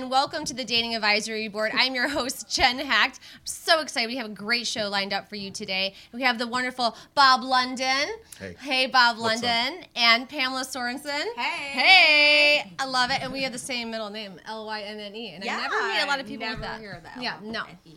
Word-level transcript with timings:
and 0.00 0.10
welcome 0.10 0.46
to 0.46 0.54
the 0.54 0.64
Dating 0.64 0.94
Advisory 0.94 1.48
Board. 1.48 1.72
I'm 1.74 1.94
your 1.94 2.08
host, 2.08 2.48
Jen 2.50 2.78
Hacht. 2.78 3.20
I'm 3.34 3.40
so 3.44 3.80
excited. 3.80 4.06
We 4.08 4.16
have 4.16 4.26
a 4.26 4.30
great 4.34 4.66
show 4.66 4.88
lined 4.88 5.12
up 5.12 5.28
for 5.28 5.36
you 5.36 5.50
today. 5.50 5.94
We 6.12 6.22
have 6.22 6.38
the 6.38 6.46
wonderful 6.46 6.96
Bob 7.14 7.42
London. 7.42 8.08
Hey. 8.38 8.56
Hey, 8.58 8.86
Bob 8.86 9.18
What's 9.18 9.42
London. 9.42 9.84
And 9.94 10.26
Pamela 10.26 10.64
Sorensen. 10.64 11.24
Hey. 11.36 11.80
Hey. 11.80 12.72
I 12.78 12.86
love 12.86 13.10
it. 13.10 13.20
And 13.22 13.30
we 13.30 13.42
have 13.42 13.52
the 13.52 13.58
same 13.58 13.90
middle 13.90 14.08
name, 14.08 14.40
L 14.46 14.64
Y 14.64 14.80
N 14.80 14.98
N 15.00 15.14
E. 15.14 15.34
And 15.34 15.44
Yeah, 15.44 15.58
I 15.58 15.60
never 15.62 15.88
meet 15.88 16.02
a 16.02 16.06
lot 16.06 16.20
of 16.20 16.26
people 16.26 16.46
never 16.46 16.60
with 16.60 16.68
that. 16.70 16.80
hear 16.80 17.00
that. 17.02 17.22
Yeah, 17.22 17.36
no. 17.42 17.60
L-Y-N-N-E. 17.60 17.94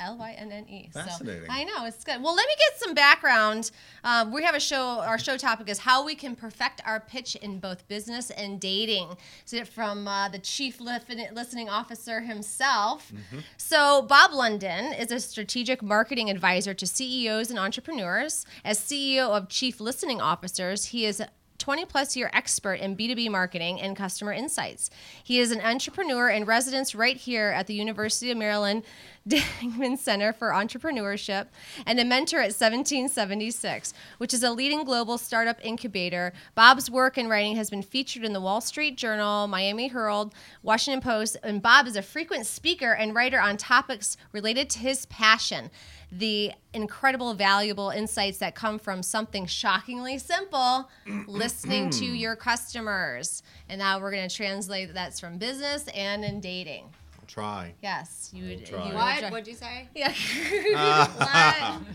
L 0.00 0.16
Y 0.18 0.34
N 0.38 0.52
N 0.52 0.66
E. 0.68 0.88
Fascinating. 0.92 1.46
So 1.46 1.52
I 1.52 1.64
know 1.64 1.86
it's 1.86 2.04
good. 2.04 2.22
Well, 2.22 2.34
let 2.34 2.46
me 2.46 2.54
get 2.58 2.80
some 2.80 2.94
background. 2.94 3.70
Um, 4.04 4.32
we 4.32 4.42
have 4.42 4.54
a 4.54 4.60
show. 4.60 5.00
Our 5.00 5.18
show 5.18 5.36
topic 5.36 5.68
is 5.68 5.78
how 5.78 6.04
we 6.04 6.14
can 6.14 6.34
perfect 6.36 6.80
our 6.84 7.00
pitch 7.00 7.36
in 7.36 7.58
both 7.58 7.86
business 7.88 8.30
and 8.30 8.60
dating. 8.60 9.16
So 9.44 9.64
from 9.64 10.08
uh, 10.08 10.28
the 10.28 10.38
chief 10.38 10.80
listening 10.80 11.68
officer 11.68 12.20
himself. 12.20 13.12
So 13.56 14.02
Bob 14.02 14.32
London 14.32 14.92
is 14.92 15.10
a 15.10 15.20
strategic 15.20 15.82
marketing 15.82 16.30
advisor 16.30 16.74
to 16.74 16.86
CEOs 16.86 17.50
and 17.50 17.58
entrepreneurs. 17.58 18.46
As 18.64 18.78
CEO 18.78 19.28
of 19.28 19.48
Chief 19.48 19.80
Listening 19.80 20.20
Officers, 20.20 20.86
he 20.86 21.04
is 21.06 21.22
20 21.58 21.84
plus 21.84 22.16
year 22.16 22.30
expert 22.32 22.74
in 22.74 22.96
B2B 22.96 23.30
marketing 23.30 23.80
and 23.80 23.96
customer 23.96 24.32
insights. 24.32 24.90
He 25.22 25.38
is 25.40 25.50
an 25.50 25.60
entrepreneur 25.60 26.28
in 26.28 26.44
residence 26.44 26.94
right 26.94 27.16
here 27.16 27.48
at 27.48 27.66
the 27.66 27.74
University 27.74 28.30
of 28.30 28.38
Maryland 28.38 28.82
Dingman 29.28 29.98
Center 29.98 30.32
for 30.32 30.50
Entrepreneurship 30.50 31.46
and 31.84 31.98
a 31.98 32.04
mentor 32.04 32.38
at 32.38 32.54
1776, 32.54 33.92
which 34.18 34.32
is 34.32 34.44
a 34.44 34.52
leading 34.52 34.84
global 34.84 35.18
startup 35.18 35.58
incubator. 35.64 36.32
Bob's 36.54 36.88
work 36.88 37.16
and 37.16 37.28
writing 37.28 37.56
has 37.56 37.68
been 37.68 37.82
featured 37.82 38.24
in 38.24 38.32
the 38.32 38.40
Wall 38.40 38.60
Street 38.60 38.96
Journal, 38.96 39.48
Miami 39.48 39.88
Herald, 39.88 40.32
Washington 40.62 41.00
Post, 41.00 41.36
and 41.42 41.60
Bob 41.60 41.88
is 41.88 41.96
a 41.96 42.02
frequent 42.02 42.46
speaker 42.46 42.92
and 42.92 43.14
writer 43.14 43.40
on 43.40 43.56
topics 43.56 44.16
related 44.32 44.70
to 44.70 44.78
his 44.78 45.06
passion 45.06 45.70
the 46.10 46.52
incredible, 46.76 47.34
valuable 47.34 47.90
insights 47.90 48.38
that 48.38 48.54
come 48.54 48.78
from 48.78 49.02
something 49.02 49.46
shockingly 49.46 50.18
simple 50.18 50.88
listening 51.26 51.90
to 51.90 52.06
hmm. 52.06 52.14
your 52.14 52.36
customers. 52.36 53.42
And 53.68 53.78
now 53.78 53.98
we're 53.98 54.12
going 54.12 54.28
to 54.28 54.34
translate 54.34 54.92
that's 54.94 55.18
from 55.18 55.38
business 55.38 55.88
and 55.88 56.24
in 56.24 56.40
dating. 56.40 56.84
I'll 57.26 57.42
try. 57.44 57.74
Yes, 57.82 58.30
you 58.32 58.44
would. 58.48 58.64
try. 58.66 58.88
You 58.88 58.94
What? 58.94 59.18
try- 59.18 59.30
What'd 59.30 59.48
you 59.48 59.54
say? 59.54 59.88
yeah. 59.96 60.12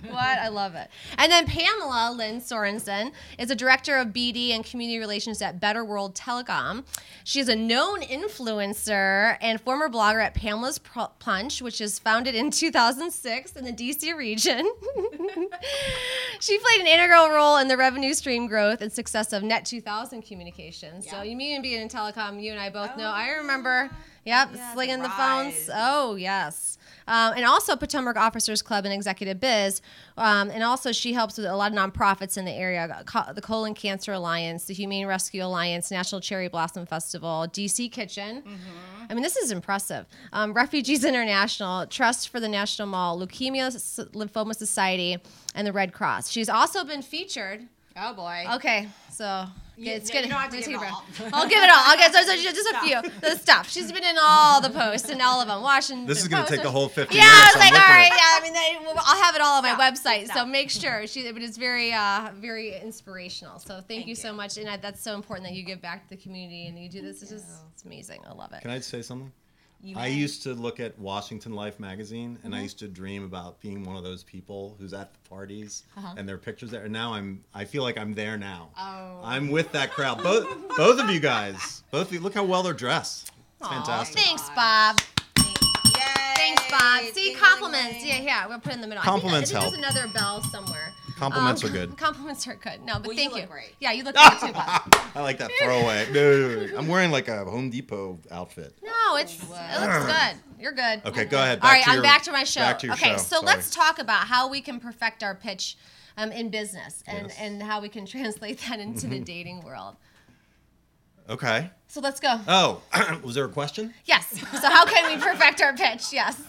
what? 0.03 0.11
What? 0.11 0.39
I 0.39 0.49
love 0.49 0.75
it. 0.75 0.89
And 1.17 1.31
then 1.31 1.45
Pamela 1.45 2.13
Lynne 2.13 2.41
Sorensen 2.41 3.13
is 3.39 3.49
a 3.49 3.55
director 3.55 3.95
of 3.97 4.09
BD 4.09 4.49
and 4.49 4.65
community 4.65 4.99
relations 4.99 5.41
at 5.41 5.61
Better 5.61 5.85
World 5.85 6.15
Telecom. 6.15 6.83
She 7.23 7.39
is 7.39 7.47
a 7.47 7.55
known 7.55 8.01
influencer 8.01 9.37
and 9.39 9.61
former 9.61 9.87
blogger 9.89 10.21
at 10.21 10.33
Pamela's 10.33 10.79
Punch, 10.79 11.61
which 11.61 11.79
is 11.79 11.97
founded 11.97 12.35
in 12.35 12.51
2006 12.51 13.53
in 13.53 13.63
the 13.63 13.71
DC 13.71 14.13
region. 14.15 14.69
she 16.41 16.57
played 16.57 16.81
an 16.81 16.87
integral 16.87 17.29
role 17.29 17.57
in 17.57 17.69
the 17.69 17.77
revenue 17.77 18.13
stream 18.13 18.47
growth 18.47 18.81
and 18.81 18.91
success 18.91 19.31
of 19.31 19.43
Net 19.43 19.65
2000 19.65 20.23
Communications. 20.23 21.09
So 21.09 21.21
you 21.21 21.37
mean 21.37 21.61
being 21.61 21.81
in 21.81 21.87
telecom, 21.87 22.41
you 22.43 22.51
and 22.51 22.59
I 22.59 22.69
both 22.69 22.97
know. 22.97 23.05
Oh, 23.07 23.11
I 23.13 23.29
remember. 23.31 23.89
Yep, 24.25 24.49
Yeah, 24.53 24.73
slinging 24.73 24.97
the 24.97 25.03
the 25.03 25.09
phones. 25.09 25.69
Oh, 25.73 26.15
yes. 26.15 26.77
Um, 27.07 27.33
and 27.35 27.43
also 27.43 27.75
Potomac 27.75 28.15
Officers 28.15 28.61
Club 28.61 28.85
and 28.85 28.93
Executive 28.93 29.39
Biz. 29.39 29.81
Um, 30.17 30.51
and 30.51 30.63
also, 30.63 30.91
she 30.91 31.13
helps 31.13 31.37
with 31.37 31.47
a 31.47 31.55
lot 31.55 31.71
of 31.71 31.77
nonprofits 31.77 32.37
in 32.37 32.45
the 32.45 32.51
area 32.51 33.01
co- 33.05 33.33
the 33.33 33.41
Colon 33.41 33.73
Cancer 33.73 34.13
Alliance, 34.13 34.65
the 34.65 34.73
Humane 34.75 35.07
Rescue 35.07 35.43
Alliance, 35.43 35.89
National 35.89 36.21
Cherry 36.21 36.47
Blossom 36.47 36.85
Festival, 36.85 37.47
DC 37.51 37.91
Kitchen. 37.91 38.43
I 39.09 39.13
mean, 39.15 39.23
this 39.23 39.35
is 39.35 39.51
impressive. 39.51 40.05
Um, 40.31 40.53
Refugees 40.53 41.03
International, 41.11 41.87
Trust 41.87 42.29
for 42.29 42.39
the 42.39 42.47
National 42.47 42.87
Mall, 42.87 43.19
Leukemia 43.19 43.73
S- 43.73 43.99
Lymphoma 44.13 44.55
Society, 44.55 45.17
and 45.55 45.65
the 45.65 45.73
Red 45.73 45.93
Cross. 45.93 46.29
She's 46.29 46.47
also 46.49 46.83
been 46.85 47.01
featured. 47.01 47.67
Oh 47.97 48.13
boy. 48.13 48.45
Okay, 48.53 48.87
so 49.11 49.47
You- 49.81 49.93
it's 49.93 50.09
no, 50.09 50.13
good. 50.13 50.25
you 50.25 50.31
don't 50.31 50.39
have 50.41 50.49
to 50.51 50.55
Let's 50.57 50.67
give 50.67 50.81
it 50.81 50.91
all. 50.91 51.03
I'll 51.33 51.47
give 51.49 51.63
it 51.63 51.69
all. 51.69 51.81
I'll 51.85 51.97
get 51.97 52.13
so, 52.13 52.21
so 52.21 52.35
just 52.41 52.73
a 52.75 52.79
few. 52.79 53.01
The 53.21 53.35
stuff. 53.37 53.69
She's 53.69 53.91
been 53.91 54.03
in 54.03 54.15
all 54.21 54.61
the 54.61 54.69
posts 54.69 55.09
and 55.09 55.21
all 55.21 55.41
of 55.41 55.47
them. 55.47 55.61
Washington. 55.61 56.05
This 56.05 56.21
is 56.21 56.27
gonna 56.27 56.47
take 56.47 56.63
a 56.63 56.69
whole 56.71 56.87
50 56.89 57.15
Yeah, 57.15 57.23
I 57.23 57.27
minutes. 57.27 57.55
was 57.55 57.55
I'm 57.55 57.59
like, 57.61 57.71
all 57.73 57.79
looking 57.79 57.95
right, 57.95 58.11
yeah. 58.11 58.37
I 58.37 58.39
mean, 58.43 58.53
they, 58.53 58.85
well, 58.85 59.03
I'll 59.05 59.21
have 59.23 59.35
it 59.35 59.41
all 59.41 59.57
on 59.57 59.63
my 59.63 59.73
Stop. 59.73 59.81
website. 60.15 60.33
So 60.33 60.45
make 60.45 60.69
sure 60.69 61.07
she. 61.07 61.31
But 61.31 61.41
it's 61.41 61.57
very, 61.57 61.91
uh, 61.93 62.29
very 62.35 62.75
inspirational. 62.79 63.59
So 63.59 63.75
thank, 63.75 63.87
Thank 63.87 64.07
you 64.07 64.15
so 64.15 64.33
much, 64.33 64.57
and 64.57 64.69
I, 64.69 64.77
that's 64.77 65.01
so 65.01 65.15
important 65.15 65.47
that 65.47 65.53
you 65.55 65.63
give 65.63 65.81
back 65.81 66.03
to 66.03 66.09
the 66.09 66.17
community 66.21 66.67
and 66.67 66.77
you 66.79 66.89
do 66.89 67.01
this. 67.01 67.21
It's 67.21 67.31
just, 67.31 67.45
it's 67.73 67.83
amazing. 67.83 68.21
I 68.27 68.33
love 68.33 68.51
it. 68.53 68.61
Can 68.61 68.71
I 68.71 68.79
say 68.79 69.01
something? 69.01 69.31
You 69.83 69.95
I 69.97 70.09
may. 70.09 70.13
used 70.13 70.43
to 70.43 70.53
look 70.53 70.79
at 70.79 70.97
Washington 70.99 71.53
Life 71.53 71.79
magazine, 71.79 72.37
and 72.43 72.53
Mm-hmm. 72.53 72.59
I 72.59 72.61
used 72.63 72.79
to 72.79 72.87
dream 72.87 73.23
about 73.23 73.59
being 73.61 73.83
one 73.83 73.95
of 73.97 74.03
those 74.03 74.23
people 74.23 74.75
who's 74.79 74.93
at 74.93 75.11
the 75.13 75.19
parties 75.29 75.83
Uh-huh. 75.97 76.13
and 76.17 76.27
their 76.29 76.37
pictures 76.37 76.69
there. 76.71 76.83
And 76.83 76.93
now 76.93 77.13
I'm, 77.13 77.43
I 77.53 77.65
feel 77.65 77.81
like 77.83 77.97
I'm 77.97 78.13
there 78.13 78.37
now. 78.37 78.69
Oh. 78.77 79.21
I'm 79.23 79.49
with 79.49 79.71
that 79.71 79.91
crowd. 79.91 80.21
Both, 80.21 80.47
both 80.77 80.99
of 80.99 81.09
you 81.09 81.19
guys. 81.19 81.83
Both 81.91 82.07
of 82.07 82.13
you. 82.13 82.19
Look 82.19 82.33
how 82.35 82.43
well 82.43 82.61
they're 82.63 82.73
dressed. 82.73 83.31
It's 83.59 83.67
Aw, 83.67 83.69
fantastic. 83.69 84.19
Thanks, 84.19 84.49
Bob. 84.55 84.99
Yay. 85.37 86.33
Thanks, 86.35 86.63
Bob. 86.71 87.01
See, 87.01 87.11
Ding, 87.13 87.33
ding, 87.33 87.35
compliments. 87.37 87.99
ding. 87.99 88.07
Yeah, 88.07 88.21
yeah. 88.21 88.47
We'll 88.47 88.59
put 88.59 88.71
it 88.73 88.75
in 88.75 88.81
the 88.81 88.87
middle. 88.87 89.03
Compliments 89.03 89.51
I 89.53 89.53
think, 89.53 89.57
I 89.57 89.61
help. 89.61 89.73
there's 89.73 89.93
another 90.03 90.13
bell 90.13 90.41
somewhere. 90.43 90.91
Compliments 91.21 91.63
Um, 91.63 91.69
are 91.69 91.73
good. 91.73 91.97
Compliments 91.97 92.47
are 92.47 92.55
good. 92.55 92.83
No, 92.83 92.93
but 92.95 93.03
Well, 93.03 93.11
you 93.11 93.17
thank 93.17 93.33
look 93.33 93.41
you. 93.41 93.47
great. 93.47 93.75
Yeah, 93.79 93.91
you 93.91 94.03
look 94.03 94.15
great 94.15 94.39
too, 94.39 94.51
Bob. 94.53 94.81
I 95.15 95.21
like 95.21 95.37
that 95.37 95.51
throwaway. 95.61 96.07
No, 96.11 96.77
I'm 96.79 96.87
wearing 96.87 97.11
like 97.11 97.27
a 97.27 97.45
Home 97.45 97.69
Depot 97.69 98.17
outfit. 98.31 98.75
No, 98.83 99.17
it's 99.17 99.35
it 99.35 99.47
looks 99.47 100.05
good. 100.05 100.35
You're 100.59 100.71
good. 100.71 101.01
Okay, 101.05 101.25
go 101.25 101.37
ahead. 101.39 101.59
All 101.59 101.61
Back 101.61 101.73
right, 101.73 101.83
to 101.83 101.89
I'm 101.91 101.95
your- 101.97 102.03
back 102.03 102.23
to 102.23 102.31
my 102.31 102.43
show. 102.43 102.61
Back 102.61 102.79
to 102.79 102.87
your 102.87 102.95
okay, 102.95 103.11
show. 103.11 103.17
so 103.17 103.35
Sorry. 103.35 103.45
let's 103.45 103.69
talk 103.69 103.99
about 103.99 104.25
how 104.27 104.49
we 104.49 104.61
can 104.61 104.79
perfect 104.79 105.21
our 105.21 105.35
pitch 105.35 105.77
um, 106.17 106.31
in 106.31 106.49
business 106.49 107.03
and, 107.05 107.27
Yes. 107.27 107.37
and 107.39 107.61
how 107.61 107.81
we 107.81 107.89
can 107.89 108.07
translate 108.07 108.59
that 108.67 108.79
into 108.79 109.05
the 109.05 109.19
dating 109.19 109.61
world. 109.61 109.97
Okay. 111.29 111.69
So 111.87 112.01
let's 112.01 112.19
go. 112.19 112.39
Oh, 112.47 112.81
was 113.23 113.35
there 113.35 113.45
a 113.45 113.49
question? 113.49 113.93
yes. 114.05 114.27
So 114.59 114.69
how 114.69 114.85
can 114.85 115.05
we 115.15 115.21
perfect 115.23 115.61
our 115.61 115.73
pitch? 115.73 116.11
Yes. 116.11 116.41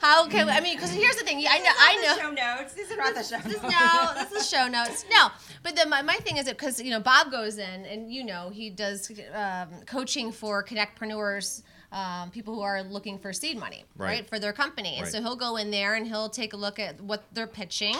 How 0.00 0.28
can 0.28 0.46
we, 0.46 0.52
I 0.52 0.60
mean? 0.60 0.76
Because 0.76 0.90
here's 0.92 1.16
the 1.16 1.24
thing. 1.24 1.38
I 1.48 1.58
know. 1.58 1.70
I 1.78 1.96
know. 2.02 2.22
Show 2.22 2.30
notes. 2.30 2.74
This 2.74 2.90
is 2.90 2.96
not 2.96 3.14
the 3.14 3.22
show 3.22 3.38
This, 3.38 3.62
notes. 3.62 3.74
no, 3.74 4.12
this 4.30 4.32
is 4.42 4.48
show 4.50 4.68
notes. 4.68 5.04
No, 5.10 5.28
but 5.62 5.74
then 5.76 5.88
my, 5.90 6.02
my 6.02 6.14
thing 6.16 6.36
is 6.36 6.46
that 6.46 6.56
because 6.58 6.80
you 6.80 6.90
know 6.90 7.00
Bob 7.00 7.30
goes 7.30 7.58
in 7.58 7.84
and 7.86 8.12
you 8.12 8.24
know 8.24 8.50
he 8.50 8.70
does 8.70 9.10
um, 9.34 9.68
coaching 9.86 10.32
for 10.32 10.62
connectpreneurs, 10.64 11.62
um, 11.92 12.30
people 12.30 12.54
who 12.54 12.60
are 12.62 12.82
looking 12.82 13.18
for 13.18 13.32
seed 13.32 13.58
money, 13.58 13.84
right, 13.96 14.06
Right. 14.08 14.28
for 14.28 14.38
their 14.38 14.52
company. 14.52 14.94
And 14.96 15.04
Right. 15.04 15.12
so 15.12 15.20
he'll 15.22 15.36
go 15.36 15.56
in 15.56 15.70
there 15.70 15.94
and 15.94 16.06
he'll 16.06 16.28
take 16.28 16.52
a 16.52 16.56
look 16.56 16.78
at 16.78 17.00
what 17.00 17.24
they're 17.32 17.46
pitching, 17.46 17.94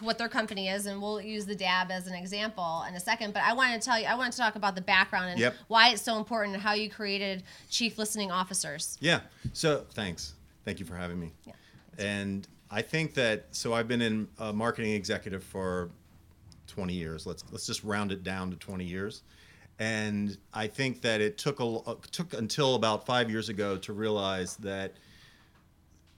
what 0.00 0.18
their 0.18 0.28
company 0.28 0.68
is, 0.68 0.86
and 0.86 1.00
we'll 1.00 1.20
use 1.20 1.46
the 1.46 1.54
DAB 1.54 1.90
as 1.90 2.06
an 2.06 2.14
example 2.14 2.84
in 2.88 2.94
a 2.94 3.00
second. 3.00 3.32
But 3.32 3.42
I 3.42 3.52
wanted 3.52 3.80
to 3.80 3.86
tell 3.88 3.98
you, 3.98 4.06
I 4.06 4.14
wanted 4.14 4.32
to 4.32 4.38
talk 4.38 4.56
about 4.56 4.74
the 4.74 4.80
background 4.82 5.30
and 5.30 5.38
Yep. 5.40 5.54
why 5.68 5.90
it's 5.90 6.02
so 6.02 6.16
important 6.18 6.54
and 6.54 6.62
how 6.62 6.72
you 6.74 6.90
created 6.90 7.42
chief 7.70 7.96
listening 7.98 8.30
officers. 8.30 8.96
Yeah. 9.00 9.20
So 9.52 9.84
thanks. 9.94 10.34
Thank 10.68 10.80
you 10.80 10.84
for 10.84 10.96
having 10.96 11.18
me. 11.18 11.32
Yeah. 11.46 11.54
And 11.96 12.46
I 12.70 12.82
think 12.82 13.14
that 13.14 13.46
so 13.52 13.72
I've 13.72 13.88
been 13.88 14.02
in 14.02 14.28
uh, 14.38 14.52
marketing 14.52 14.92
executive 14.92 15.42
for 15.42 15.88
20 16.66 16.92
years. 16.92 17.24
Let's 17.24 17.42
let's 17.50 17.66
just 17.66 17.82
round 17.84 18.12
it 18.12 18.22
down 18.22 18.50
to 18.50 18.56
20 18.58 18.84
years. 18.84 19.22
And 19.78 20.36
I 20.52 20.66
think 20.66 21.00
that 21.00 21.22
it 21.22 21.38
took 21.38 21.60
a 21.60 21.64
uh, 21.64 21.94
took 22.12 22.34
until 22.34 22.74
about 22.74 23.06
five 23.06 23.30
years 23.30 23.48
ago 23.48 23.78
to 23.78 23.94
realize 23.94 24.56
that 24.56 24.92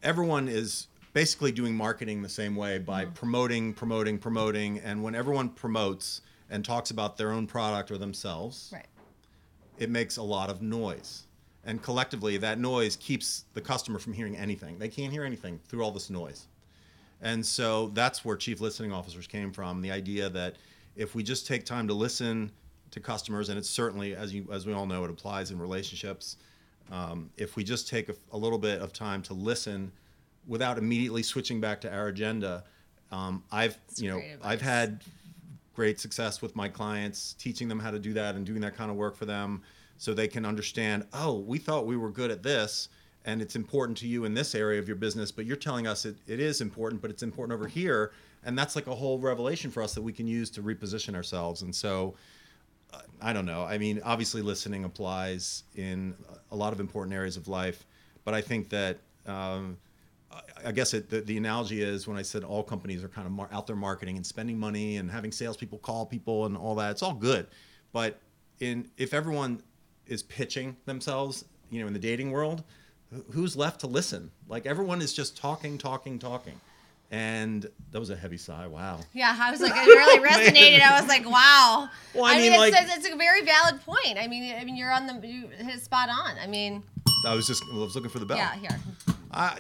everyone 0.02 0.49
is 0.49 0.88
basically 1.12 1.52
doing 1.52 1.76
marketing 1.76 2.20
the 2.20 2.29
same 2.29 2.56
way 2.56 2.81
by 2.81 3.05
promoting, 3.05 3.73
promoting, 3.73 4.19
promoting. 4.19 4.81
And 4.81 5.00
when 5.05 5.14
everyone 5.14 5.50
promotes 5.50 6.23
and 6.50 6.64
talks 6.64 6.91
about 6.91 7.17
their 7.17 7.31
own 7.31 7.47
product 7.47 7.93
or 7.93 7.99
themselves, 7.99 8.70
Right. 8.73 8.87
it 9.79 9.91
makes 9.91 10.17
a 10.17 10.25
lot 10.25 10.50
of 10.50 10.61
noise. 10.61 11.29
And 11.65 11.83
collectively, 11.83 12.37
that 12.39 12.59
noise 12.59 12.97
keeps 12.97 13.45
the 13.55 13.61
customer 13.61 13.99
from 13.99 14.15
hearing 14.15 14.37
anything. 14.37 14.79
They 14.79 14.89
can't 14.89 15.12
hear 15.12 15.25
anything 15.25 15.61
through 15.69 15.83
all 15.85 15.91
this 15.91 16.09
noise. 16.09 16.47
And 17.21 17.45
so 17.45 17.89
that's 17.89 18.25
where 18.25 18.37
chief 18.37 18.61
listening 18.61 18.93
officers 18.93 19.27
came 19.27 19.53
from 19.53 19.83
the 19.83 19.91
idea 19.91 20.31
that 20.31 20.57
if 20.97 21.15
we 21.15 21.23
just 21.23 21.47
take 21.47 21.67
time 21.67 21.87
to 21.89 21.95
listen 21.95 22.51
to 22.93 23.01
customers, 23.01 23.51
and 23.51 23.59
it's 23.59 23.69
certainly, 23.69 24.15
as, 24.15 24.35
you, 24.35 24.49
as 24.51 24.67
we 24.67 24.73
all 24.73 24.87
know, 24.87 25.05
it 25.05 25.11
applies 25.11 25.51
in 25.51 25.59
relationships. 25.59 26.37
Um, 26.91 27.31
if 27.37 27.57
we 27.57 27.62
just 27.62 27.89
take 27.89 28.09
a, 28.09 28.15
a 28.33 28.39
little 28.39 28.59
bit 28.59 28.81
of 28.81 28.93
time 28.93 29.23
to 29.23 29.35
listen 29.35 29.93
without 30.47 30.79
immediately 30.79 31.23
switching 31.23 31.61
back 31.61 31.81
to 31.83 31.93
our 31.93 32.09
agenda, 32.09 32.65
um, 33.12 33.45
I've, 33.53 33.79
you 33.97 34.09
know, 34.09 34.23
I've 34.43 34.62
had 34.62 35.03
great 35.75 36.01
success 36.01 36.41
with 36.41 36.57
my 36.57 36.69
clients, 36.69 37.35
teaching 37.35 37.69
them 37.69 37.79
how 37.79 37.91
to 37.91 37.99
do 37.99 38.15
that 38.15 38.35
and 38.35 38.47
doing 38.47 38.62
that 38.62 38.75
kind 38.75 38.91
of 38.91 38.97
work 38.97 39.15
for 39.15 39.27
them 39.27 39.62
so 40.00 40.14
they 40.14 40.26
can 40.26 40.47
understand, 40.47 41.05
oh, 41.12 41.35
we 41.41 41.58
thought 41.58 41.85
we 41.85 41.94
were 41.94 42.08
good 42.11 42.31
at 42.31 42.43
this 42.43 42.88
and 43.26 43.43
it's 43.43 43.55
important 43.55 43.99
to 43.99 44.06
you 44.06 44.25
in 44.25 44.32
this 44.32 44.55
area 44.55 44.79
of 44.81 44.88
your 44.88 44.97
business, 44.97 45.31
but 45.31 45.44
you're 45.44 45.58
telling 45.58 45.87
us 45.87 46.06
it, 46.06 46.17
it 46.26 46.41
is 46.41 46.62
important, 46.62 47.02
but 47.02 47.11
it's 47.11 47.23
important 47.23 47.55
over 47.55 47.69
here. 47.69 48.12
And 48.43 48.58
that's 48.58 48.75
like 48.76 48.87
a 48.87 48.94
whole 48.94 49.19
revelation 49.19 49.70
for 49.70 49.82
us 49.82 49.93
that 49.93 50.00
we 50.00 50.14
can 50.14 50.26
use 50.26 50.49
to 50.52 50.62
reposition 50.62 51.14
ourselves. 51.14 51.61
And 51.61 51.75
so 51.75 52.14
I 53.20 53.35
don't 53.35 53.44
know. 53.44 53.62
I 53.64 53.76
mean, 53.76 54.00
obviously, 54.02 54.41
listening 54.41 54.85
applies 54.85 55.64
in 55.76 56.14
a 56.50 56.56
lot 56.56 56.73
of 56.73 56.81
important 56.81 57.14
areas 57.14 57.37
of 57.37 57.47
life, 57.47 57.85
but 58.25 58.32
I 58.32 58.41
think 58.41 58.70
that 58.70 59.00
um, 59.26 59.76
I- 60.32 60.69
I 60.69 60.73
guess 60.73 60.94
it, 60.94 61.11
the, 61.11 61.20
the 61.20 61.37
analogy 61.37 61.82
is 61.82 62.08
when 62.08 62.17
I 62.17 62.23
said 62.23 62.43
all 62.43 62.62
companies 62.62 63.05
are 63.05 63.08
kind 63.08 63.26
of 63.26 63.32
mar- 63.35 63.50
out 63.52 63.67
there 63.67 63.76
marketing 63.76 64.17
and 64.17 64.25
spending 64.25 64.58
money 64.58 64.97
and 64.97 65.11
having 65.11 65.31
salespeople 65.31 65.79
call 65.79 66.06
people 66.06 66.47
and 66.47 66.56
all 66.56 66.75
that. 66.76 66.91
It's 66.93 67.02
all 67.02 67.12
good, 67.14 67.49
but 67.93 68.19
in 68.61 68.91
if 68.97 69.12
everyone 69.12 69.62
is 70.11 70.23
pitching 70.23 70.77
themselves, 70.85 71.45
you 71.71 71.81
know, 71.81 71.87
in 71.87 71.93
the 71.93 71.99
dating 71.99 72.31
world, 72.33 72.62
who's 73.33 73.57
left 73.57 73.81
to 73.81 73.87
listen? 73.87 74.31
Like 74.49 74.67
everyone 74.67 75.01
is 75.01 75.12
just 75.12 75.37
talking, 75.37 75.79
talking, 75.79 76.19
talking. 76.19 76.61
And 77.12 77.67
that 77.91 77.99
was 77.99 78.11
a 78.11 78.17
heavy 78.17 78.37
sigh. 78.37 78.69
Wow. 78.69 79.01
Yeah, 79.12 79.37
I 79.41 79.51
was 79.51 79.61
like, 79.61 79.73
it 79.75 79.81
really 79.87 80.19
resonated. 80.29 80.81
I 80.81 81.01
was 81.01 81.09
like, 81.09 81.25
wow. 81.29 81.89
Well, 82.15 82.25
I 82.25 82.35
I, 82.35 82.39
mean, 82.39 82.53
mean, 82.53 82.53
it's, 82.53 82.73
like- 82.73 82.83
it's, 82.85 83.07
it's 83.07 83.15
a 83.15 83.17
very 83.17 83.43
valid 83.45 83.81
point. 83.85 84.17
I 84.17 84.29
mean, 84.29 84.55
I 84.55 84.65
mean, 84.65 84.77
you're 84.77 84.93
on 84.93 85.07
the 85.07 85.27
you 85.27 85.49
hit 85.49 85.83
spot 85.83 86.09
on. 86.09 86.37
I 86.41 86.47
mean, 86.47 86.85
I 87.27 87.35
was 87.35 87.47
just 87.49 87.65
I 87.73 87.79
was 87.79 87.95
looking 87.97 88.11
for 88.11 88.21
the 88.21 88.27
bell. 88.27 88.37
yeah, 88.37 88.55
here. 88.57 88.79
I, 89.33 89.59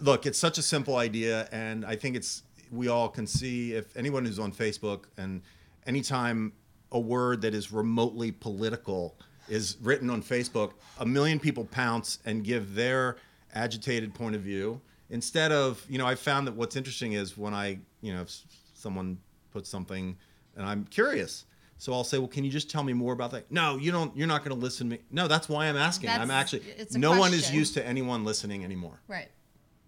look, 0.00 0.26
it's 0.26 0.38
such 0.38 0.58
a 0.58 0.62
simple 0.62 0.96
idea, 0.96 1.48
and 1.52 1.84
I 1.86 1.96
think 1.96 2.16
it's 2.16 2.42
we 2.70 2.88
all 2.88 3.08
can 3.08 3.26
see 3.26 3.72
if 3.72 3.96
anyone 3.96 4.24
who's 4.26 4.38
on 4.38 4.52
Facebook 4.52 5.04
and 5.16 5.40
anytime 5.86 6.52
a 6.92 7.00
word 7.00 7.40
that 7.42 7.54
is 7.54 7.72
remotely 7.72 8.30
political 8.30 9.16
is 9.50 9.76
written 9.82 10.08
on 10.08 10.22
Facebook, 10.22 10.72
a 10.98 11.04
million 11.04 11.38
people 11.38 11.64
pounce 11.66 12.18
and 12.24 12.44
give 12.44 12.74
their 12.74 13.16
agitated 13.54 14.14
point 14.14 14.36
of 14.36 14.40
view 14.40 14.80
instead 15.10 15.50
of 15.50 15.84
you 15.88 15.98
know 15.98 16.06
I 16.06 16.14
found 16.14 16.46
that 16.46 16.54
what's 16.54 16.76
interesting 16.76 17.12
is 17.12 17.36
when 17.36 17.52
I 17.52 17.78
you 18.00 18.14
know 18.14 18.22
if 18.22 18.30
someone 18.74 19.18
puts 19.52 19.68
something 19.68 20.16
and 20.56 20.66
I'm 20.66 20.84
curious. 20.84 21.44
So 21.78 21.94
I'll 21.94 22.04
say, 22.04 22.18
well, 22.18 22.28
can 22.28 22.44
you 22.44 22.50
just 22.50 22.70
tell 22.70 22.82
me 22.82 22.92
more 22.92 23.14
about 23.14 23.30
that? 23.30 23.50
No, 23.50 23.78
you 23.78 23.90
don't. 23.90 24.14
You're 24.14 24.28
not 24.28 24.44
going 24.44 24.54
to 24.54 24.62
listen 24.62 24.90
to 24.90 24.96
me. 24.96 25.02
No, 25.10 25.28
that's 25.28 25.48
why 25.48 25.66
I'm 25.66 25.78
asking. 25.78 26.10
I'm 26.10 26.30
actually. 26.30 26.62
it's 26.76 26.94
a 26.94 26.98
No 26.98 27.18
one 27.18 27.32
is 27.32 27.50
used 27.50 27.72
to 27.74 27.86
anyone 27.86 28.22
listening 28.22 28.64
anymore. 28.64 29.00
Right. 29.08 29.28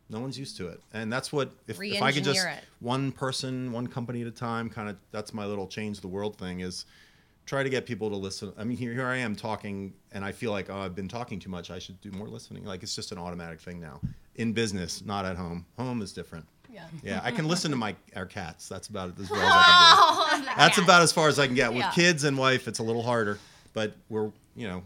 No 0.09 0.19
one's 0.19 0.38
used 0.38 0.56
to 0.59 0.69
it, 0.69 0.81
and 0.93 1.12
that's 1.12 1.32
what 1.32 1.53
if, 1.67 1.81
if 1.81 2.03
I 2.03 2.12
could 2.12 2.25
just 2.25 2.44
it. 2.44 2.64
one 2.81 3.12
person, 3.12 3.73
one 3.73 3.87
company 3.87 4.23
at 4.23 4.26
a 4.26 4.31
time, 4.31 4.69
kind 4.69 4.88
of 4.88 4.97
that's 5.11 5.32
my 5.32 5.47
little 5.47 5.67
change 5.67 6.00
the 6.00 6.09
world 6.09 6.37
thing 6.37 6.61
is 6.61 6.87
try 7.46 7.62
to 7.62 7.68
get 7.70 7.86
people 7.86 8.10
to 8.10 8.16
listen. 8.16 8.52
I 8.58 8.64
mean, 8.64 8.76
here 8.76 8.92
here 8.92 9.06
I 9.06 9.16
am 9.16 9.34
talking, 9.36 9.92
and 10.12 10.24
I 10.24 10.32
feel 10.32 10.50
like 10.50 10.70
oh, 10.70 10.78
I've 10.78 10.94
been 10.94 11.08
talking 11.08 11.38
too 11.38 11.50
much. 11.50 11.70
I 11.70 11.78
should 11.78 12.00
do 12.00 12.10
more 12.12 12.28
listening. 12.28 12.64
Like 12.64 12.82
it's 12.82 12.94
just 12.94 13.12
an 13.12 13.18
automatic 13.18 13.60
thing 13.60 13.80
now 13.80 14.00
in 14.36 14.52
business, 14.52 15.04
not 15.04 15.24
at 15.24 15.36
home. 15.36 15.66
Home 15.78 16.02
is 16.02 16.12
different. 16.12 16.46
Yeah. 16.70 16.84
Yeah, 17.02 17.20
I 17.22 17.30
can 17.32 17.46
listen 17.48 17.70
to 17.70 17.76
my 17.76 17.94
our 18.16 18.24
cats. 18.26 18.68
That's 18.68 18.88
about 18.88 19.18
as 19.20 19.30
well 19.30 19.40
as 19.40 19.52
I 19.52 19.62
can 19.62 20.36
do. 20.36 20.48
Oh, 20.52 20.54
That's 20.56 20.78
about 20.78 21.02
as 21.02 21.12
far 21.12 21.28
as 21.28 21.38
I 21.38 21.46
can 21.46 21.54
get. 21.54 21.70
With 21.70 21.80
Yeah. 21.80 21.90
kids 21.92 22.24
and 22.24 22.36
wife, 22.38 22.66
it's 22.68 22.78
a 22.78 22.82
little 22.82 23.02
harder, 23.02 23.38
but 23.74 23.94
we're 24.08 24.30
you 24.56 24.68
know, 24.68 24.82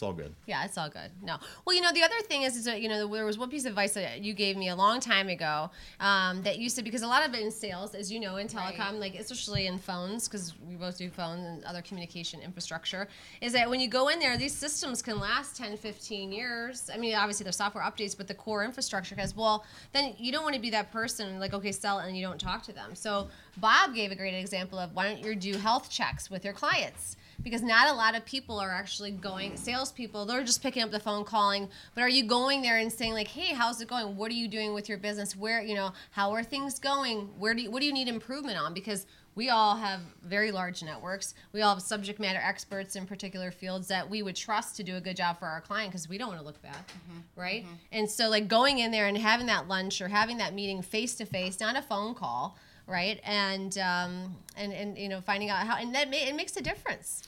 it's 0.00 0.06
all 0.06 0.14
good. 0.14 0.34
Yeah, 0.46 0.64
it's 0.64 0.78
all 0.78 0.88
good. 0.88 1.10
No. 1.22 1.36
Well, 1.66 1.76
you 1.76 1.82
know, 1.82 1.92
the 1.92 2.02
other 2.02 2.18
thing 2.22 2.40
is, 2.40 2.56
is 2.56 2.64
that, 2.64 2.80
you 2.80 2.88
know, 2.88 3.06
there 3.06 3.26
was 3.26 3.36
one 3.36 3.50
piece 3.50 3.66
of 3.66 3.72
advice 3.72 3.92
that 3.92 4.22
you 4.22 4.32
gave 4.32 4.56
me 4.56 4.70
a 4.70 4.74
long 4.74 4.98
time 4.98 5.28
ago 5.28 5.70
um, 6.00 6.42
that 6.42 6.58
you 6.58 6.70
said, 6.70 6.84
because 6.84 7.02
a 7.02 7.06
lot 7.06 7.28
of 7.28 7.34
it 7.34 7.42
in 7.42 7.50
sales, 7.50 7.94
as 7.94 8.10
you 8.10 8.18
know, 8.18 8.36
in 8.36 8.48
telecom, 8.48 8.78
Right. 8.78 8.94
like 8.94 9.14
especially 9.16 9.66
in 9.66 9.78
phones, 9.78 10.26
because 10.26 10.54
we 10.66 10.74
both 10.76 10.96
do 10.96 11.10
phones 11.10 11.44
and 11.44 11.64
other 11.66 11.82
communication 11.82 12.40
infrastructure, 12.40 13.08
is 13.42 13.52
that 13.52 13.68
when 13.68 13.78
you 13.78 13.88
go 13.88 14.08
in 14.08 14.18
there, 14.20 14.38
these 14.38 14.54
systems 14.54 15.02
can 15.02 15.20
last 15.20 15.54
10, 15.58 15.76
15 15.76 16.32
years. 16.32 16.88
I 16.92 16.96
mean, 16.96 17.14
obviously 17.14 17.44
there's 17.44 17.56
software 17.58 17.84
updates, 17.84 18.16
but 18.16 18.26
the 18.26 18.34
core 18.34 18.64
infrastructure 18.64 19.16
has, 19.16 19.36
well, 19.36 19.66
then 19.92 20.14
you 20.16 20.32
don't 20.32 20.44
want 20.44 20.54
to 20.54 20.62
be 20.62 20.70
that 20.70 20.90
person, 20.90 21.38
like, 21.38 21.52
okay, 21.52 21.72
sell 21.72 21.98
it 21.98 22.06
and 22.06 22.16
you 22.16 22.24
don't 22.26 22.40
talk 22.40 22.62
to 22.62 22.72
them. 22.72 22.94
So 22.94 23.28
Bob 23.58 23.94
gave 23.94 24.12
a 24.12 24.14
great 24.14 24.32
example 24.32 24.78
of 24.78 24.94
why 24.94 25.12
don't 25.12 25.22
you 25.22 25.34
do 25.34 25.58
health 25.58 25.90
checks 25.90 26.30
with 26.30 26.42
your 26.42 26.54
clients? 26.54 27.18
Because 27.42 27.62
not 27.62 27.88
a 27.88 27.92
lot 27.92 28.16
of 28.16 28.24
people 28.24 28.58
are 28.58 28.70
actually 28.70 29.10
going 29.10 29.56
salespeople 29.56 30.26
they're 30.26 30.44
just 30.44 30.62
picking 30.62 30.82
up 30.82 30.90
the 30.90 31.00
phone 31.00 31.24
calling. 31.24 31.68
But 31.94 32.02
are 32.02 32.08
you 32.08 32.24
going 32.24 32.62
there 32.62 32.78
and 32.78 32.92
saying 32.92 33.12
like 33.12 33.28
hey 33.28 33.54
how's 33.54 33.80
it 33.80 33.88
going? 33.88 34.16
What 34.16 34.30
are 34.30 34.34
you 34.34 34.48
doing 34.48 34.74
with 34.74 34.88
your 34.88 34.98
business? 34.98 35.36
Where 35.36 35.62
you 35.62 35.74
know 35.74 35.92
how 36.10 36.32
are 36.32 36.42
things 36.42 36.78
going? 36.78 37.28
Where 37.38 37.54
do 37.54 37.62
you, 37.62 37.70
what 37.70 37.80
do 37.80 37.86
you 37.86 37.92
need 37.92 38.08
improvement 38.08 38.58
on? 38.58 38.74
Because 38.74 39.06
we 39.34 39.48
all 39.48 39.76
have 39.76 40.00
very 40.24 40.50
large 40.50 40.82
networks. 40.82 41.34
We 41.52 41.62
all 41.62 41.74
have 41.74 41.82
subject 41.82 42.18
matter 42.18 42.40
experts 42.42 42.96
in 42.96 43.06
particular 43.06 43.50
fields 43.50 43.88
that 43.88 44.10
we 44.10 44.22
would 44.22 44.36
trust 44.36 44.76
to 44.76 44.82
do 44.82 44.96
a 44.96 45.00
good 45.00 45.16
job 45.16 45.38
for 45.38 45.46
our 45.46 45.60
client 45.60 45.92
because 45.92 46.08
we 46.08 46.18
don't 46.18 46.28
want 46.28 46.40
to 46.40 46.46
look 46.46 46.60
bad 46.62 46.74
mm-hmm. 46.74 47.20
right? 47.40 47.64
Mm-hmm. 47.64 47.74
And 47.92 48.10
so 48.10 48.28
like 48.28 48.48
going 48.48 48.78
in 48.80 48.90
there 48.90 49.06
and 49.06 49.16
having 49.16 49.46
that 49.46 49.68
lunch 49.68 50.00
or 50.00 50.08
having 50.08 50.38
that 50.38 50.52
meeting 50.52 50.82
face 50.82 51.14
to 51.16 51.24
face 51.24 51.60
not 51.60 51.76
a 51.76 51.82
phone 51.82 52.14
call 52.14 52.58
right 52.90 53.20
and 53.24 53.78
um, 53.78 54.36
and 54.56 54.72
and 54.72 54.98
you 54.98 55.08
know 55.08 55.20
finding 55.20 55.48
out 55.50 55.66
how 55.66 55.76
and 55.76 55.94
that 55.94 56.10
ma- 56.10 56.16
it 56.16 56.34
makes 56.34 56.56
a 56.56 56.62
difference 56.62 57.22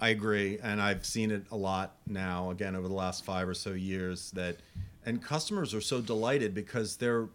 I 0.00 0.10
agree, 0.10 0.60
and 0.62 0.80
I've 0.80 1.04
seen 1.04 1.32
it 1.32 1.42
a 1.50 1.56
lot 1.56 1.96
now. 2.06 2.52
Again, 2.52 2.76
over 2.76 2.86
the 2.86 2.94
last 2.94 3.24
five 3.24 3.48
or 3.48 3.54
so 3.54 3.72
years, 3.72 4.30
that 4.30 4.58
and 5.04 5.20
customers 5.20 5.74
are 5.74 5.80
so 5.80 6.00
delighted 6.00 6.54
because 6.54 6.98
they're 6.98 7.26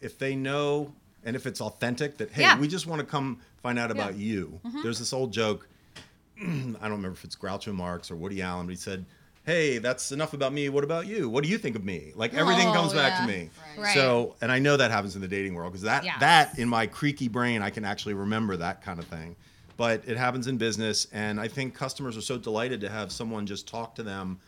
if 0.00 0.18
they 0.18 0.34
know 0.34 0.92
and 1.24 1.36
if 1.36 1.46
it's 1.46 1.60
authentic 1.60 2.16
that 2.18 2.32
hey, 2.32 2.42
Yeah. 2.42 2.58
we 2.58 2.66
just 2.66 2.88
want 2.88 2.98
to 2.98 3.06
come 3.06 3.38
find 3.62 3.78
out 3.78 3.90
Yeah. 3.94 4.02
about 4.02 4.16
you. 4.16 4.58
There's 4.82 4.98
this 4.98 5.12
old 5.12 5.32
joke. 5.32 5.68
I 6.40 6.44
don't 6.44 6.74
remember 6.82 7.10
if 7.12 7.22
it's 7.22 7.36
Groucho 7.36 7.72
Marx 7.72 8.10
or 8.10 8.16
Woody 8.16 8.42
Allen, 8.42 8.66
but 8.66 8.70
he 8.72 8.76
said, 8.76 9.04
"Hey, 9.48 9.78
that's 9.78 10.12
enough 10.12 10.34
about 10.34 10.52
me. 10.52 10.68
What 10.68 10.84
about 10.84 11.06
you? 11.06 11.28
What 11.30 11.42
do 11.42 11.48
you 11.48 11.56
think 11.56 11.74
of 11.74 11.82
me?" 11.84 12.12
Like 12.14 12.34
everything 12.34 12.68
Oh, 12.68 12.72
comes 12.74 12.92
back 12.92 13.18
to 13.20 13.26
me. 13.26 13.48
Right. 13.78 13.94
So, 13.94 14.36
and 14.42 14.52
I 14.52 14.58
know 14.58 14.76
that 14.76 14.90
happens 14.90 15.14
in 15.16 15.22
the 15.22 15.28
dating 15.28 15.54
world 15.54 15.72
because 15.72 15.82
that 15.84 16.04
Yes. 16.04 16.20
that 16.20 16.58
in 16.58 16.68
my 16.68 16.86
creaky 16.86 17.28
brain, 17.28 17.62
I 17.62 17.70
can 17.70 17.84
actually 17.84 18.12
remember 18.14 18.56
that 18.58 18.82
kind 18.82 18.98
of 18.98 19.06
thing. 19.06 19.36
But 19.78 20.02
it 20.06 20.16
happens 20.18 20.48
in 20.48 20.58
business, 20.58 21.06
and 21.12 21.40
I 21.40 21.48
think 21.48 21.74
customers 21.74 22.16
are 22.16 22.20
so 22.20 22.36
delighted 22.36 22.80
to 22.82 22.90
have 22.90 23.10
someone 23.10 23.46
just 23.46 23.66
talk 23.66 23.94
to 23.94 24.02
them, 24.02 24.38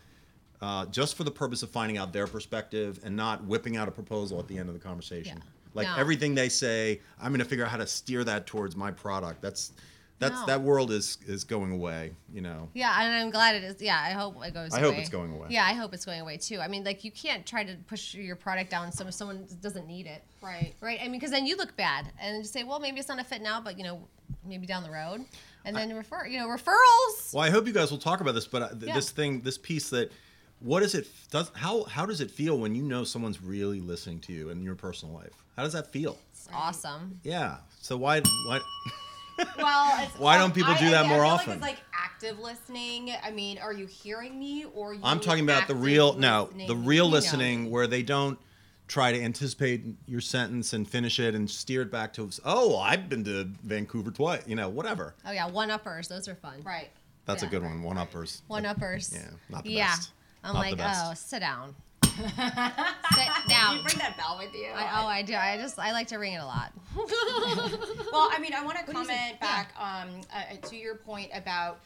uh, 0.61 0.85
just 0.87 1.17
for 1.17 1.25
the 1.25 1.31
purpose 1.31 1.63
of 1.63 1.71
finding 1.71 1.97
out 1.97 2.13
their 2.13 2.27
perspective 2.27 3.01
and 3.03 3.17
not 3.17 3.45
whipping 3.45 3.77
out 3.79 3.89
a 3.89 3.93
proposal 3.93 4.39
at 4.39 4.49
the 4.49 4.59
end 4.59 4.69
of 4.69 4.75
the 4.75 4.81
conversation. 4.81 5.39
Yeah. 5.39 5.45
Like 5.73 5.87
No. 5.87 5.95
everything 5.97 6.35
they 6.35 6.49
say, 6.51 7.01
I'm 7.19 7.31
going 7.31 7.39
to 7.39 7.45
figure 7.45 7.65
out 7.65 7.71
how 7.71 7.77
to 7.79 7.87
steer 7.87 8.23
that 8.25 8.47
towards 8.47 8.75
my 8.77 8.91
product. 8.91 9.41
That's 9.41 9.73
that's 10.21 10.35
No. 10.41 10.47
that 10.47 10.61
world 10.63 10.93
is 10.93 11.19
is 11.27 11.43
going 11.43 11.73
away. 11.73 12.13
You 12.33 12.43
know. 12.43 12.69
Yeah, 12.75 12.95
and 13.03 13.13
I'm 13.13 13.31
glad 13.31 13.57
it 13.57 13.65
is. 13.65 13.83
Yeah, 13.83 13.99
I 14.01 14.11
hope 14.11 14.37
it 14.45 14.55
goes. 14.55 14.73
I 14.73 14.79
away. 14.79 14.91
hope 14.91 14.99
it's 15.01 15.09
going 15.09 15.33
away. 15.33 15.49
Yeah, 15.51 15.65
I 15.65 15.73
hope 15.73 15.93
it's 15.93 16.05
going 16.05 16.21
away 16.21 16.37
too. 16.37 16.61
I 16.61 16.69
mean, 16.69 16.85
like 16.85 17.03
you 17.03 17.11
can't 17.11 17.45
try 17.45 17.65
to 17.65 17.75
push 17.89 18.15
your 18.15 18.37
product 18.37 18.71
down 18.71 18.93
some 18.93 19.11
someone 19.11 19.49
doesn't 19.61 19.89
need 19.89 20.07
it, 20.07 20.23
Right. 20.41 20.75
right? 20.81 21.01
I 21.01 21.05
mean, 21.05 21.13
because 21.19 21.33
then 21.33 21.47
you 21.47 21.57
look 21.57 21.77
bad, 21.77 22.13
and 22.21 22.43
just 22.45 22.53
say, 22.53 22.63
well, 22.63 22.79
maybe 22.79 23.01
it's 23.01 23.09
not 23.09 23.19
a 23.19 23.25
fit 23.25 23.43
now, 23.43 23.61
but 23.61 23.77
you 23.79 23.83
know, 23.85 24.07
maybe 24.47 24.67
down 24.67 24.85
the 24.85 24.91
road, 24.93 25.25
and 25.65 25.75
then 25.75 25.93
refer, 25.95 26.27
you 26.27 26.39
know, 26.39 26.47
referrals. 26.47 27.35
Well, 27.35 27.43
I 27.43 27.51
hope 27.51 27.67
you 27.67 27.73
guys 27.73 27.91
will 27.91 27.99
talk 27.99 28.21
about 28.21 28.35
this, 28.35 28.47
but 28.47 28.63
uh, 28.63 28.69
th- 28.69 28.83
Yeah. 28.85 28.95
this 28.95 29.11
thing, 29.11 29.41
this 29.41 29.59
piece 29.59 29.91
that, 29.91 30.13
what 30.61 30.81
does 30.81 30.95
it 30.95 31.09
does 31.31 31.51
how 31.55 31.85
how 31.85 32.05
does 32.05 32.21
it 32.21 32.31
feel 32.31 32.59
when 32.59 32.75
you 32.75 32.83
know 32.83 33.03
someone's 33.05 33.41
really 33.43 33.81
listening 33.81 34.21
to 34.21 34.33
you 34.35 34.51
in 34.51 34.63
your 34.63 34.75
personal 34.75 35.15
life? 35.15 35.33
How 35.57 35.63
does 35.65 35.73
that 35.73 35.91
feel? 35.91 36.19
It's 36.33 36.49
awesome. 36.53 37.19
Yeah. 37.25 37.57
So 37.81 37.97
why 37.97 38.21
why? 38.47 38.61
Well, 39.59 40.03
it's, 40.05 40.19
Why 40.19 40.39
don't 40.39 40.55
people 40.55 40.73
I- 40.73 40.79
do 40.79 40.87
I- 40.87 40.91
that 40.91 41.05
I 41.07 41.09
more 41.09 41.19
feel 41.19 41.27
often? 41.27 41.61
Like 41.61 41.73
it's 41.73 41.81
like 41.81 41.87
active 41.95 42.39
listening. 42.39 43.13
I 43.23 43.31
mean, 43.31 43.59
are 43.59 43.73
you 43.73 43.87
hearing 43.87 44.39
me 44.39 44.65
or 44.75 44.95
you 44.95 45.01
I'm 45.03 45.21
talking 45.21 45.45
about 45.45 45.69
the 45.69 45.75
real 45.75 46.15
no, 46.15 46.51
the 46.67 46.77
real 46.77 47.05
You 47.07 47.11
know. 47.11 47.15
listening 47.17 47.71
where 47.71 47.87
they 47.87 48.03
don't 48.03 48.39
try 48.89 49.13
to 49.13 49.23
anticipate 49.23 49.85
your 50.07 50.21
sentence 50.21 50.73
and 50.73 50.89
finish 50.89 51.21
it 51.21 51.35
and 51.35 51.49
steer 51.49 51.83
it 51.83 51.93
back 51.93 52.13
to 52.15 52.29
oh 52.45 52.77
I've 52.79 53.09
been 53.09 53.23
to 53.25 53.45
Vancouver 53.63 54.11
twice, 54.11 54.43
you 54.47 54.57
know 54.57 54.69
whatever. 54.69 55.15
Oh 55.25 55.31
yeah, 55.31 55.49
one 55.49 55.71
uppers. 55.71 56.09
Those 56.09 56.29
are 56.29 56.35
fun. 56.35 56.61
Right. 56.65 56.89
That's 57.27 57.45
a 57.45 57.47
good 57.47 57.63
one. 57.63 57.83
One 57.83 57.97
uppers. 57.97 58.43
One 58.49 58.67
uppers. 58.67 59.13
Yeah, 59.15 59.31
not 59.49 59.63
the 59.65 59.71
yeah. 59.71 59.87
best. 59.95 60.11
I'm 60.43 60.55
Not 60.55 60.61
like, 60.61 60.79
oh, 60.81 61.13
sit 61.15 61.41
down. 61.41 61.75
Sit 62.29 63.29
down. 63.49 63.77
You 63.77 63.83
bring 63.83 63.99
that 63.99 64.15
bell 64.17 64.37
with 64.39 64.55
you. 64.55 64.69
I, 64.75 65.03
oh, 65.03 65.07
I 65.07 65.23
do. 65.23 65.35
I 65.35 65.57
just 65.57 65.79
I 65.79 65.93
like 65.93 66.09
to 66.09 66.19
ring 66.19 66.35
it 66.35 66.41
a 66.41 66.45
lot. 66.45 66.73
well, 66.97 68.31
I 68.33 68.39
mean, 68.41 68.55
I 68.55 68.65
want 68.65 68.79
to 68.79 68.93
comment 68.93 69.41
back 69.41 69.75
um, 69.79 70.21
uh, 70.35 70.67
to 70.69 70.77
your 70.77 70.97
point 70.97 71.31
about. 71.35 71.81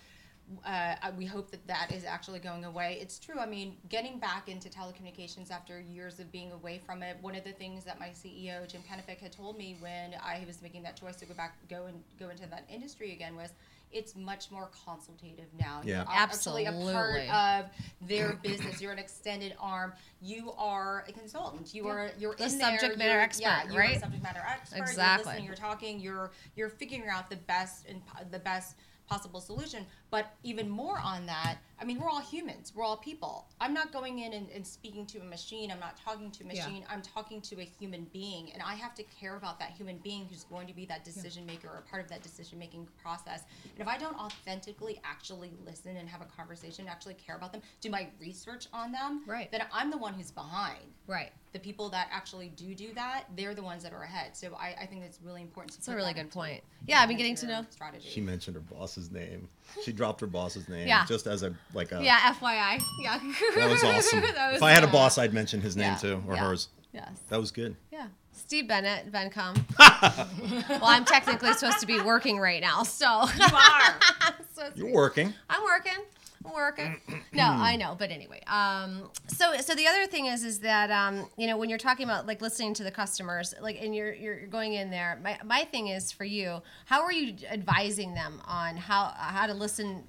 Uh, 0.63 0.95
uh, 1.03 1.11
we 1.17 1.25
hope 1.25 1.51
that 1.51 1.67
that 1.67 1.91
is 1.91 2.05
actually 2.05 2.39
going 2.39 2.67
away. 2.67 2.99
It's 3.01 3.19
true. 3.19 3.39
I 3.39 3.47
mean, 3.47 3.79
getting 3.89 4.19
back 4.19 4.47
into 4.47 4.69
telecommunications 4.69 5.51
after 5.51 5.81
years 5.81 6.21
of 6.21 6.31
being 6.31 6.53
away 6.53 6.83
from 6.85 7.03
it. 7.03 7.17
One 7.23 7.35
of 7.35 7.45
the 7.45 7.53
things 7.53 7.83
that 7.85 7.99
my 7.99 8.09
CEO 8.09 8.69
Jim 8.69 8.83
Kennefic 8.83 9.21
had 9.21 9.33
told 9.33 9.57
me 9.57 9.79
when 9.81 10.15
I 10.23 10.45
was 10.47 10.61
making 10.61 10.83
that 10.83 10.97
choice 10.97 11.17
to 11.17 11.25
go 11.25 11.33
back, 11.33 11.57
go 11.71 11.87
and 11.87 12.03
go 12.21 12.29
into 12.29 12.47
that 12.51 12.67
industry 12.71 13.13
again 13.13 13.37
was, 13.37 13.55
it's 13.95 14.17
much 14.17 14.51
more 14.51 14.69
consultative 14.85 15.47
now. 15.59 15.81
Yeah. 15.85 15.99
You're 16.03 16.07
actually 16.11 16.67
a 16.67 16.73
part 16.73 17.29
of 17.31 17.67
their 18.07 18.35
business. 18.43 18.81
You're 18.83 18.93
an 18.93 18.99
extended 18.99 19.55
arm. 19.61 19.93
You 20.21 20.53
are 20.59 21.05
a 21.09 21.13
consultant. 21.13 21.73
You 21.75 21.87
are 21.89 22.11
you're 22.19 22.35
The 22.35 22.45
in 22.45 22.51
subject 22.51 22.81
there. 22.83 22.97
matter 22.97 23.11
You're- 23.13 23.23
expert, 23.23 23.43
yeah, 23.43 23.65
you're 23.71 23.79
right? 23.81 23.97
a 23.97 24.01
subject 24.01 24.23
matter 24.23 24.43
expert. 24.47 24.79
Exactly. 24.81 25.05
You're 25.05 25.17
listening. 25.33 25.45
You're 25.47 25.55
talking. 25.57 26.01
You're 26.01 26.31
you're 26.57 26.69
figuring 26.69 27.09
out 27.09 27.31
the 27.31 27.37
best 27.37 27.87
and 27.89 28.03
the 28.31 28.39
best 28.41 28.77
possible 29.07 29.41
solution. 29.41 29.87
But 30.11 30.35
even 30.43 30.69
more 30.69 30.99
on 30.99 31.27
that, 31.27 31.59
I 31.81 31.85
mean, 31.85 31.99
we're 31.99 32.09
all 32.09 32.21
humans. 32.21 32.73
We're 32.75 32.85
all 32.85 32.97
people. 32.97 33.47
I'm 33.61 33.75
not 33.75 33.93
going 33.93 34.21
in 34.21 34.33
and, 34.33 34.49
and 34.51 34.67
speaking 34.67 35.07
to 35.07 35.19
a 35.19 35.25
machine. 35.25 35.71
I'm 35.73 35.81
not 35.81 35.97
talking 35.97 36.31
to 36.31 36.45
a 36.45 36.47
Yeah. 36.55 36.67
machine. 36.67 36.85
I'm 36.89 37.03
talking 37.03 37.41
to 37.43 37.61
a 37.61 37.65
human 37.65 38.05
being. 38.13 38.53
And 38.53 38.63
I 38.63 38.75
have 38.75 38.95
to 38.95 39.03
care 39.05 39.37
about 39.37 39.59
that 39.59 39.71
human 39.73 39.99
being 39.99 40.27
who's 40.27 40.45
going 40.45 40.67
to 40.69 40.73
be 40.75 40.87
that 40.87 41.05
decision 41.05 41.45
maker 41.45 41.69
or 41.69 41.83
part 41.91 42.03
of 42.03 42.09
that 42.11 42.23
decision 42.23 42.59
making 42.59 42.87
process. 43.03 43.43
And 43.73 43.81
if 43.81 43.89
I 43.89 43.99
don't 43.99 44.17
authentically 44.17 45.01
actually 45.05 45.53
listen 45.67 45.97
and 45.97 46.09
have 46.09 46.21
a 46.21 46.27
conversation, 46.27 46.87
actually 46.89 47.15
care 47.15 47.37
about 47.37 47.53
them, 47.53 47.63
do 47.81 47.91
my 47.91 48.09
research 48.21 48.69
on 48.73 48.93
them, 48.93 49.23
Right. 49.27 49.51
then 49.51 49.63
I'm 49.73 49.91
the 49.91 49.99
one 49.99 50.15
who's 50.15 50.31
behind. 50.31 50.79
Right. 51.07 51.33
The 51.53 51.59
people 51.61 51.89
that 51.91 52.09
actually 52.11 52.49
do 52.49 52.75
do 52.75 52.93
that, 52.95 53.25
they're 53.37 53.55
the 53.55 53.63
ones 53.63 53.83
that 53.85 53.93
are 53.93 54.03
ahead. 54.03 54.37
So 54.37 54.55
I, 54.55 54.75
I 54.81 54.87
think 54.87 55.03
that's 55.03 55.21
really 55.23 55.43
important. 55.43 55.73
To 55.75 55.79
It's 55.79 55.89
a 55.89 55.95
really 55.95 56.13
that 56.13 56.23
good 56.23 56.31
point. 56.33 56.63
Yeah, 56.87 57.01
I've 57.01 57.09
been 57.09 57.17
getting 57.17 57.37
to 57.37 57.47
know. 57.47 57.67
strategy. 57.71 58.09
She 58.09 58.21
mentioned 58.21 58.57
her 58.57 58.63
boss's 58.63 59.11
name. 59.13 59.49
She 59.85 59.93
dropped 59.93 60.21
her 60.21 60.27
boss's 60.27 60.69
name 60.69 60.87
Yeah. 60.89 61.05
just 61.07 61.27
as 61.27 61.43
a 61.45 61.55
like 61.75 61.93
a. 61.93 62.03
Yeah, 62.03 62.19
FYI. 62.35 62.83
Yeah. 63.01 63.19
That 63.57 63.71
was 63.71 63.83
awesome. 63.85 64.21
That 64.35 64.49
was- 64.53 64.57
if 64.57 64.63
I 64.63 64.71
had 64.73 64.85
a 64.85 64.89
boss, 64.89 65.19
I'd 65.19 65.35
mention 65.35 65.61
his 65.61 65.77
name 65.77 65.93
Yeah, 65.93 65.97
too 65.97 66.23
or 66.29 66.35
yeah. 66.35 66.41
hers. 66.49 66.69
Yes. 66.93 67.21
That 67.29 67.41
was 67.41 67.51
good. 67.51 67.77
Yeah. 67.93 68.07
Steve 68.33 68.69
Bennett, 68.69 69.11
Bencom. 69.11 69.57
well, 70.69 70.81
I'm 70.85 71.05
technically 71.05 71.53
supposed 71.55 71.81
to 71.81 71.87
be 71.87 72.01
working 72.01 72.39
right 72.39 72.61
now, 72.61 72.83
so. 72.83 73.25
You 73.37 73.47
are. 73.53 74.71
You're 74.77 74.93
working. 74.93 75.33
I'm 75.49 75.63
working. 75.63 76.05
I'm 76.47 76.53
working. 76.53 77.01
No, 77.33 77.45
I 77.45 77.77
know, 77.77 77.97
but 77.99 78.11
anyway. 78.11 78.41
Um, 78.47 79.11
so, 79.29 79.57
so 79.61 79.75
the 79.75 79.87
other 79.87 80.07
thing 80.07 80.27
is, 80.27 80.45
is 80.45 80.59
that 80.61 80.91
um, 80.91 81.27
you 81.39 81.47
know, 81.47 81.57
when 81.57 81.69
you're 81.71 81.79
talking 81.79 82.05
about 82.05 82.27
like 82.27 82.43
listening 82.43 82.75
to 82.75 82.85
the 82.85 82.91
customers, 82.91 83.55
like, 83.63 83.81
and 83.81 83.95
you're 83.95 84.13
you're 84.13 84.47
going 84.47 84.75
in 84.75 84.91
there. 84.91 85.19
My 85.23 85.39
my 85.45 85.65
thing 85.65 85.89
is 85.89 86.13
for 86.13 86.25
you, 86.25 86.61
how 86.85 87.03
are 87.03 87.13
you 87.13 87.35
advising 87.51 88.15
them 88.15 88.43
on 88.47 88.77
how 88.77 89.13
how 89.17 89.47
to 89.47 89.55
listen 89.55 90.05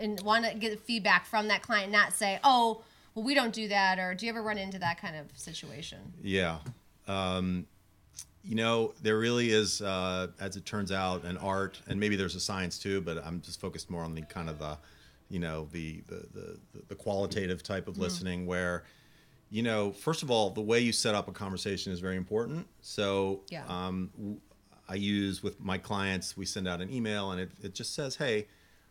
and 0.00 0.20
want 0.22 0.44
to 0.44 0.54
get 0.56 0.78
feedback 0.80 1.26
from 1.26 1.48
that 1.48 1.62
client, 1.62 1.92
not 1.92 2.12
say, 2.12 2.38
oh, 2.44 2.82
well, 3.14 3.24
we 3.24 3.34
don't 3.34 3.52
do 3.52 3.68
that, 3.68 3.98
or 3.98 4.14
do 4.14 4.26
you 4.26 4.30
ever 4.30 4.42
run 4.42 4.58
into 4.58 4.78
that 4.78 5.00
kind 5.00 5.16
of 5.16 5.26
situation? 5.36 5.98
Yeah. 6.22 6.58
Um, 7.06 7.66
you 8.44 8.54
know, 8.54 8.94
there 9.02 9.18
really 9.18 9.50
is, 9.50 9.82
uh, 9.82 10.28
as 10.40 10.56
it 10.56 10.64
turns 10.64 10.92
out, 10.92 11.24
an 11.24 11.36
art, 11.38 11.80
and 11.88 11.98
maybe 11.98 12.16
there's 12.16 12.34
a 12.36 12.40
science 12.40 12.78
too, 12.78 13.00
but 13.00 13.24
I'm 13.24 13.40
just 13.40 13.60
focused 13.60 13.90
more 13.90 14.02
on 14.02 14.14
the 14.14 14.22
kind 14.22 14.48
of 14.48 14.58
the, 14.58 14.78
you 15.28 15.38
know, 15.38 15.68
the 15.72 16.02
the 16.08 16.26
the, 16.32 16.58
the 16.88 16.94
qualitative 16.94 17.62
type 17.62 17.82
Mm-hmm. 17.82 17.90
of 17.90 17.98
listening 17.98 18.46
where, 18.46 18.84
you 19.50 19.62
know, 19.62 19.92
first 19.92 20.22
of 20.22 20.30
all, 20.30 20.50
the 20.50 20.60
way 20.62 20.78
you 20.80 20.92
set 20.92 21.14
up 21.14 21.28
a 21.28 21.32
conversation 21.32 21.92
is 21.92 22.00
very 22.00 22.16
important. 22.16 22.66
So, 22.80 23.40
Yeah. 23.50 23.64
um, 23.68 24.10
I 24.88 24.94
use 24.94 25.42
with 25.42 25.60
my 25.60 25.76
clients, 25.76 26.36
we 26.36 26.46
send 26.46 26.66
out 26.66 26.80
an 26.80 26.90
email 26.90 27.32
and 27.32 27.40
it, 27.40 27.50
it 27.62 27.74
just 27.74 27.94
says, 27.94 28.16
hey, 28.16 28.46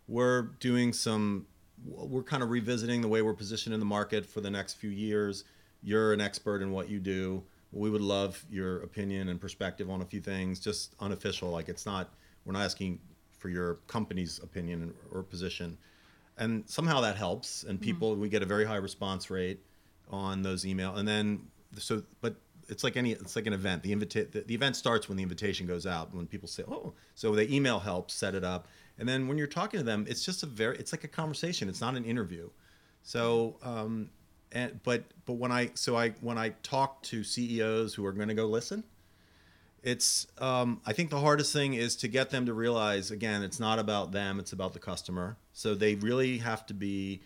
we're 0.07 0.43
doing 0.59 0.93
some, 0.93 1.45
we're 1.85 2.23
kind 2.23 2.43
of 2.43 2.49
revisiting 2.49 3.01
the 3.01 3.07
way 3.07 3.21
we're 3.21 3.33
positioned 3.33 3.73
in 3.73 3.79
the 3.79 3.85
market 3.85 4.25
for 4.25 4.41
the 4.41 4.49
next 4.49 4.75
few 4.75 4.89
years. 4.89 5.43
You're 5.83 6.13
an 6.13 6.21
expert 6.21 6.61
in 6.61 6.71
what 6.71 6.89
you 6.89 6.99
do. 6.99 7.43
We 7.71 7.89
would 7.89 8.01
love 8.01 8.43
your 8.49 8.81
opinion 8.83 9.29
and 9.29 9.39
perspective 9.39 9.89
on 9.89 10.01
a 10.01 10.05
few 10.05 10.21
things, 10.21 10.59
just 10.59 10.95
unofficial. 10.99 11.49
Like 11.49 11.69
it's 11.69 11.85
not, 11.85 12.09
we're 12.45 12.53
not 12.53 12.63
asking 12.63 12.99
for 13.37 13.49
your 13.49 13.75
company's 13.87 14.39
opinion 14.39 14.93
or 15.11 15.21
position. 15.23 15.77
And 16.37 16.63
somehow 16.67 17.01
that 17.01 17.15
helps. 17.15 17.63
And 17.63 17.77
mm-hmm. 17.77 17.85
people, 17.85 18.15
we 18.15 18.29
get 18.29 18.41
a 18.41 18.45
very 18.45 18.65
high 18.65 18.77
response 18.77 19.29
rate 19.29 19.59
on 20.09 20.41
those 20.41 20.65
email. 20.65 20.95
And 20.95 21.07
then, 21.07 21.41
so, 21.77 22.03
but 22.21 22.35
it's 22.69 22.83
like 22.83 22.97
any, 22.97 23.11
it's 23.11 23.35
like 23.35 23.47
an 23.47 23.53
event. 23.53 23.83
The 23.83 23.91
invita- 23.91 24.27
the, 24.31 24.41
the 24.41 24.55
event 24.55 24.75
starts 24.75 25.07
when 25.07 25.17
the 25.17 25.23
invitation 25.23 25.67
goes 25.67 25.85
out. 25.85 26.13
When 26.13 26.27
people 26.27 26.47
say, 26.47 26.63
"Oh," 26.67 26.93
so 27.15 27.35
the 27.35 27.53
email 27.53 27.79
helps 27.79 28.13
set 28.13 28.35
it 28.35 28.43
up. 28.43 28.67
And 28.99 29.07
then 29.07 29.27
when 29.27 29.37
you're 29.37 29.47
talking 29.47 29.79
to 29.79 29.85
them, 29.85 30.05
it's 30.09 30.25
just 30.25 30.43
a 30.43 30.45
very, 30.47 30.77
it's 30.77 30.91
like 30.91 31.03
a 31.03 31.07
conversation. 31.07 31.69
It's 31.69 31.81
not 31.81 31.95
an 31.95 32.03
interview. 32.03 32.49
So, 33.03 33.55
um, 33.63 34.09
and 34.51 34.81
but 34.83 35.03
but 35.25 35.33
when 35.33 35.51
I 35.51 35.71
so 35.75 35.95
I 35.95 36.09
when 36.21 36.37
I 36.37 36.49
talk 36.63 37.03
to 37.03 37.23
CEOs 37.23 37.93
who 37.93 38.05
are 38.05 38.11
going 38.11 38.27
to 38.29 38.33
go 38.33 38.45
listen, 38.45 38.83
it's 39.83 40.27
um, 40.39 40.81
I 40.85 40.93
think 40.93 41.09
the 41.09 41.19
hardest 41.19 41.53
thing 41.53 41.73
is 41.73 41.95
to 41.97 42.07
get 42.07 42.29
them 42.29 42.45
to 42.45 42.53
realize 42.53 43.11
again, 43.11 43.43
it's 43.43 43.59
not 43.59 43.79
about 43.79 44.11
them; 44.11 44.39
it's 44.39 44.53
about 44.53 44.73
the 44.73 44.79
customer. 44.79 45.37
So 45.53 45.75
they 45.75 45.95
really 45.95 46.37
have 46.39 46.65
to 46.67 46.73
be, 46.73 47.21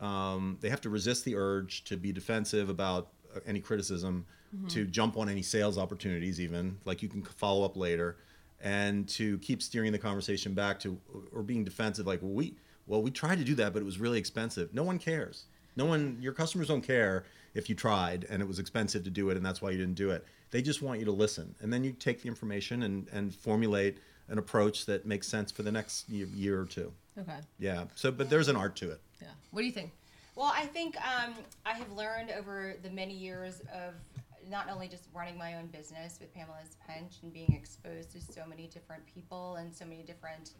um, 0.00 0.58
they 0.60 0.68
have 0.68 0.80
to 0.82 0.90
resist 0.90 1.24
the 1.24 1.36
urge 1.36 1.84
to 1.84 1.96
be 1.96 2.12
defensive 2.12 2.68
about 2.68 3.08
uh, 3.34 3.40
any 3.46 3.60
criticism, 3.60 4.26
to 4.68 4.84
jump 4.84 5.16
on 5.16 5.28
any 5.28 5.42
sales 5.42 5.78
opportunities, 5.78 6.40
even 6.40 6.78
like 6.84 7.02
you 7.02 7.08
can 7.08 7.22
follow 7.22 7.64
up 7.64 7.76
later, 7.76 8.16
and 8.60 9.08
to 9.08 9.38
keep 9.38 9.62
steering 9.62 9.92
the 9.92 9.98
conversation 9.98 10.54
back 10.54 10.80
to 10.80 10.98
or 11.32 11.42
being 11.42 11.64
defensive, 11.64 12.06
like 12.06 12.22
well, 12.22 12.32
we 12.32 12.54
well 12.86 13.02
we 13.02 13.10
tried 13.10 13.38
to 13.38 13.44
do 13.44 13.54
that, 13.56 13.72
but 13.72 13.82
it 13.82 13.84
was 13.84 13.98
really 13.98 14.18
expensive. 14.18 14.72
No 14.74 14.82
one 14.82 14.98
cares. 14.98 15.44
No 15.76 15.84
one, 15.84 16.16
your 16.20 16.32
customers 16.32 16.68
don't 16.68 16.80
care 16.80 17.24
if 17.54 17.68
you 17.68 17.74
tried 17.74 18.26
and 18.30 18.42
it 18.42 18.48
was 18.48 18.58
expensive 18.58 19.04
to 19.04 19.10
do 19.10 19.30
it 19.30 19.36
and 19.36 19.44
that's 19.44 19.60
why 19.62 19.70
you 19.70 19.78
didn't 19.78 19.94
do 19.94 20.10
it. 20.10 20.24
They 20.50 20.62
just 20.62 20.82
want 20.82 20.98
you 20.98 21.04
to 21.04 21.12
listen. 21.12 21.54
And 21.60 21.72
then 21.72 21.84
you 21.84 21.92
take 21.92 22.22
the 22.22 22.28
information 22.28 22.82
and, 22.82 23.06
and 23.12 23.34
formulate 23.34 23.98
an 24.28 24.38
approach 24.38 24.86
that 24.86 25.06
makes 25.06 25.28
sense 25.28 25.52
for 25.52 25.62
the 25.62 25.72
next 25.72 26.08
year, 26.08 26.26
year 26.34 26.60
or 26.60 26.64
two. 26.64 26.92
Okay. 27.18 27.38
Yeah. 27.58 27.84
So, 27.94 28.10
but 28.10 28.30
there's 28.30 28.48
an 28.48 28.56
art 28.56 28.76
to 28.76 28.90
it. 28.90 29.00
Yeah. 29.20 29.28
What 29.50 29.60
do 29.60 29.66
you 29.66 29.72
think? 29.72 29.92
Well, 30.34 30.52
I 30.54 30.66
think 30.66 30.96
um, 30.96 31.34
I 31.64 31.72
have 31.72 31.90
learned 31.92 32.30
over 32.30 32.74
the 32.82 32.90
many 32.90 33.14
years 33.14 33.60
of 33.72 33.94
not 34.48 34.68
only 34.70 34.88
just 34.88 35.04
running 35.14 35.36
my 35.36 35.54
own 35.54 35.66
business 35.66 36.18
with 36.20 36.32
Pamela's 36.34 36.76
Punch 36.86 37.14
and 37.22 37.32
being 37.32 37.52
exposed 37.52 38.12
to 38.12 38.20
so 38.20 38.42
many 38.48 38.68
different 38.68 39.02
people 39.12 39.56
and 39.56 39.74
so 39.74 39.84
many 39.84 40.02
different 40.02 40.52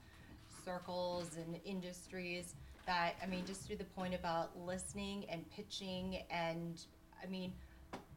circles 0.64 1.36
and 1.36 1.58
industries 1.64 2.54
that, 2.86 3.14
I 3.22 3.26
mean, 3.26 3.44
just 3.46 3.68
to 3.68 3.76
the 3.76 3.84
point 3.84 4.14
about 4.14 4.50
listening 4.66 5.24
and 5.28 5.44
pitching 5.50 6.22
and, 6.30 6.80
I 7.22 7.26
mean, 7.26 7.52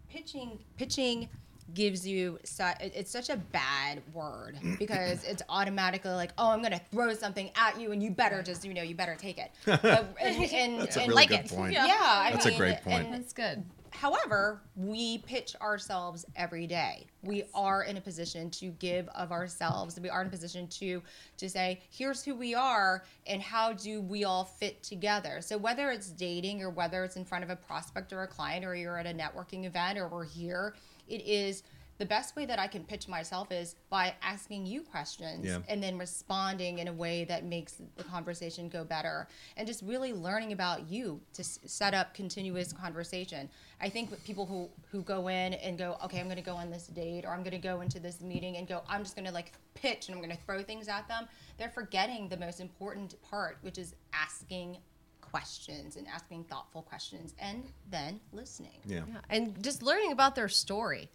pitching 0.10 0.58
pitching 0.76 1.30
gives 1.76 2.08
you 2.08 2.40
su- 2.44 2.64
it's 2.82 3.12
such 3.12 3.30
a 3.30 3.38
bad 3.38 4.02
word 4.12 4.58
because 4.80 5.24
it's 5.24 5.44
automatically 5.50 6.10
like 6.10 6.32
oh 6.40 6.50
i'm 6.50 6.64
gonna 6.64 6.82
throw 6.92 7.14
something 7.14 7.52
at 7.56 7.80
you 7.80 7.92
and 7.92 8.02
you 8.02 8.10
better 8.10 8.42
just 8.42 8.66
you 8.66 8.74
know 8.74 8.82
you 8.82 8.96
better 8.96 9.14
take 9.16 9.38
it 9.38 9.52
But- 9.66 9.84
and, 10.20 10.44
and, 10.52 10.80
and 10.82 10.96
really 10.96 11.14
like 11.14 11.30
it. 11.30 11.48
point. 11.48 11.74
Yeah. 11.74 11.86
yeah 11.86 11.96
I 12.02 12.32
That's 12.32 12.48
a 12.48 12.58
great 12.58 12.82
point. 12.82 13.06
and- 13.06 13.14
That's 13.14 13.34
good. 13.34 13.64
However 14.00 14.62
we 14.78 15.18
pitch 15.20 15.56
ourselves 15.62 16.26
every 16.38 16.66
day 16.66 17.06
we 17.22 17.44
are 17.54 17.84
in 17.84 17.98
a 17.98 18.02
position 18.02 18.50
to 18.50 18.68
give 18.80 19.10
of 19.10 19.30
ourselves 19.32 20.00
we 20.00 20.10
are 20.10 20.22
in 20.22 20.28
a 20.28 20.30
position 20.30 20.66
to 20.68 21.02
to 21.36 21.50
say 21.50 21.82
here's 21.92 22.24
who 22.24 22.34
we 22.34 22.56
are 22.56 23.04
and 23.28 23.42
how 23.42 23.74
do 23.74 24.02
we 24.02 24.24
all 24.24 24.46
fit 24.46 24.82
together 24.82 25.42
so 25.42 25.58
whether 25.58 25.92
it's 25.92 26.12
dating 26.12 26.62
or 26.62 26.70
whether 26.70 27.04
it's 27.04 27.18
in 27.18 27.26
front 27.26 27.44
of 27.44 27.50
a 27.50 27.56
prospect 27.58 28.14
or 28.14 28.24
a 28.24 28.28
client 28.28 28.64
or 28.64 28.74
you're 28.74 28.98
at 28.98 29.06
a 29.06 29.14
networking 29.14 29.66
event 29.66 30.00
or 30.00 30.08
we're 30.08 30.24
here 30.24 30.74
it 31.10 31.22
is 31.26 31.64
the 32.00 32.06
best 32.06 32.38
way 32.38 32.46
that 32.46 32.58
I 32.58 32.68
can 32.68 32.86
pitch 32.86 33.10
myself 33.10 33.52
is 33.52 33.76
by 33.90 34.16
asking 34.24 34.66
you 34.66 34.84
questions 34.84 35.46
Yeah. 35.46 35.60
and 35.68 35.84
then 35.84 35.98
responding 35.98 36.80
in 36.80 36.88
a 36.88 36.94
way 36.94 37.26
that 37.26 37.44
makes 37.44 37.82
the 37.98 38.06
conversation 38.06 38.70
go 38.70 38.86
better 38.86 39.28
and 39.58 39.68
just 39.68 39.84
really 39.84 40.14
learning 40.14 40.54
about 40.54 40.90
you 40.90 41.20
to 41.34 41.44
set 41.44 41.94
up 41.94 42.14
continuous 42.14 42.72
conversation. 42.72 43.50
I 43.82 43.90
think 43.90 44.12
with 44.12 44.24
people 44.26 44.46
who 44.46 44.70
who 44.92 45.02
go 45.04 45.28
in 45.30 45.54
and 45.54 45.78
go, 45.78 45.98
okay, 46.04 46.20
I'm 46.20 46.26
going 46.26 46.38
to 46.38 46.44
go 46.44 46.56
on 46.56 46.70
this 46.70 46.88
date 46.88 47.26
or 47.26 47.30
I'm 47.30 47.44
going 47.44 47.52
to 47.52 47.58
go 47.58 47.82
into 47.82 48.00
this 48.00 48.22
meeting 48.22 48.58
and 48.58 48.68
go, 48.68 48.82
I'm 48.88 49.04
just 49.04 49.16
going 49.16 49.28
to 49.28 49.32
like 49.32 49.54
pitch 49.74 50.08
and 50.08 50.16
I'm 50.16 50.22
going 50.22 50.36
to 50.36 50.44
throw 50.46 50.64
things 50.64 50.88
at 50.88 51.08
them. 51.08 51.28
They're 51.58 51.70
forgetting 51.70 52.28
the 52.28 52.38
most 52.38 52.60
important 52.60 53.22
part, 53.22 53.58
which 53.62 53.78
is 53.78 53.96
asking 54.14 54.78
questions 55.22 55.96
and 55.96 56.08
asking 56.08 56.44
thoughtful 56.46 56.82
questions 56.82 57.36
and 57.40 57.64
then 57.90 58.20
listening. 58.32 58.80
Yeah. 58.86 59.02
Yeah, 59.08 59.20
and 59.30 59.62
just 59.64 59.84
learning 59.84 60.12
about 60.12 60.36
their 60.36 60.50
story, 60.50 61.10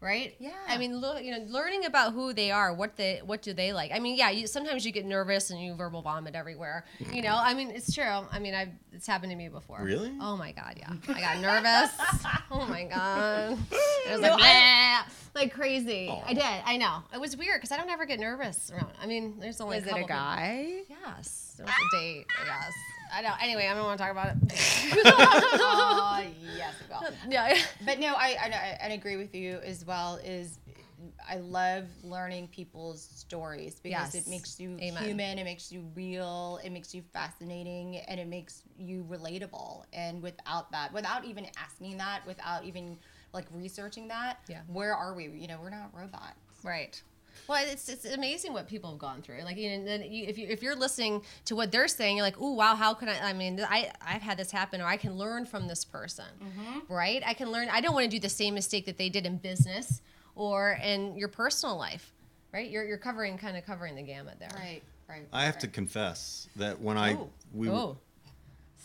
right? 0.00 0.34
Yeah. 0.38 0.50
I 0.68 0.78
mean, 0.78 1.00
lo- 1.00 1.18
you 1.18 1.30
know, 1.32 1.44
learning 1.48 1.84
about 1.84 2.12
who 2.12 2.32
they 2.32 2.50
are, 2.50 2.72
what 2.72 2.96
they, 2.96 3.20
what 3.24 3.42
do 3.42 3.52
they 3.52 3.72
like? 3.72 3.90
I 3.92 3.98
mean, 3.98 4.16
yeah, 4.16 4.30
you, 4.30 4.46
sometimes 4.46 4.84
you 4.86 4.92
get 4.92 5.04
nervous 5.04 5.50
and 5.50 5.60
you 5.62 5.74
verbal 5.74 6.02
vomit 6.02 6.34
everywhere. 6.34 6.84
You 7.12 7.22
know, 7.22 7.36
I 7.38 7.54
mean, 7.54 7.70
it's 7.70 7.94
true. 7.94 8.04
I 8.04 8.38
mean, 8.38 8.54
I've 8.54 8.70
it's 8.92 9.06
happened 9.06 9.30
to 9.30 9.36
me 9.36 9.48
before. 9.48 9.80
Really? 9.82 10.12
Oh 10.20 10.36
my 10.36 10.52
god, 10.52 10.74
yeah. 10.78 10.92
I 11.14 11.20
got 11.20 11.38
nervous. 11.40 11.90
oh 12.50 12.66
my 12.66 12.84
god. 12.84 13.58
It 14.06 14.12
was 14.12 14.20
No, 14.20 14.30
like, 14.30 14.42
I- 14.42 15.02
like 15.34 15.54
crazy. 15.54 16.08
I 16.26 16.34
did. 16.34 16.42
I 16.42 16.76
know. 16.76 17.02
It 17.14 17.20
was 17.20 17.36
weird 17.36 17.58
because 17.60 17.70
I 17.70 17.76
don't 17.76 17.88
ever 17.90 18.04
get 18.06 18.18
nervous 18.18 18.70
around. 18.72 18.90
I 19.00 19.06
mean, 19.06 19.38
there's 19.38 19.60
only 19.60 19.76
Is 19.78 19.84
it 19.86 19.90
a 19.90 19.94
people- 19.94 20.08
guy? 20.08 20.80
Yes, 20.88 21.54
there 21.56 21.66
was 21.66 21.74
a 21.74 21.96
date. 21.96 22.26
Yes. 22.46 22.72
I 23.12 23.22
know. 23.22 23.32
Anyway, 23.40 23.66
I 23.66 23.74
don't 23.74 23.84
want 23.84 23.98
to 23.98 24.02
talk 24.04 24.12
about 24.12 24.28
it. 24.28 24.36
oh, 25.06 26.22
yes, 26.56 26.74
it 26.80 26.88
will. 26.88 27.08
yeah. 27.30 27.56
but 27.84 27.98
no, 27.98 28.14
I, 28.14 28.36
I 28.40 28.78
I 28.82 28.86
I 28.86 28.88
agree 28.92 29.16
with 29.16 29.34
you 29.34 29.58
as 29.64 29.84
well. 29.84 30.16
Is 30.24 30.58
I 31.28 31.36
love 31.36 31.84
learning 32.02 32.48
people's 32.48 33.02
stories 33.02 33.80
because 33.80 34.14
Yes. 34.14 34.26
it 34.26 34.28
makes 34.28 34.60
you 34.60 34.76
Amen. 34.80 35.02
human, 35.02 35.38
it 35.38 35.44
makes 35.44 35.72
you 35.72 35.90
real, 35.94 36.60
it 36.62 36.70
makes 36.70 36.94
you 36.94 37.02
fascinating, 37.12 37.96
and 37.98 38.20
it 38.20 38.26
makes 38.28 38.62
you 38.76 39.06
relatable. 39.08 39.84
And 39.92 40.22
without 40.22 40.70
that, 40.72 40.92
without 40.92 41.24
even 41.24 41.46
asking 41.56 41.96
that, 41.98 42.26
without 42.26 42.64
even 42.64 42.98
like 43.32 43.46
researching 43.52 44.08
that, 44.08 44.38
Yeah. 44.48 44.60
where 44.66 44.94
are 44.94 45.14
we? 45.14 45.28
You 45.28 45.48
know, 45.48 45.58
we're 45.62 45.70
not 45.70 45.90
robots. 45.94 46.34
Right. 46.62 47.00
Well, 47.50 47.64
it's, 47.66 47.88
it's 47.88 48.04
amazing 48.04 48.52
what 48.52 48.68
people 48.68 48.90
have 48.90 49.00
gone 49.00 49.22
through. 49.22 49.42
Like, 49.42 49.56
you 49.56 49.76
know, 49.76 49.84
then 49.84 50.02
you, 50.02 50.24
if 50.28 50.38
you 50.38 50.46
if 50.46 50.62
you're 50.62 50.76
listening 50.76 51.22
to 51.46 51.56
what 51.56 51.72
they're 51.72 51.88
saying, 51.88 52.16
you're 52.16 52.24
like, 52.24 52.40
"Oh, 52.40 52.52
wow, 52.52 52.76
how 52.76 52.94
can 52.94 53.08
I? 53.08 53.30
I 53.30 53.32
mean, 53.32 53.60
I 53.68 53.90
I've 54.00 54.22
had 54.22 54.38
this 54.38 54.52
happen, 54.52 54.80
or 54.80 54.84
I 54.84 54.96
can 54.96 55.18
learn 55.18 55.44
from 55.46 55.66
this 55.66 55.84
person, 55.84 56.26
mm-hmm. 56.40 56.94
right? 56.94 57.20
I 57.26 57.34
can 57.34 57.50
learn. 57.50 57.68
I 57.68 57.80
don't 57.80 57.92
want 57.92 58.04
to 58.04 58.08
do 58.10 58.20
the 58.20 58.28
same 58.28 58.54
mistake 58.54 58.86
that 58.86 58.98
they 58.98 59.08
did 59.08 59.26
in 59.26 59.36
business 59.36 60.00
or 60.36 60.78
in 60.80 61.16
your 61.16 61.26
personal 61.26 61.76
life, 61.76 62.12
right? 62.54 62.70
You're 62.70 62.84
you're 62.84 62.98
covering 62.98 63.36
kind 63.36 63.56
of 63.56 63.66
covering 63.66 63.96
the 63.96 64.02
gamut 64.02 64.38
there. 64.38 64.50
Right, 64.54 64.82
right. 65.08 65.26
I 65.32 65.44
have 65.44 65.58
to 65.58 65.66
confess 65.66 66.48
that 66.54 66.80
when 66.80 66.96
I 66.96 67.14
Oh, 67.14 67.30
we 67.52 67.68
oh. 67.68 67.98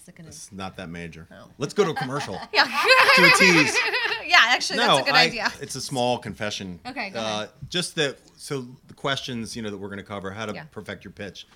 It's 0.07 0.51
not 0.51 0.77
that 0.77 0.89
major. 0.89 1.27
Oh. 1.31 1.49
Let's 1.57 1.73
go 1.73 1.83
to 1.83 1.91
a 1.91 1.93
commercial. 1.95 2.39
Yeah, 2.53 2.63
to 2.63 3.23
a 3.25 3.31
tease. 3.37 3.77
yeah. 4.25 4.37
Actually, 4.47 4.79
that's 4.79 5.01
a 5.01 5.03
good 5.03 5.13
I- 5.13 5.25
idea. 5.25 5.51
It's 5.61 5.75
a 5.75 5.81
small 5.81 6.17
confession. 6.17 6.79
Okay, 6.85 7.09
go 7.09 7.19
uh, 7.19 7.23
ahead. 7.23 7.49
Just 7.69 7.95
that. 7.95 8.17
So 8.37 8.67
the 8.87 8.93
questions, 8.93 9.55
you 9.55 9.61
know, 9.61 9.69
that 9.69 9.77
we're 9.77 9.87
going 9.87 9.97
to 9.97 10.03
cover, 10.03 10.31
how 10.31 10.45
to 10.45 10.53
Yeah. 10.53 10.65
perfect 10.71 11.03
your 11.03 11.11
pitch. 11.11 11.47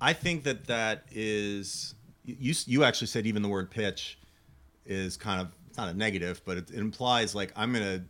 I 0.00 0.12
think 0.12 0.44
that 0.44 0.66
that 0.66 1.04
is. 1.10 1.94
You 2.24 2.54
you 2.66 2.84
actually 2.84 3.06
said 3.06 3.26
even 3.26 3.42
the 3.42 3.48
word 3.48 3.70
pitch 3.70 4.18
is 4.84 5.16
kind 5.16 5.40
of 5.40 5.48
it's 5.68 5.78
not 5.78 5.88
a 5.88 5.94
negative, 5.94 6.42
but 6.44 6.58
it, 6.58 6.70
it 6.70 6.78
implies 6.78 7.34
like 7.34 7.52
I'm 7.56 7.72
gonna 7.72 8.04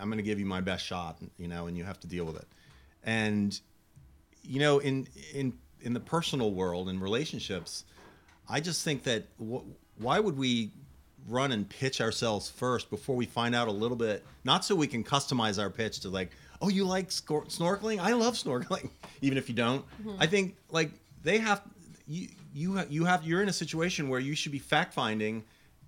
I'm 0.00 0.08
gonna 0.10 0.22
give 0.22 0.38
you 0.38 0.46
my 0.46 0.60
best 0.60 0.84
shot, 0.84 1.18
you 1.36 1.48
know, 1.48 1.66
and 1.66 1.76
you 1.76 1.84
have 1.84 2.00
to 2.00 2.06
deal 2.06 2.24
with 2.24 2.36
it. 2.36 2.46
And 3.04 3.58
you 4.42 4.60
know, 4.60 4.78
in 4.78 5.06
in 5.32 5.52
in 5.80 5.92
the 5.94 6.00
personal 6.00 6.52
world 6.52 6.88
in 6.88 7.00
relationships, 7.00 7.84
I 8.48 8.60
just 8.60 8.84
think 8.84 9.04
that 9.04 9.24
wh- 9.38 9.62
why 9.98 10.20
would 10.20 10.36
we 10.36 10.72
run 11.28 11.52
and 11.52 11.68
pitch 11.68 12.00
ourselves 12.00 12.50
first 12.50 12.90
before 12.90 13.14
we 13.16 13.26
find 13.26 13.54
out 13.54 13.68
a 13.68 13.72
little 13.72 13.96
bit? 13.96 14.24
Not 14.44 14.64
so 14.64 14.74
we 14.74 14.86
can 14.86 15.04
customize 15.04 15.60
our 15.60 15.70
pitch 15.70 16.00
to 16.00 16.08
like, 16.08 16.30
oh, 16.60 16.68
you 16.68 16.84
like 16.84 17.08
scor- 17.10 17.46
snorkeling? 17.46 17.98
I 18.00 18.12
love 18.12 18.34
snorkeling, 18.34 18.90
even 19.20 19.38
if 19.38 19.48
you 19.48 19.54
don't. 19.54 19.84
Mm-hmm. 20.00 20.16
I 20.20 20.26
think 20.26 20.56
like 20.70 20.90
they 21.22 21.38
have 21.38 21.62
you 22.06 22.28
you 22.54 22.76
ha- 22.76 22.86
you 22.88 23.04
have 23.04 23.24
you're 23.24 23.42
in 23.42 23.48
a 23.48 23.52
situation 23.52 24.08
where 24.08 24.20
you 24.20 24.34
should 24.34 24.52
be 24.52 24.58
fact 24.58 24.92
finding 24.94 25.44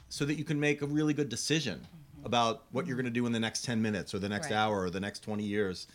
so 0.08 0.24
that 0.24 0.34
you 0.34 0.44
can 0.44 0.60
make 0.60 0.80
a 0.82 0.86
really 0.86 1.12
good 1.14 1.28
decision 1.28 1.80
mm-hmm. 1.80 2.26
about 2.26 2.62
what 2.70 2.86
you're 2.86 2.96
going 2.96 3.04
to 3.04 3.10
do 3.10 3.26
in 3.26 3.32
the 3.32 3.40
next 3.40 3.64
10 3.64 3.82
minutes 3.82 4.14
or 4.14 4.18
the 4.18 4.28
next 4.28 4.50
Right. 4.50 4.56
hour 4.56 4.82
or 4.82 4.90
the 4.90 5.00
next 5.00 5.20
20 5.20 5.42
years 5.42 5.86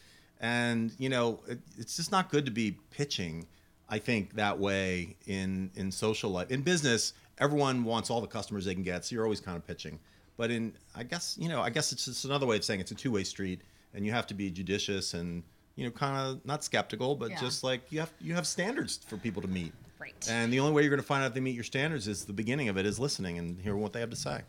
and 0.42 0.92
you 0.98 1.10
know 1.10 1.40
it, 1.48 1.60
it's 1.78 1.96
just 1.98 2.12
not 2.12 2.30
good 2.30 2.46
to 2.46 2.52
be 2.52 2.78
pitching 2.92 3.46
i 3.90 3.98
think 4.00 4.34
that 4.36 4.58
way 4.58 5.16
in 5.28 5.70
in 5.76 5.92
social 5.92 6.30
life 6.30 6.50
in 6.52 6.62
business 6.62 7.14
everyone 7.40 7.84
wants 7.84 8.10
all 8.10 8.22
the 8.22 8.28
customers 8.28 8.66
they 8.66 8.74
can 8.74 8.84
get 8.84 9.06
so 9.06 9.16
you're 9.16 9.24
always 9.24 9.40
kind 9.42 9.58
of 9.58 9.66
pitching 9.66 10.00
but 10.38 10.52
in 10.52 10.74
i 10.96 11.04
guess 11.04 11.36
you 11.40 11.50
know 11.50 11.62
i 11.62 11.70
guess 11.70 11.92
it's 11.92 12.06
just 12.06 12.26
another 12.26 12.46
way 12.46 12.56
of 12.58 12.64
saying 12.64 12.80
it's 12.80 12.92
a 12.92 12.96
two-way 12.96 13.24
street 13.24 13.62
and 13.94 14.06
you 14.06 14.12
have 14.12 14.28
to 14.28 14.34
be 14.34 14.50
judicious 14.52 15.14
and 15.14 15.44
you 15.76 15.86
know 15.86 15.92
kind 15.92 16.18
of 16.18 16.46
not 16.46 16.64
skeptical 16.64 17.16
but 17.16 17.30
Yeah. 17.32 17.40
just 17.40 17.64
like 17.64 17.82
you 17.92 18.00
have 18.00 18.12
you 18.20 18.34
have 18.36 18.46
standards 18.48 19.00
for 19.08 19.18
people 19.18 19.42
to 19.42 19.48
meet 19.48 19.74
Right. 20.00 20.28
and 20.30 20.52
the 20.54 20.60
only 20.62 20.72
way 20.72 20.82
you're 20.84 20.90
going 20.90 21.02
to 21.02 21.06
find 21.06 21.24
out 21.24 21.28
if 21.28 21.34
they 21.34 21.42
meet 21.42 21.56
your 21.56 21.66
standards 21.66 22.08
is 22.08 22.24
the 22.26 22.32
beginning 22.34 22.70
of 22.70 22.78
it 22.78 22.86
is 22.86 23.00
listening 23.00 23.38
and 23.38 23.60
hearing 23.60 23.82
what 23.82 23.92
they 23.92 24.00
have 24.00 24.10
to 24.12 24.16
say 24.16 24.42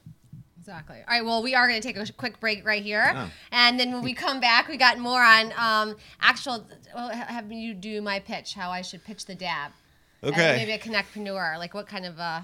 Exactly. 0.71 0.99
All 0.99 1.05
right. 1.09 1.25
Well, 1.25 1.43
we 1.43 1.55
are 1.57 1.67
going 1.67 1.81
to 1.81 1.87
take 1.87 1.97
a 1.97 2.13
quick 2.13 2.39
break 2.39 2.65
right 2.65 2.83
here, 2.83 3.13
Oh. 3.15 3.31
and 3.51 3.79
then 3.81 3.93
when 3.93 4.03
we 4.03 4.15
come 4.15 4.39
back, 4.41 4.69
we 4.69 4.77
got 4.77 4.99
more 4.99 5.21
on 5.23 5.53
um, 5.57 5.97
actual. 6.21 6.65
Well, 6.95 7.09
ha- 7.09 7.27
have 7.29 7.51
you 7.51 7.75
do 7.75 8.01
my 8.01 8.21
pitch? 8.21 8.55
How 8.55 8.71
I 8.71 8.83
should 8.83 9.05
pitch 9.05 9.27
the 9.27 9.35
dab? 9.35 9.73
Okay. 10.23 10.57
maybe 10.59 10.71
a 10.73 10.79
connectpreneur. 10.79 11.59
Like 11.59 11.75
what 11.75 11.89
kind 11.89 12.07
of 12.07 12.21
uh, 12.21 12.43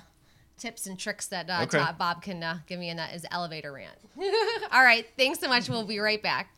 tips 0.58 0.86
and 0.88 0.98
tricks 0.98 1.26
that 1.26 1.48
uh, 1.48 1.60
Okay. 1.64 1.84
Bob 1.98 2.22
can 2.22 2.42
uh, 2.42 2.58
give 2.66 2.80
me 2.80 2.88
in 2.90 2.96
that 2.96 3.14
is 3.14 3.24
elevator 3.30 3.72
rant. 3.72 3.96
All 4.72 4.82
right. 4.82 5.06
Thanks 5.16 5.38
so 5.38 5.46
much. 5.48 5.68
We'll 5.68 5.84
be 5.86 5.98
right 6.00 6.22
back. 6.22 6.50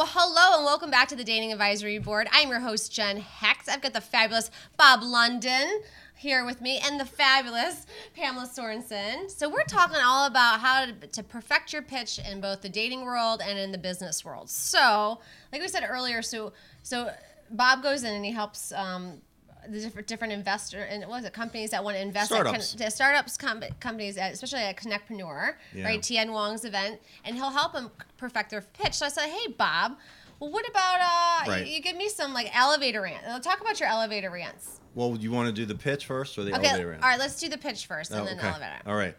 Well, 0.00 0.08
hello 0.14 0.56
and 0.56 0.64
welcome 0.64 0.90
back 0.90 1.08
to 1.08 1.14
the 1.14 1.24
Dating 1.24 1.52
Advisory 1.52 1.98
Board. 1.98 2.26
I'm 2.32 2.48
your 2.48 2.60
host, 2.60 2.90
Jen 2.90 3.18
Hecht. 3.18 3.68
I've 3.68 3.82
got 3.82 3.92
the 3.92 4.00
fabulous 4.00 4.50
Bob 4.78 5.02
London 5.02 5.82
here 6.16 6.46
with 6.46 6.62
me 6.62 6.80
and 6.82 6.98
the 6.98 7.04
fabulous 7.04 7.84
Pamela 8.16 8.46
Sorensen. 8.46 9.30
So, 9.30 9.50
we're 9.50 9.62
talking 9.64 9.98
all 10.02 10.24
about 10.26 10.60
how 10.60 10.86
to, 10.86 11.06
to 11.06 11.22
perfect 11.22 11.74
your 11.74 11.82
pitch 11.82 12.18
in 12.18 12.40
both 12.40 12.62
the 12.62 12.68
dating 12.70 13.02
world 13.02 13.42
and 13.44 13.58
in 13.58 13.72
the 13.72 13.76
business 13.76 14.24
world. 14.24 14.48
So, 14.48 15.20
like 15.52 15.60
we 15.60 15.68
said 15.68 15.86
earlier, 15.86 16.22
so 16.22 16.54
so 16.82 17.10
Bob 17.50 17.82
goes 17.82 18.02
in 18.02 18.14
and 18.14 18.24
he 18.24 18.32
helps 18.32 18.72
um, 18.72 19.20
the 19.68 19.80
different 19.80 20.06
different 20.06 20.32
investor 20.32 20.82
and 20.82 21.02
what 21.02 21.10
was 21.10 21.24
it 21.24 21.32
companies 21.32 21.70
that 21.70 21.82
want 21.84 21.96
to 21.96 22.02
invest 22.02 22.30
at 22.32 22.36
Startups. 22.36 22.72
the 22.74 22.90
startups 22.90 23.36
com- 23.36 23.62
companies 23.80 24.16
at, 24.16 24.32
especially 24.32 24.60
at 24.60 24.76
Connectpreneur, 24.76 25.54
Yeah. 25.74 25.84
right? 25.84 26.02
Tien 26.02 26.32
Wong's 26.32 26.64
event, 26.64 27.00
and 27.24 27.36
he'll 27.36 27.50
help 27.50 27.72
them 27.72 27.90
perfect 28.16 28.50
their 28.50 28.62
pitch. 28.62 28.94
So 28.94 29.06
I 29.06 29.08
said, 29.08 29.28
hey 29.28 29.52
Bob, 29.58 29.96
well 30.38 30.50
what 30.50 30.68
about 30.68 31.00
uh, 31.00 31.50
Right. 31.50 31.66
you, 31.66 31.74
you 31.74 31.82
give 31.82 31.96
me 31.96 32.08
some 32.08 32.32
like 32.32 32.50
elevator 32.56 33.02
rant? 33.02 33.22
Talk 33.42 33.60
about 33.60 33.78
your 33.80 33.88
elevator 33.88 34.30
rants. 34.30 34.80
well 34.94 35.10
would 35.12 35.22
you 35.22 35.30
want 35.30 35.46
to 35.46 35.52
do 35.52 35.66
the 35.66 35.74
pitch 35.74 36.06
first 36.06 36.36
or 36.38 36.44
the 36.44 36.54
Okay, 36.56 36.68
elevator 36.68 36.92
in? 36.94 37.02
all 37.02 37.08
right, 37.08 37.18
let's 37.18 37.38
do 37.38 37.48
the 37.48 37.58
pitch 37.58 37.86
first 37.86 38.10
and 38.10 38.20
Oh, 38.20 38.24
then 38.24 38.38
okay. 38.38 38.48
elevator. 38.48 38.80
All 38.86 38.96
right. 38.96 39.14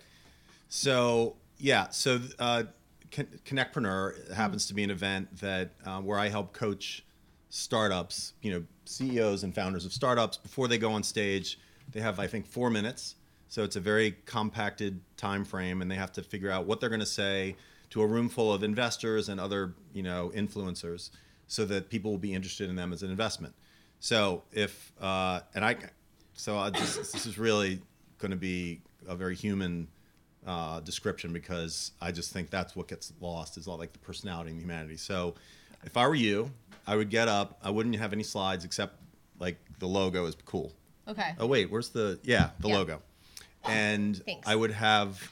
So 0.69 1.35
yeah, 1.57 1.89
so 1.89 2.19
uh, 2.39 2.63
Con- 3.11 3.27
Connectpreneur 3.45 4.31
happens 4.33 4.67
to 4.67 4.73
be 4.73 4.83
an 4.83 4.89
event 4.91 5.37
that 5.41 5.71
uh, 5.85 5.99
where 5.99 6.17
I 6.17 6.29
help 6.29 6.53
coach 6.53 7.03
startups, 7.51 8.33
you 8.41 8.51
know, 8.51 8.63
CEOs 8.85 9.43
and 9.43 9.53
founders 9.53 9.85
of 9.85 9.93
startups 9.93 10.37
before 10.37 10.67
they 10.67 10.77
go 10.77 10.91
on 10.91 11.03
stage. 11.03 11.59
They 11.91 11.99
have 11.99 12.19
I 12.19 12.25
think 12.25 12.47
four 12.47 12.69
minutes, 12.69 13.15
so 13.49 13.63
it's 13.63 13.75
a 13.75 13.81
very 13.81 14.15
compacted 14.25 15.01
time 15.17 15.43
frame, 15.43 15.81
and 15.81 15.91
they 15.91 15.95
have 15.95 16.13
to 16.13 16.23
figure 16.23 16.49
out 16.49 16.65
what 16.65 16.79
they're 16.79 16.89
going 16.89 17.01
to 17.01 17.05
say 17.05 17.57
to 17.91 18.01
a 18.01 18.07
room 18.07 18.29
full 18.29 18.53
of 18.53 18.63
investors 18.63 19.27
and 19.27 19.39
other 19.39 19.73
you 19.93 20.01
know 20.01 20.31
influencers, 20.33 21.11
so 21.47 21.65
that 21.65 21.89
people 21.89 22.09
will 22.09 22.17
be 22.17 22.33
interested 22.33 22.69
in 22.69 22.75
them 22.75 22.93
as 22.93 23.03
an 23.03 23.11
investment. 23.11 23.53
So 23.99 24.43
if 24.53 24.93
uh, 25.01 25.41
and 25.53 25.65
I, 25.65 25.75
so 26.33 26.57
I 26.57 26.69
just 26.69 26.97
this 27.13 27.25
is 27.25 27.37
really 27.37 27.81
going 28.17 28.31
to 28.31 28.37
be 28.37 28.81
a 29.07 29.15
very 29.15 29.35
human 29.35 29.89
uh, 30.47 30.79
description 30.79 31.33
because 31.33 31.91
I 31.99 32.13
just 32.13 32.31
think 32.31 32.49
that's 32.49 32.77
what 32.77 32.87
gets 32.87 33.11
lost 33.19 33.57
is 33.57 33.67
all 33.67 33.77
like 33.77 33.91
the 33.91 33.99
personality 33.99 34.51
and 34.51 34.59
humanity. 34.59 34.95
So 34.95 35.35
if 35.83 35.97
I 35.97 36.07
were 36.07 36.15
you, 36.15 36.51
I 36.87 36.95
would 36.95 37.09
get 37.09 37.27
up. 37.27 37.57
I 37.63 37.69
wouldn't 37.69 37.95
have 37.95 38.13
any 38.13 38.23
slides 38.23 38.65
except 38.65 38.95
like 39.39 39.57
the 39.79 39.87
logo 39.87 40.25
is 40.25 40.35
cool. 40.45 40.71
Okay. 41.07 41.33
Oh 41.39 41.45
wait, 41.47 41.69
where's 41.71 41.89
the 41.89 42.19
yeah 42.23 42.51
the 42.59 42.69
Yeah. 42.69 42.75
logo? 42.77 43.01
And 43.63 44.17
Thanks. 44.25 44.47
I 44.47 44.55
would 44.55 44.71
have 44.71 45.31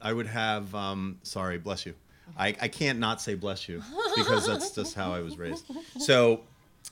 I 0.00 0.12
would 0.12 0.26
have. 0.26 0.74
Um, 0.74 1.18
sorry, 1.22 1.58
bless 1.58 1.84
you. 1.84 1.94
I, 2.38 2.48
I 2.60 2.68
can't 2.68 2.98
not 3.00 3.20
say 3.20 3.34
bless 3.34 3.68
you 3.68 3.82
because 4.16 4.46
that's 4.46 4.70
just 4.70 4.94
how 4.94 5.12
I 5.12 5.20
was 5.20 5.36
raised. 5.36 5.64
So, 5.98 6.40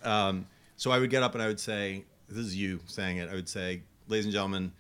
um, 0.03 0.47
so 0.77 0.91
I 0.91 0.99
would 0.99 1.09
get 1.11 1.23
up 1.23 1.35
and 1.35 1.43
I 1.43 1.47
would 1.47 1.61
say, 1.61 2.05
"This 2.29 2.45
is 2.45 2.57
you 2.57 2.81
saying 2.87 3.17
it." 3.19 3.31
I 3.31 3.35
would 3.35 3.49
say, 3.49 3.83
"Ladies 4.09 4.27
and 4.27 4.33
gentlemen, 4.35 4.73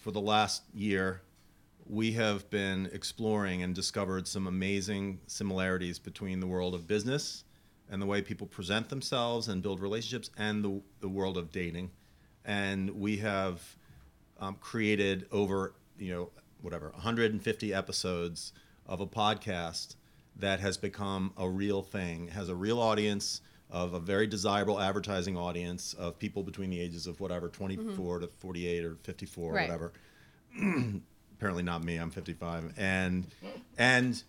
for 0.00 0.10
the 0.10 0.20
last 0.20 0.62
year, 0.74 1.22
we 1.92 2.12
have 2.12 2.48
been 2.48 2.88
exploring 2.94 3.62
and 3.62 3.74
discovered 3.74 4.26
some 4.26 4.46
amazing 4.46 5.20
similarities 5.26 5.98
between 5.98 6.40
the 6.40 6.46
world 6.46 6.74
of 6.74 6.86
business 6.86 7.44
and 7.90 8.00
the 8.00 8.06
way 8.06 8.22
people 8.22 8.46
present 8.46 8.88
themselves 8.88 9.48
and 9.48 9.62
build 9.62 9.78
relationships 9.78 10.30
and 10.38 10.64
the, 10.64 10.80
the 11.00 11.08
world 11.08 11.36
of 11.36 11.52
dating. 11.52 11.90
And 12.46 12.88
we 12.98 13.18
have 13.18 13.60
um, 14.40 14.56
created 14.58 15.26
over, 15.30 15.74
you 15.98 16.14
know, 16.14 16.30
whatever, 16.62 16.88
150 16.94 17.74
episodes 17.74 18.54
of 18.86 19.02
a 19.02 19.06
podcast 19.06 19.96
that 20.36 20.60
has 20.60 20.78
become 20.78 21.30
a 21.36 21.46
real 21.46 21.82
thing, 21.82 22.28
has 22.28 22.48
a 22.48 22.54
real 22.54 22.80
audience 22.80 23.42
of 23.70 23.92
a 23.92 24.00
very 24.00 24.26
desirable 24.26 24.80
advertising 24.80 25.36
audience 25.36 25.92
of 25.92 26.18
people 26.18 26.42
between 26.42 26.70
the 26.70 26.80
ages 26.80 27.06
of 27.06 27.20
whatever, 27.20 27.50
24 27.50 28.20
to 28.20 28.28
48 28.28 28.82
or 28.86 28.94
54 29.02 29.52
Right. 29.52 29.68
or 29.68 29.72
whatever 29.72 29.92
apparently 31.42 31.64
not 31.64 31.82
me 31.82 31.96
i'm 31.96 32.08
55 32.08 32.72
and 32.76 33.26
and 33.76 34.22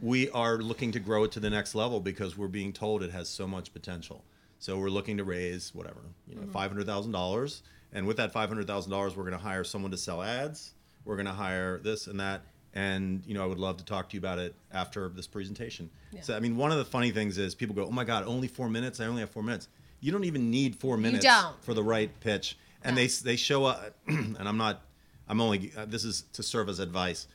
we 0.00 0.30
are 0.30 0.58
looking 0.58 0.92
to 0.92 1.00
grow 1.00 1.24
it 1.24 1.32
to 1.32 1.40
the 1.40 1.50
next 1.50 1.74
level 1.74 1.98
because 1.98 2.38
we're 2.38 2.46
being 2.46 2.72
told 2.72 3.02
it 3.02 3.10
has 3.10 3.28
so 3.28 3.46
much 3.46 3.72
potential. 3.72 4.22
So 4.58 4.78
we're 4.78 4.90
looking 4.90 5.16
to 5.16 5.24
raise 5.24 5.74
whatever 5.74 6.00
you 6.28 6.36
know 6.36 6.42
mm-hmm. 6.42 6.78
$500000 6.80 7.62
and 7.92 8.06
with 8.06 8.16
that 8.18 8.32
$500000 8.32 8.88
we're 9.16 9.22
going 9.22 9.32
to 9.32 9.38
hire 9.38 9.64
someone 9.64 9.90
to 9.90 9.96
sell 9.96 10.22
ads. 10.22 10.74
We're 11.04 11.16
going 11.16 11.26
to 11.26 11.32
hire 11.32 11.78
this 11.78 12.06
and 12.06 12.20
that. 12.20 12.42
And 12.72 13.24
you 13.26 13.34
know 13.34 13.42
i 13.42 13.46
would 13.46 13.58
love 13.58 13.78
to 13.78 13.84
talk 13.84 14.08
to 14.10 14.14
you 14.14 14.20
about 14.20 14.38
it 14.38 14.54
after 14.72 15.08
this 15.08 15.26
presentation. 15.26 15.90
So 16.20 16.36
i 16.36 16.40
mean 16.40 16.56
one 16.56 16.70
of 16.70 16.78
the 16.78 16.84
funny 16.84 17.10
things 17.10 17.36
is 17.36 17.56
people 17.56 17.74
go 17.74 17.86
oh 17.86 17.90
my 17.90 18.04
god 18.04 18.24
only 18.28 18.46
four 18.46 18.68
minutes? 18.68 19.00
I 19.00 19.06
only 19.06 19.22
have 19.22 19.30
four 19.30 19.42
minutes. 19.42 19.66
You 20.00 20.12
don't 20.12 20.24
even 20.24 20.52
need 20.52 20.76
four 20.76 20.96
minutes 20.96 21.26
for 21.62 21.74
the 21.74 21.82
right 21.82 22.10
pitch. 22.20 22.56
And 22.84 22.94
No. 22.94 23.02
they 23.02 23.08
they 23.08 23.36
show 23.36 23.64
up 23.64 23.96
and 24.06 24.36
i'm 24.38 24.58
not 24.58 24.82
i'm 25.28 25.40
only 25.40 25.72
uh, 25.76 25.84
this 25.84 26.04
is 26.04 26.22
to 26.32 26.42
serve 26.42 26.68
as 26.68 26.78
advice. 26.78 27.26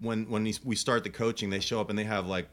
When 0.00 0.28
when 0.28 0.44
we- 0.44 0.54
we 0.64 0.76
start 0.76 1.04
the 1.04 1.10
coaching 1.10 1.50
they 1.50 1.60
show 1.60 1.80
up 1.80 1.88
and 1.90 1.98
they 1.98 2.04
have 2.04 2.26
like 2.26 2.48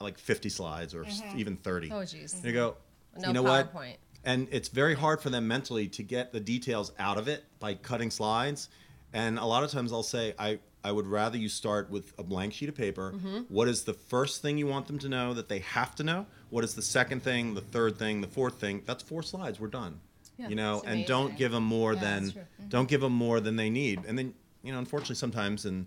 like 0.00 0.18
50 0.18 0.48
slides 0.50 0.94
or 0.94 1.04
s 1.04 1.22
even 1.36 1.56
30 1.56 1.90
Oh, 1.90 1.94
jeez. 1.96 2.34
and 2.34 2.44
you 2.44 2.52
go 2.52 2.76
No 3.18 3.28
you 3.28 3.32
know 3.34 3.42
what? 3.42 3.72
PowerPoint. 3.74 3.96
and 4.24 4.48
it's 4.50 4.68
very 4.68 4.94
hard 4.94 5.20
for 5.22 5.30
them 5.30 5.48
mentally 5.48 5.88
to 5.88 6.02
get 6.02 6.32
the 6.32 6.40
details 6.40 6.92
out 6.98 7.16
of 7.16 7.26
it 7.28 7.44
by 7.60 7.74
cutting 7.74 8.10
slides. 8.10 8.68
And 9.12 9.38
a 9.38 9.44
lot 9.46 9.64
of 9.64 9.70
times 9.70 9.92
i'll 9.92 10.02
say 10.02 10.34
i 10.38 10.58
i 10.82 10.92
would 10.92 11.06
rather 11.06 11.38
you 11.38 11.48
start 11.48 11.88
with 11.88 12.12
a 12.18 12.22
blank 12.22 12.52
sheet 12.52 12.68
of 12.68 12.74
paper. 12.74 13.12
Mm-hmm. 13.14 13.38
What 13.48 13.68
is 13.68 13.84
the 13.84 13.94
first 13.94 14.42
thing 14.42 14.58
you 14.58 14.66
want 14.66 14.86
them 14.88 14.98
to 14.98 15.08
know 15.08 15.32
that 15.32 15.48
they 15.48 15.60
have 15.60 15.94
to 15.94 16.04
know? 16.04 16.26
What 16.50 16.64
is 16.64 16.74
the 16.74 16.82
second 16.82 17.22
thing 17.22 17.54
the 17.54 17.62
third 17.62 17.96
thing 17.98 18.20
the 18.20 18.26
fourth 18.28 18.56
thing? 18.60 18.82
That's 18.84 19.02
four 19.02 19.22
slides. 19.22 19.58
We're 19.58 19.68
done 19.68 20.00
Yeah, 20.36 20.48
you 20.48 20.56
know 20.56 20.82
and 20.86 21.06
don't 21.06 21.36
give 21.36 21.52
them 21.52 21.62
more 21.64 21.94
Yeah, 21.94 22.00
than 22.00 22.22
that's 22.24 22.32
true. 22.32 22.42
don't 22.68 22.88
give 22.88 23.00
them 23.00 23.12
more 23.12 23.38
than 23.40 23.56
they 23.56 23.70
need 23.70 24.00
and 24.06 24.18
then 24.18 24.34
you 24.62 24.72
know 24.72 24.78
unfortunately 24.78 25.14
sometimes 25.16 25.64
and 25.64 25.86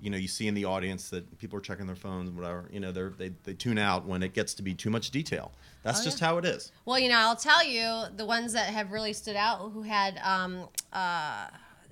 you 0.00 0.10
know 0.10 0.16
you 0.18 0.28
see 0.28 0.48
in 0.48 0.54
the 0.54 0.64
audience 0.66 1.08
that 1.10 1.38
people 1.38 1.56
are 1.58 1.62
checking 1.62 1.86
their 1.86 1.96
phones 1.96 2.28
and 2.28 2.36
whatever 2.38 2.68
you 2.70 2.78
know 2.80 2.92
they're 2.92 3.10
they, 3.10 3.30
they 3.44 3.54
tune 3.54 3.78
out 3.78 4.04
when 4.06 4.22
it 4.22 4.34
gets 4.34 4.52
to 4.54 4.62
be 4.62 4.74
too 4.74 4.90
much 4.90 5.10
detail 5.10 5.52
that's 5.82 6.00
Oh, 6.00 6.04
just 6.04 6.20
yeah. 6.20 6.26
how 6.26 6.36
it 6.38 6.44
is 6.44 6.72
Well, 6.84 6.98
you 6.98 7.08
know, 7.08 7.16
I'll 7.18 7.36
tell 7.36 7.64
you 7.64 8.04
the 8.16 8.26
ones 8.26 8.52
that 8.52 8.66
have 8.66 8.92
really 8.92 9.14
stood 9.14 9.36
out 9.36 9.70
who 9.72 9.82
had 9.82 10.18
um 10.22 10.68
uh 10.92 11.46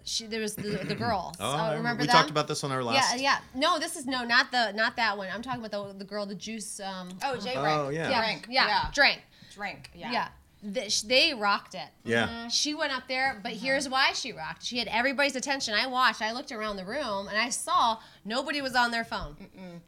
she 0.04 0.26
there 0.26 0.40
was 0.40 0.54
the, 0.56 0.84
the 0.88 0.94
girls. 0.94 1.36
oh 1.40 1.56
Uh, 1.56 1.74
remember 1.76 1.98
that. 1.98 2.00
we 2.00 2.06
them? 2.06 2.16
talked 2.16 2.30
about 2.30 2.48
this 2.48 2.64
on 2.64 2.72
our 2.72 2.82
last 2.84 3.14
Yeah, 3.16 3.20
yeah. 3.20 3.38
No, 3.54 3.78
this 3.78 3.94
is 3.96 4.06
no, 4.06 4.24
not 4.24 4.50
the 4.50 4.72
not 4.72 4.96
that 4.96 5.16
one. 5.18 5.28
I'm 5.32 5.42
talking 5.42 5.62
about 5.64 5.92
the 5.92 5.98
the 5.98 6.04
girl, 6.04 6.24
the 6.26 6.34
juice. 6.34 6.80
Um, 6.80 7.10
Oh, 7.22 7.36
J 7.38 7.54
Oh, 7.56 7.62
Rank. 7.62 7.94
yeah. 7.94 8.10
yeah, 8.10 8.20
Drink. 8.24 8.46
yeah, 8.50 8.66
Yeah. 8.66 8.90
drink. 8.94 9.22
Drink. 9.54 9.90
Yeah. 9.94 10.12
Yeah. 10.12 10.28
Th- 10.74 10.90
sh- 10.90 11.02
they 11.02 11.34
rocked 11.34 11.74
it. 11.74 11.88
yeah 12.04 12.26
mm-hmm. 12.26 12.48
She 12.48 12.74
went 12.74 12.92
up 12.92 13.06
there, 13.06 13.38
but 13.42 13.52
mm-hmm. 13.52 13.64
here's 13.64 13.88
why 13.88 14.12
she 14.12 14.32
rocked. 14.32 14.64
She 14.64 14.78
had 14.78 14.88
everybody's 14.88 15.36
attention. 15.36 15.74
I 15.74 15.86
watched, 15.86 16.20
I 16.20 16.32
looked 16.32 16.50
around 16.50 16.76
the 16.76 16.84
room, 16.84 17.28
and 17.28 17.38
I 17.38 17.48
saw 17.50 17.98
nobody 18.24 18.60
was 18.60 18.74
on 18.74 18.90
their 18.90 19.04
phone. 19.04 19.36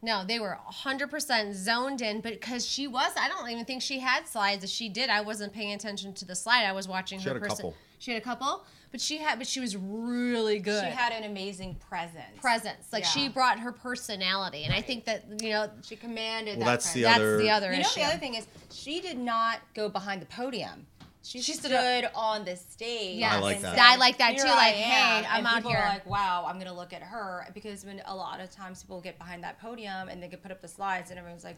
No, 0.01 0.23
they 0.25 0.39
were 0.39 0.57
100% 0.71 1.53
zoned 1.53 2.01
in, 2.01 2.21
but 2.21 2.33
because 2.33 2.65
she 2.65 2.87
was, 2.87 3.11
I 3.19 3.27
don't 3.27 3.49
even 3.49 3.65
think 3.65 3.81
she 3.81 3.99
had 3.99 4.27
slides. 4.27 4.63
If 4.63 4.69
she 4.69 4.87
did, 4.87 5.09
I 5.09 5.21
wasn't 5.21 5.53
paying 5.53 5.73
attention 5.73 6.13
to 6.13 6.25
the 6.25 6.35
slide. 6.35 6.63
I 6.65 6.71
was 6.71 6.87
watching 6.87 7.19
She 7.19 7.25
her 7.25 7.33
had 7.33 7.37
a 7.37 7.39
person. 7.41 7.57
couple. 7.57 7.75
She 7.99 8.11
had 8.13 8.21
a 8.21 8.23
couple, 8.23 8.65
but 8.91 8.99
she 9.01 9.17
had, 9.17 9.37
but 9.39 9.47
she 9.47 9.59
was 9.59 9.75
really 9.77 10.59
good. 10.59 10.83
She 10.83 10.89
had 10.89 11.11
an 11.13 11.23
amazing 11.29 11.75
presence. 11.75 12.39
presence. 12.41 12.87
Like 12.91 13.05
she 13.05 13.29
brought 13.29 13.59
her 13.59 13.71
personality, 13.71 14.63
and 14.65 14.73
I 14.73 14.81
think 14.81 15.05
that 15.05 15.23
you 15.41 15.49
know 15.49 15.69
She 15.83 15.95
commanded 15.95 16.57
Well, 16.57 16.65
that 16.67 16.71
that's 16.81 16.93
the 16.93 17.03
presence. 17.03 17.17
that's 17.17 17.19
other- 17.21 17.37
the 17.37 17.49
other 17.49 17.71
You 17.71 17.79
know 17.79 17.81
issue. 17.81 17.99
the 18.01 18.05
other 18.05 18.17
thing 18.19 18.35
is 18.35 18.47
she 18.71 18.99
did 19.01 19.17
not 19.17 19.59
go 19.73 19.89
behind 19.89 20.21
the 20.21 20.25
podium. 20.27 20.87
She, 21.23 21.39
She 21.39 21.53
stood 21.53 21.69
stood, 21.69 22.09
on 22.15 22.45
the 22.45 22.55
stage. 22.55 23.19
Yes. 23.19 23.33
I 23.35 23.39
like 23.39 23.61
that. 23.61 23.75
said, 23.75 23.79
I 23.85 23.95
like 23.97 24.17
that 24.17 24.37
too, 24.39 24.43
like, 24.47 24.73
am." 24.75 24.81
hey, 25.23 25.27
I'm 25.29 25.37
and 25.39 25.47
out 25.47 25.55
people 25.57 25.69
here. 25.69 25.79
Are 25.79 25.87
like, 25.89 26.05
wow, 26.07 26.45
I'm 26.47 26.57
gonna 26.57 26.73
look 26.73 26.93
at 26.93 27.03
her 27.03 27.45
because 27.53 27.85
when 27.85 28.01
a 28.05 28.15
lot 28.15 28.39
of 28.39 28.49
times 28.49 28.81
people 28.81 28.99
get 29.01 29.19
behind 29.19 29.43
that 29.43 29.59
podium 29.61 30.09
and 30.09 30.21
they 30.21 30.27
can 30.27 30.39
put 30.39 30.49
up 30.51 30.61
the 30.63 30.67
slides 30.67 31.11
and 31.11 31.19
everyone's 31.19 31.43
like, 31.43 31.57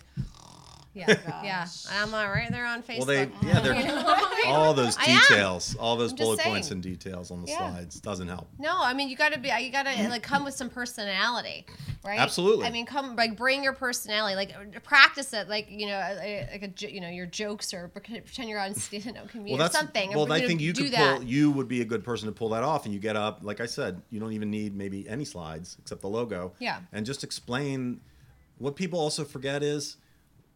Yeah, 0.96 1.08
gosh. 1.14 1.44
yeah. 1.44 1.68
I'm 1.92 2.14
uh, 2.14 2.26
right 2.28 2.52
there 2.52 2.66
on 2.68 2.84
Facebook. 2.84 2.98
well 3.00 3.06
they 3.08 3.30
yeah 3.48 3.60
they're 3.62 4.06
all 4.48 4.74
those 4.76 4.96
details 4.96 5.76
all 5.80 5.96
those 5.98 6.12
I'm 6.12 6.18
just 6.18 6.28
bullet 6.28 6.40
points 6.42 6.68
saying. 6.68 6.78
and 6.78 6.84
details 6.84 7.32
on 7.32 7.42
the 7.42 7.48
Yeah. 7.48 7.58
slides 7.72 8.00
doesn't 8.00 8.28
help 8.28 8.48
No, 8.60 8.74
I 8.80 8.94
mean 8.94 9.10
you 9.10 9.16
got 9.16 9.34
to 9.34 9.40
be 9.40 9.50
you 9.60 9.72
got 9.72 9.84
to 9.88 10.10
like 10.10 10.22
come 10.24 10.44
with 10.46 10.54
some 10.54 10.70
personality, 10.70 11.66
right? 12.06 12.20
Absolutely. 12.20 12.66
I 12.66 12.70
mean, 12.70 12.86
come 12.86 13.16
like 13.16 13.36
bring 13.36 13.64
your 13.64 13.74
personality, 13.74 14.36
like 14.36 14.84
practice 14.84 15.34
it, 15.34 15.50
like 15.50 15.68
you 15.70 15.88
know, 15.88 15.96
uh, 15.98 16.46
like 16.52 16.64
a 16.64 16.68
jo- 16.68 16.88
you 16.90 17.02
know 17.02 17.10
your 17.10 17.26
jokes 17.26 17.74
or 17.74 17.88
pretend 17.88 18.24
you're 18.50 18.60
on 18.60 18.76
stand 18.76 19.18
up 19.18 19.30
comedian 19.30 19.58
well 19.60 19.68
or 19.68 19.72
something. 19.72 20.14
well 20.14 20.32
i 20.32 20.40
know, 20.40 20.48
think 20.48 20.62
you 20.62 20.74
do 20.74 20.84
could 20.84 20.94
that. 20.94 21.18
pull 21.18 21.24
you 21.28 21.50
would 21.52 21.68
be 21.68 21.82
a 21.82 21.86
good 21.86 22.04
person 22.04 22.28
to 22.28 22.32
pull 22.32 22.50
that 22.50 22.64
off 22.64 22.86
and 22.86 22.94
you 22.94 23.00
get 23.00 23.16
up 23.16 23.40
like 23.44 23.60
i 23.62 23.66
said 23.66 24.02
you 24.10 24.20
don't 24.20 24.34
even 24.34 24.50
need 24.52 24.76
maybe 24.76 25.08
any 25.10 25.26
slides 25.26 25.78
except 25.82 26.02
the 26.02 26.08
logo 26.08 26.54
Yeah. 26.60 26.80
and 26.92 27.06
just 27.06 27.24
explain 27.24 28.02
what 28.58 28.76
people 28.76 29.00
also 29.00 29.24
forget 29.26 29.64
is 29.64 29.98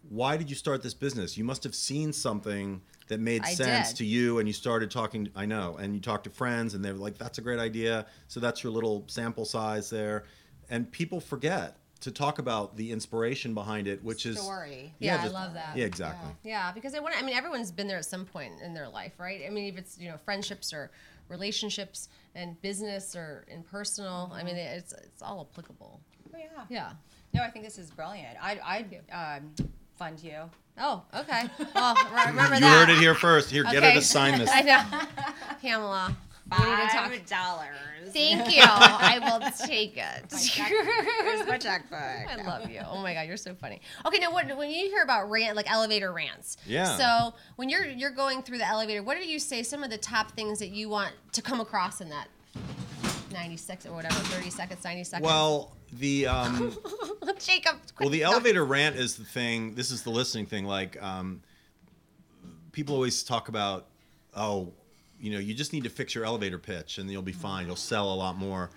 why 0.09 0.37
did 0.37 0.49
you 0.49 0.55
start 0.55 0.81
this 0.81 0.93
business 0.93 1.37
you 1.37 1.43
must 1.43 1.63
have 1.63 1.75
seen 1.75 2.13
something 2.13 2.81
that 3.07 3.19
made 3.19 3.43
I 3.43 3.53
sense 3.53 3.89
did. 3.89 3.97
to 3.97 4.05
you 4.05 4.39
and 4.39 4.47
you 4.47 4.53
started 4.53 4.89
talking 4.91 5.29
i 5.35 5.45
know 5.45 5.77
and 5.79 5.93
you 5.93 6.01
talked 6.01 6.23
to 6.25 6.29
friends 6.29 6.73
and 6.73 6.83
they 6.83 6.91
were 6.91 6.97
like 6.97 7.17
that's 7.17 7.37
a 7.37 7.41
great 7.41 7.59
idea 7.59 8.05
so 8.27 8.39
that's 8.39 8.63
your 8.63 8.71
little 8.71 9.03
sample 9.07 9.45
size 9.45 9.89
there 9.89 10.23
and 10.69 10.91
people 10.91 11.19
forget 11.19 11.77
to 11.99 12.11
talk 12.11 12.37
about 12.39 12.77
the 12.77 12.91
inspiration 12.91 13.53
behind 13.53 13.87
it 13.87 14.03
which 14.03 14.25
is 14.25 14.39
story. 14.39 14.93
Yeah, 14.99 15.15
I 15.19 15.21
just- 15.23 15.33
love 15.33 15.53
that. 15.55 15.75
yeah 15.75 15.85
exactly 15.85 16.29
Yeah, 16.43 16.71
because 16.71 16.93
I 16.93 16.99
want. 16.99 17.15
I 17.17 17.23
mean, 17.23 17.35
everyone's 17.35 17.71
been 17.71 17.87
there 17.87 17.97
at 17.97 18.05
some 18.05 18.23
point 18.23 18.53
in 18.63 18.73
their 18.75 18.87
life, 18.87 19.13
right? 19.19 19.41
I 19.45 19.49
mean, 19.49 19.65
if 19.73 19.79
it's 19.79 19.97
you 19.97 20.07
know 20.11 20.17
friendships 20.17 20.73
or 20.73 20.91
relationships 21.27 22.09
and 22.35 22.61
business 22.61 23.15
or 23.15 23.45
in 23.47 23.63
personal, 23.63 24.31
I 24.33 24.43
mean, 24.43 24.55
it's 24.57 24.93
it's 24.93 25.21
all 25.23 25.47
applicable. 25.51 25.99
Oh, 26.33 26.37
yeah. 26.37 26.65
Yeah. 26.69 26.91
No, 27.33 27.41
I 27.41 27.49
think 27.49 27.65
this 27.65 27.79
is 27.79 27.89
brilliant. 27.89 28.37
I 28.41 28.85
I 29.11 29.37
um, 29.37 29.55
fund 29.97 30.21
you. 30.23 30.37
Oh, 30.79 31.01
okay. 31.15 31.43
Well, 31.75 31.95
re- 32.13 32.25
remember 32.27 32.55
you 32.55 32.61
that. 32.61 32.87
heard 32.87 32.89
it 32.89 32.99
here 32.99 33.15
first 33.15 33.49
here 33.49 33.63
get 33.63 33.83
her 33.83 33.93
to 33.93 34.01
sign 34.01 34.37
this 34.39 34.49
I 34.53 34.61
know, 34.61 34.83
Pamela. 35.61 36.15
We 36.49 36.57
need 36.59 36.65
to 36.65 36.87
talk. 36.87 37.09
Five 37.11 37.25
dollars. 37.25 38.13
Thank 38.13 38.55
you. 38.55 38.61
I 38.63 39.19
will 39.19 39.51
take 39.67 39.97
it. 39.97 40.31
Here's 40.31 41.45
my 41.45 41.57
checkbook. 41.57 41.99
I 41.99 42.41
love 42.45 42.69
you. 42.69 42.79
Oh 42.87 43.01
my 43.01 43.13
god, 43.13 43.27
you're 43.27 43.35
so 43.35 43.53
funny. 43.53 43.81
Okay, 44.05 44.19
now 44.19 44.31
what, 44.31 44.55
when 44.57 44.69
you 44.69 44.87
hear 44.87 45.03
about 45.03 45.29
rant, 45.29 45.57
like 45.57 45.69
elevator 45.69 46.13
rants, 46.13 46.55
Yeah. 46.65 46.95
So 46.97 47.33
when 47.57 47.67
you're 47.67 47.85
you're 47.85 48.11
going 48.11 48.43
through 48.43 48.59
the 48.59 48.67
elevator, 48.67 49.03
what 49.03 49.17
do 49.17 49.27
you 49.27 49.39
say? 49.39 49.61
Some 49.61 49.83
of 49.83 49.89
the 49.89 49.97
top 49.97 50.31
things 50.31 50.59
that 50.59 50.69
you 50.69 50.87
want 50.87 51.11
to 51.33 51.41
come 51.41 51.59
across 51.59 51.99
in 51.99 52.09
that 52.11 52.29
96 53.31 53.85
or 53.85 53.93
whatever, 53.93 54.15
30 54.15 54.49
seconds, 54.49 54.83
90 54.83 55.03
seconds. 55.03 55.25
well 55.25 55.75
the 55.93 56.27
um 56.27 56.75
Jacob. 57.39 57.75
Quick, 57.95 57.99
Well, 57.99 58.09
the 58.09 58.21
no. 58.21 58.31
elevator 58.31 58.65
rant 58.65 58.95
is 58.95 59.15
the 59.15 59.23
thing. 59.23 59.75
This 59.75 59.91
is 59.91 60.01
the 60.03 60.09
listening 60.09 60.45
thing. 60.47 60.65
Like, 60.65 61.01
um, 61.01 61.41
people 62.71 62.95
always 62.95 63.23
talk 63.23 63.47
about, 63.49 63.87
oh, 64.35 64.73
you 65.19 65.31
know, 65.31 65.39
you 65.39 65.53
just 65.53 65.71
need 65.73 65.83
to 65.83 65.89
fix 65.89 66.13
your 66.15 66.25
elevator 66.25 66.57
pitch 66.57 66.97
and 66.97 67.09
you'll 67.09 67.21
be 67.21 67.31
fine. 67.31 67.67
You'll 67.67 67.75
sell 67.75 68.11
a 68.11 68.15
lot 68.15 68.37
more. 68.37 68.69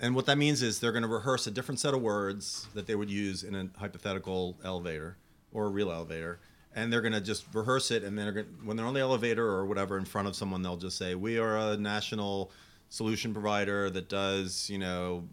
And 0.00 0.14
what 0.14 0.26
that 0.26 0.38
means 0.38 0.62
is 0.62 0.80
they're 0.80 0.92
going 0.92 1.02
to 1.02 1.08
rehearse 1.08 1.46
a 1.46 1.50
different 1.50 1.78
set 1.80 1.92
of 1.92 2.00
words 2.00 2.66
that 2.74 2.86
they 2.86 2.94
would 2.94 3.10
use 3.10 3.42
in 3.44 3.54
a 3.54 3.68
hypothetical 3.78 4.56
elevator 4.64 5.16
or 5.52 5.66
a 5.66 5.68
real 5.68 5.90
elevator. 5.92 6.40
And 6.74 6.92
they're 6.92 7.00
going 7.02 7.12
to 7.12 7.20
just 7.20 7.44
rehearse 7.52 7.90
it. 7.90 8.02
And 8.04 8.16
then 8.16 8.24
they're 8.26 8.44
gonna, 8.44 8.56
when 8.64 8.76
they're 8.76 8.86
on 8.86 8.94
the 8.94 9.00
elevator 9.00 9.44
or 9.46 9.66
whatever 9.66 9.98
in 9.98 10.04
front 10.04 10.26
of 10.28 10.34
someone, 10.36 10.62
they'll 10.62 10.76
just 10.76 10.96
say, 10.96 11.14
We 11.16 11.38
are 11.38 11.56
a 11.58 11.76
national 11.76 12.50
solution 12.90 13.32
provider 13.32 13.88
that 13.90 14.08
does, 14.08 14.68
you 14.68 14.78
know, 14.78 15.24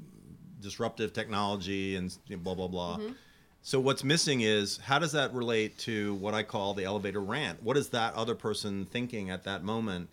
disruptive 0.61 1.11
technology 1.11 1.95
and 1.95 2.17
blah, 2.43 2.55
blah, 2.55 2.67
blah. 2.67 2.99
So 3.61 3.79
what's 3.79 4.03
missing 4.03 4.41
is 4.41 4.77
how 4.77 4.97
does 4.97 5.11
that 5.11 5.33
relate 5.33 5.77
to 5.79 6.15
what 6.15 6.33
I 6.33 6.43
call 6.43 6.73
the 6.73 6.85
elevator 6.85 7.19
rant? 7.19 7.61
What 7.61 7.75
is 7.75 7.89
that 7.89 8.13
other 8.13 8.33
person 8.33 8.85
thinking 8.85 9.29
at 9.29 9.43
that 9.43 9.63
moment 9.63 10.09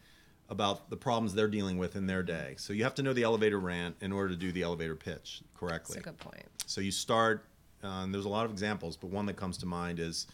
about 0.48 0.90
the 0.90 0.96
problems 0.96 1.34
they're 1.34 1.48
dealing 1.48 1.78
with 1.78 1.96
in 1.96 2.06
their 2.06 2.22
day. 2.22 2.54
So 2.58 2.72
you 2.72 2.84
have 2.84 2.94
to 2.96 3.02
know 3.02 3.12
the 3.12 3.22
elevator 3.22 3.58
rant 3.58 3.96
in 4.00 4.12
order 4.12 4.30
to 4.30 4.36
do 4.36 4.52
the 4.52 4.62
elevator 4.62 4.94
pitch 4.94 5.42
correctly. 5.54 5.94
That's 5.94 6.06
a 6.06 6.10
good 6.10 6.18
point. 6.18 6.44
So 6.66 6.80
you 6.80 6.90
start, 6.90 7.44
uh, 7.82 8.02
and 8.02 8.14
there's 8.14 8.24
a 8.24 8.30
lot 8.30 8.44
of 8.44 8.50
examples, 8.50 8.96
but 8.96 9.10
one 9.10 9.26
that 9.26 9.36
comes 9.36 9.56
to 9.58 9.66
mind 9.66 9.98
is 9.98 10.26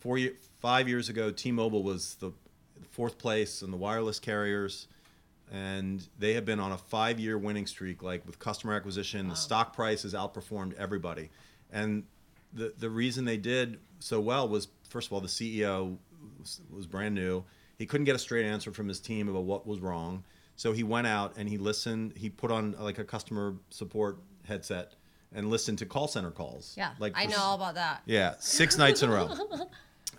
four 0.00 0.18
year, 0.18 0.32
five 0.60 0.88
years 0.88 1.08
ago, 1.08 1.30
T-Mobile 1.30 1.82
was 1.82 2.14
the 2.16 2.32
fourth 2.90 3.18
place 3.18 3.62
in 3.62 3.70
the 3.70 3.76
wireless 3.76 4.18
carriers, 4.18 4.88
and 5.50 6.06
they 6.18 6.34
have 6.34 6.44
been 6.44 6.60
on 6.60 6.72
a 6.72 6.78
five-year 6.78 7.36
winning 7.38 7.66
streak, 7.66 8.02
like 8.02 8.24
with 8.26 8.38
customer 8.38 8.74
acquisition. 8.74 9.28
The 9.28 9.34
stock 9.34 9.74
price 9.74 10.02
has 10.04 10.14
outperformed 10.14 10.74
everybody, 10.74 11.30
and 11.72 12.04
the 12.52 12.72
the 12.78 12.90
reason 12.90 13.24
they 13.24 13.36
did 13.36 13.78
so 13.98 14.20
well 14.20 14.48
was 14.48 14.68
first 14.88 15.08
of 15.08 15.12
all 15.12 15.20
the 15.20 15.28
CEO 15.28 15.96
was, 16.38 16.60
was 16.70 16.86
brand 16.86 17.14
new. 17.14 17.44
He 17.78 17.86
couldn't 17.86 18.04
get 18.04 18.14
a 18.14 18.18
straight 18.18 18.44
answer 18.44 18.72
from 18.72 18.88
his 18.88 19.00
team 19.00 19.28
about 19.28 19.44
what 19.44 19.66
was 19.66 19.80
wrong. 19.80 20.24
So 20.56 20.72
he 20.72 20.82
went 20.82 21.06
out 21.06 21.34
and 21.38 21.48
he 21.48 21.56
listened. 21.56 22.12
He 22.16 22.28
put 22.28 22.50
on 22.50 22.76
like 22.78 22.98
a 22.98 23.04
customer 23.04 23.54
support 23.70 24.18
headset 24.46 24.94
and 25.32 25.48
listened 25.48 25.78
to 25.78 25.86
call 25.86 26.06
center 26.08 26.30
calls. 26.30 26.74
Yeah, 26.76 26.90
like 26.98 27.14
I 27.16 27.24
know 27.26 27.38
all 27.38 27.54
about 27.54 27.76
that. 27.76 28.02
yeah, 28.04 28.34
six 28.40 28.76
nights 28.76 29.02
in 29.02 29.10
a 29.10 29.12
row. 29.12 29.34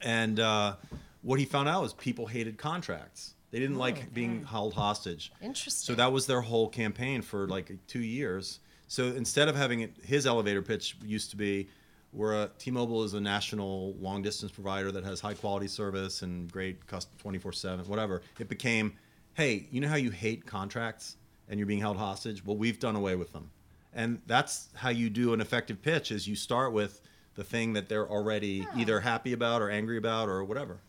And 0.04 0.40
uh, 0.40 0.78
what 1.22 1.40
he 1.40 1.46
found 1.46 1.70
out 1.70 1.84
was 1.84 1.94
people 1.94 2.26
hated 2.26 2.58
contracts. 2.58 3.36
They 3.52 3.60
didn't 3.60 3.76
oh, 3.76 3.80
like 3.80 4.14
being 4.14 4.44
held 4.44 4.74
hostage. 4.74 5.32
Interesting. 5.42 5.94
So 5.94 5.96
that 5.96 6.12
was 6.12 6.26
their 6.26 6.42
whole 6.42 6.70
campaign 6.70 7.22
for 7.22 7.48
like 7.48 7.72
two 7.88 8.02
years. 8.02 8.60
So 8.88 9.08
instead 9.08 9.48
of 9.48 9.56
having 9.56 9.82
it, 9.82 9.94
his 10.04 10.26
elevator 10.26 10.62
pitch 10.62 10.98
used 11.04 11.30
to 11.32 11.38
be, 11.38 11.70
we're 12.14 12.44
a 12.44 12.50
T-Mobile 12.58 13.04
is 13.04 13.14
a 13.14 13.22
national 13.22 13.94
long 14.00 14.22
distance 14.22 14.52
provider 14.52 14.92
that 14.92 15.04
has 15.04 15.22
high 15.22 15.34
quality 15.34 15.68
service 15.68 16.24
and 16.24 16.52
great 16.52 16.86
custom 16.88 17.14
24/7 17.24 17.88
whatever. 17.88 18.22
It 18.40 18.50
became, 18.50 18.94
hey, 19.34 19.68
you 19.72 19.80
know 19.80 19.88
how 19.88 19.96
you 19.96 20.12
hate 20.12 20.46
contracts 20.46 21.18
and 21.48 21.60
you're 21.60 21.68
being 21.68 21.80
held 21.80 21.98
hostage? 21.98 22.46
Well, 22.46 22.58
we've 22.58 22.80
done 22.80 22.96
away 22.96 23.16
with 23.16 23.32
them. 23.34 23.52
And 23.94 24.22
that's 24.26 24.70
how 24.76 24.90
you 24.90 25.10
do 25.10 25.34
an 25.34 25.42
effective 25.42 25.82
pitch 25.82 26.12
is 26.12 26.28
you 26.28 26.36
start 26.36 26.72
with 26.72 27.02
the 27.36 27.44
thing 27.44 27.74
that 27.74 27.90
they're 27.90 28.10
already 28.10 28.68
either 28.76 29.02
happy 29.02 29.34
about 29.34 29.62
or 29.62 29.70
angry 29.70 29.98
about 29.98 30.30
or 30.30 30.44
whatever. 30.44 30.80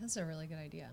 That's 0.00 0.16
a 0.16 0.24
really 0.24 0.46
good 0.46 0.58
idea. 0.58 0.90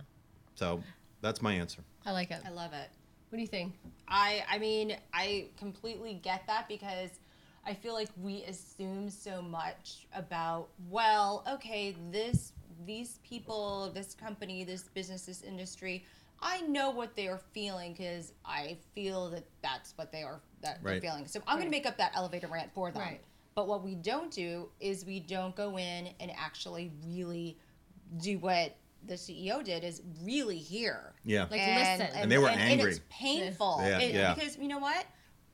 So 0.55 0.81
that's 1.21 1.41
my 1.41 1.53
answer. 1.53 1.81
I 2.05 2.11
like 2.11 2.31
it. 2.31 2.41
I 2.45 2.49
love 2.49 2.73
it. 2.73 2.89
What 3.29 3.37
do 3.37 3.41
you 3.41 3.47
think? 3.47 3.73
I 4.07 4.43
I 4.49 4.59
mean, 4.59 4.97
I 5.13 5.47
completely 5.57 6.15
get 6.15 6.45
that 6.47 6.67
because 6.67 7.09
I 7.65 7.73
feel 7.73 7.93
like 7.93 8.09
we 8.21 8.43
assume 8.43 9.09
so 9.09 9.41
much 9.41 10.07
about 10.13 10.69
well, 10.89 11.43
okay, 11.49 11.95
this 12.11 12.53
these 12.85 13.19
people, 13.23 13.91
this 13.93 14.13
company, 14.13 14.63
this 14.63 14.83
business, 14.83 15.25
this 15.25 15.43
industry, 15.43 16.05
I 16.41 16.61
know 16.61 16.89
what 16.89 17.15
they 17.15 17.27
are 17.27 17.39
feeling 17.53 17.93
because 17.93 18.33
I 18.45 18.77
feel 18.93 19.29
that 19.29 19.45
that's 19.61 19.93
what 19.97 20.11
they 20.11 20.23
are 20.23 20.41
that 20.61 20.83
they're 20.83 20.99
feeling. 20.99 21.25
So 21.27 21.41
I'm 21.47 21.57
going 21.57 21.67
to 21.67 21.71
make 21.71 21.85
up 21.85 21.97
that 21.97 22.11
elevator 22.15 22.47
rant 22.47 22.73
for 22.73 22.91
them. 22.91 23.01
Right. 23.01 23.21
But 23.55 23.67
what 23.67 23.83
we 23.83 23.95
don't 23.95 24.31
do 24.31 24.69
is 24.79 25.05
we 25.05 25.19
don't 25.19 25.55
go 25.55 25.77
in 25.77 26.09
and 26.19 26.31
actually 26.37 26.91
really 27.05 27.57
do 28.17 28.37
what 28.39 28.75
the 29.05 29.15
CEO 29.15 29.63
did 29.63 29.83
is 29.83 30.01
really 30.23 30.57
hear 30.57 31.13
Yeah. 31.25 31.41
Like, 31.43 31.51
listen. 31.51 32.07
And 32.15 32.31
they 32.31 32.37
were 32.37 32.49
and 32.49 32.59
angry. 32.59 32.91
it's 32.91 33.01
painful. 33.09 33.79
Yeah, 33.81 33.99
It- 33.99 34.13
yeah. 34.15 34.33
Because 34.33 34.57
you 34.57 34.67
know 34.67 34.79
what? 34.79 35.05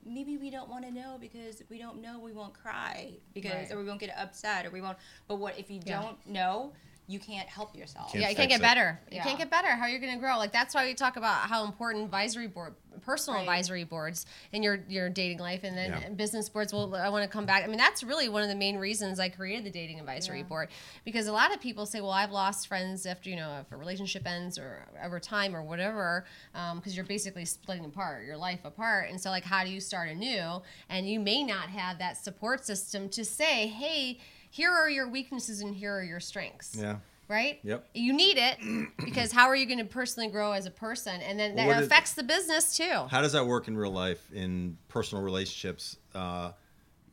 Maybe 0.06 0.38
we 0.38 0.50
don't 0.50 0.70
want 0.70 0.86
to 0.86 0.92
know 0.92 1.18
because 1.20 1.60
if 1.60 1.70
we 1.70 1.78
don't 1.78 2.02
know, 2.02 2.20
we 2.20 2.32
won't 2.32 2.54
cry 2.54 3.14
because 3.34 3.52
Right. 3.70 3.72
or 3.72 3.80
we 3.80 3.86
won't 3.86 4.00
get 4.00 4.16
upset 4.18 4.66
or 4.66 4.70
we 4.72 4.82
won't. 4.82 4.98
But 5.28 5.36
what 5.36 5.58
if 5.60 5.70
you 5.70 5.82
Yeah. 5.86 6.02
don't 6.02 6.26
know? 6.28 6.74
You 7.10 7.20
can't 7.20 7.50
help 7.50 7.76
yourself. 7.76 8.12
Can't 8.12 8.22
yeah, 8.22 8.30
you 8.30 8.36
can't 8.36 8.50
get 8.50 8.60
it. 8.60 8.62
better. 8.62 9.00
You 9.10 9.18
Yeah. 9.18 9.24
can't 9.24 9.40
get 9.40 9.50
better. 9.50 9.70
How 9.70 9.86
are 9.86 9.90
you 9.90 9.98
going 9.98 10.14
to 10.14 10.20
grow? 10.20 10.38
Like 10.38 10.52
that's 10.52 10.76
why 10.76 10.86
we 10.86 10.94
talk 10.94 11.18
about 11.18 11.50
how 11.50 11.66
important 11.66 12.06
advisory 12.06 12.46
board, 12.46 12.76
personal 13.02 13.40
Right. 13.40 13.46
advisory 13.46 13.84
boards 13.84 14.28
in 14.52 14.62
your 14.62 14.84
your 14.88 15.10
dating 15.10 15.40
life, 15.40 15.64
and 15.64 15.76
then 15.76 15.90
Yeah. 15.92 16.10
business 16.10 16.50
boards. 16.50 16.72
Well, 16.72 16.94
I 16.96 17.10
want 17.10 17.24
to 17.24 17.28
come 17.28 17.48
back. 17.48 17.64
I 17.64 17.68
mean, 17.68 17.78
that's 17.78 18.04
really 18.04 18.30
one 18.30 18.44
of 18.44 18.48
the 18.50 18.56
main 18.56 18.78
reasons 18.78 19.20
I 19.20 19.30
created 19.30 19.66
the 19.66 19.72
dating 19.72 20.00
advisory 20.00 20.40
Yeah. 20.40 20.44
board 20.44 20.70
because 21.04 21.26
a 21.26 21.32
lot 21.34 21.52
of 21.52 21.60
people 21.60 21.88
say, 21.88 22.00
"Well, 22.00 22.12
I've 22.12 22.30
lost 22.32 22.68
friends 22.68 23.08
after 23.08 23.28
you 23.32 23.38
know 23.38 23.58
if 23.60 23.72
a 23.72 23.76
relationship 23.78 24.28
ends 24.28 24.60
or 24.60 24.86
over 25.04 25.20
time 25.20 25.56
or 25.56 25.64
whatever," 25.64 26.26
um, 26.54 26.78
because 26.78 26.96
you're 26.96 27.06
basically 27.06 27.46
splitting 27.46 27.86
apart 27.86 28.24
your 28.24 28.38
life 28.38 28.64
apart. 28.66 29.10
And 29.10 29.20
so, 29.20 29.32
like, 29.32 29.46
how 29.46 29.64
do 29.64 29.72
you 29.72 29.82
start 29.82 30.10
anew? 30.10 30.62
And 30.90 31.10
you 31.10 31.20
may 31.20 31.44
not 31.44 31.70
have 31.70 31.98
that 31.98 32.18
support 32.18 32.68
system 32.68 33.10
to 33.10 33.26
say, 33.26 33.66
"Hey." 33.66 34.20
Here 34.50 34.72
are 34.72 34.90
your 34.90 35.08
weaknesses 35.10 35.62
and 35.62 35.76
here 35.76 35.96
are 35.98 36.04
your 36.04 36.20
strengths 36.20 36.76
Yeah. 36.76 36.98
right? 37.28 37.60
Yep. 37.64 37.88
You 37.94 38.14
need 38.14 38.38
it 38.38 38.58
because 38.98 39.32
how 39.32 39.48
are 39.48 39.56
you 39.56 39.66
going 39.66 39.80
to 39.80 39.86
personally 39.86 40.30
grow 40.30 40.52
as 40.54 40.66
a 40.66 40.72
person? 40.72 41.22
And 41.22 41.40
then 41.40 41.52
what 41.56 41.68
that 41.68 41.80
is- 41.82 41.86
affects 41.88 42.14
the 42.14 42.24
business 42.24 42.76
too. 42.76 43.06
How 43.10 43.22
does 43.22 43.34
that 43.34 43.46
work 43.46 43.68
in 43.68 43.78
real 43.78 43.92
life 43.92 44.32
in 44.34 44.78
personal 44.88 45.24
relationships? 45.24 45.98
Uh, 46.16 46.52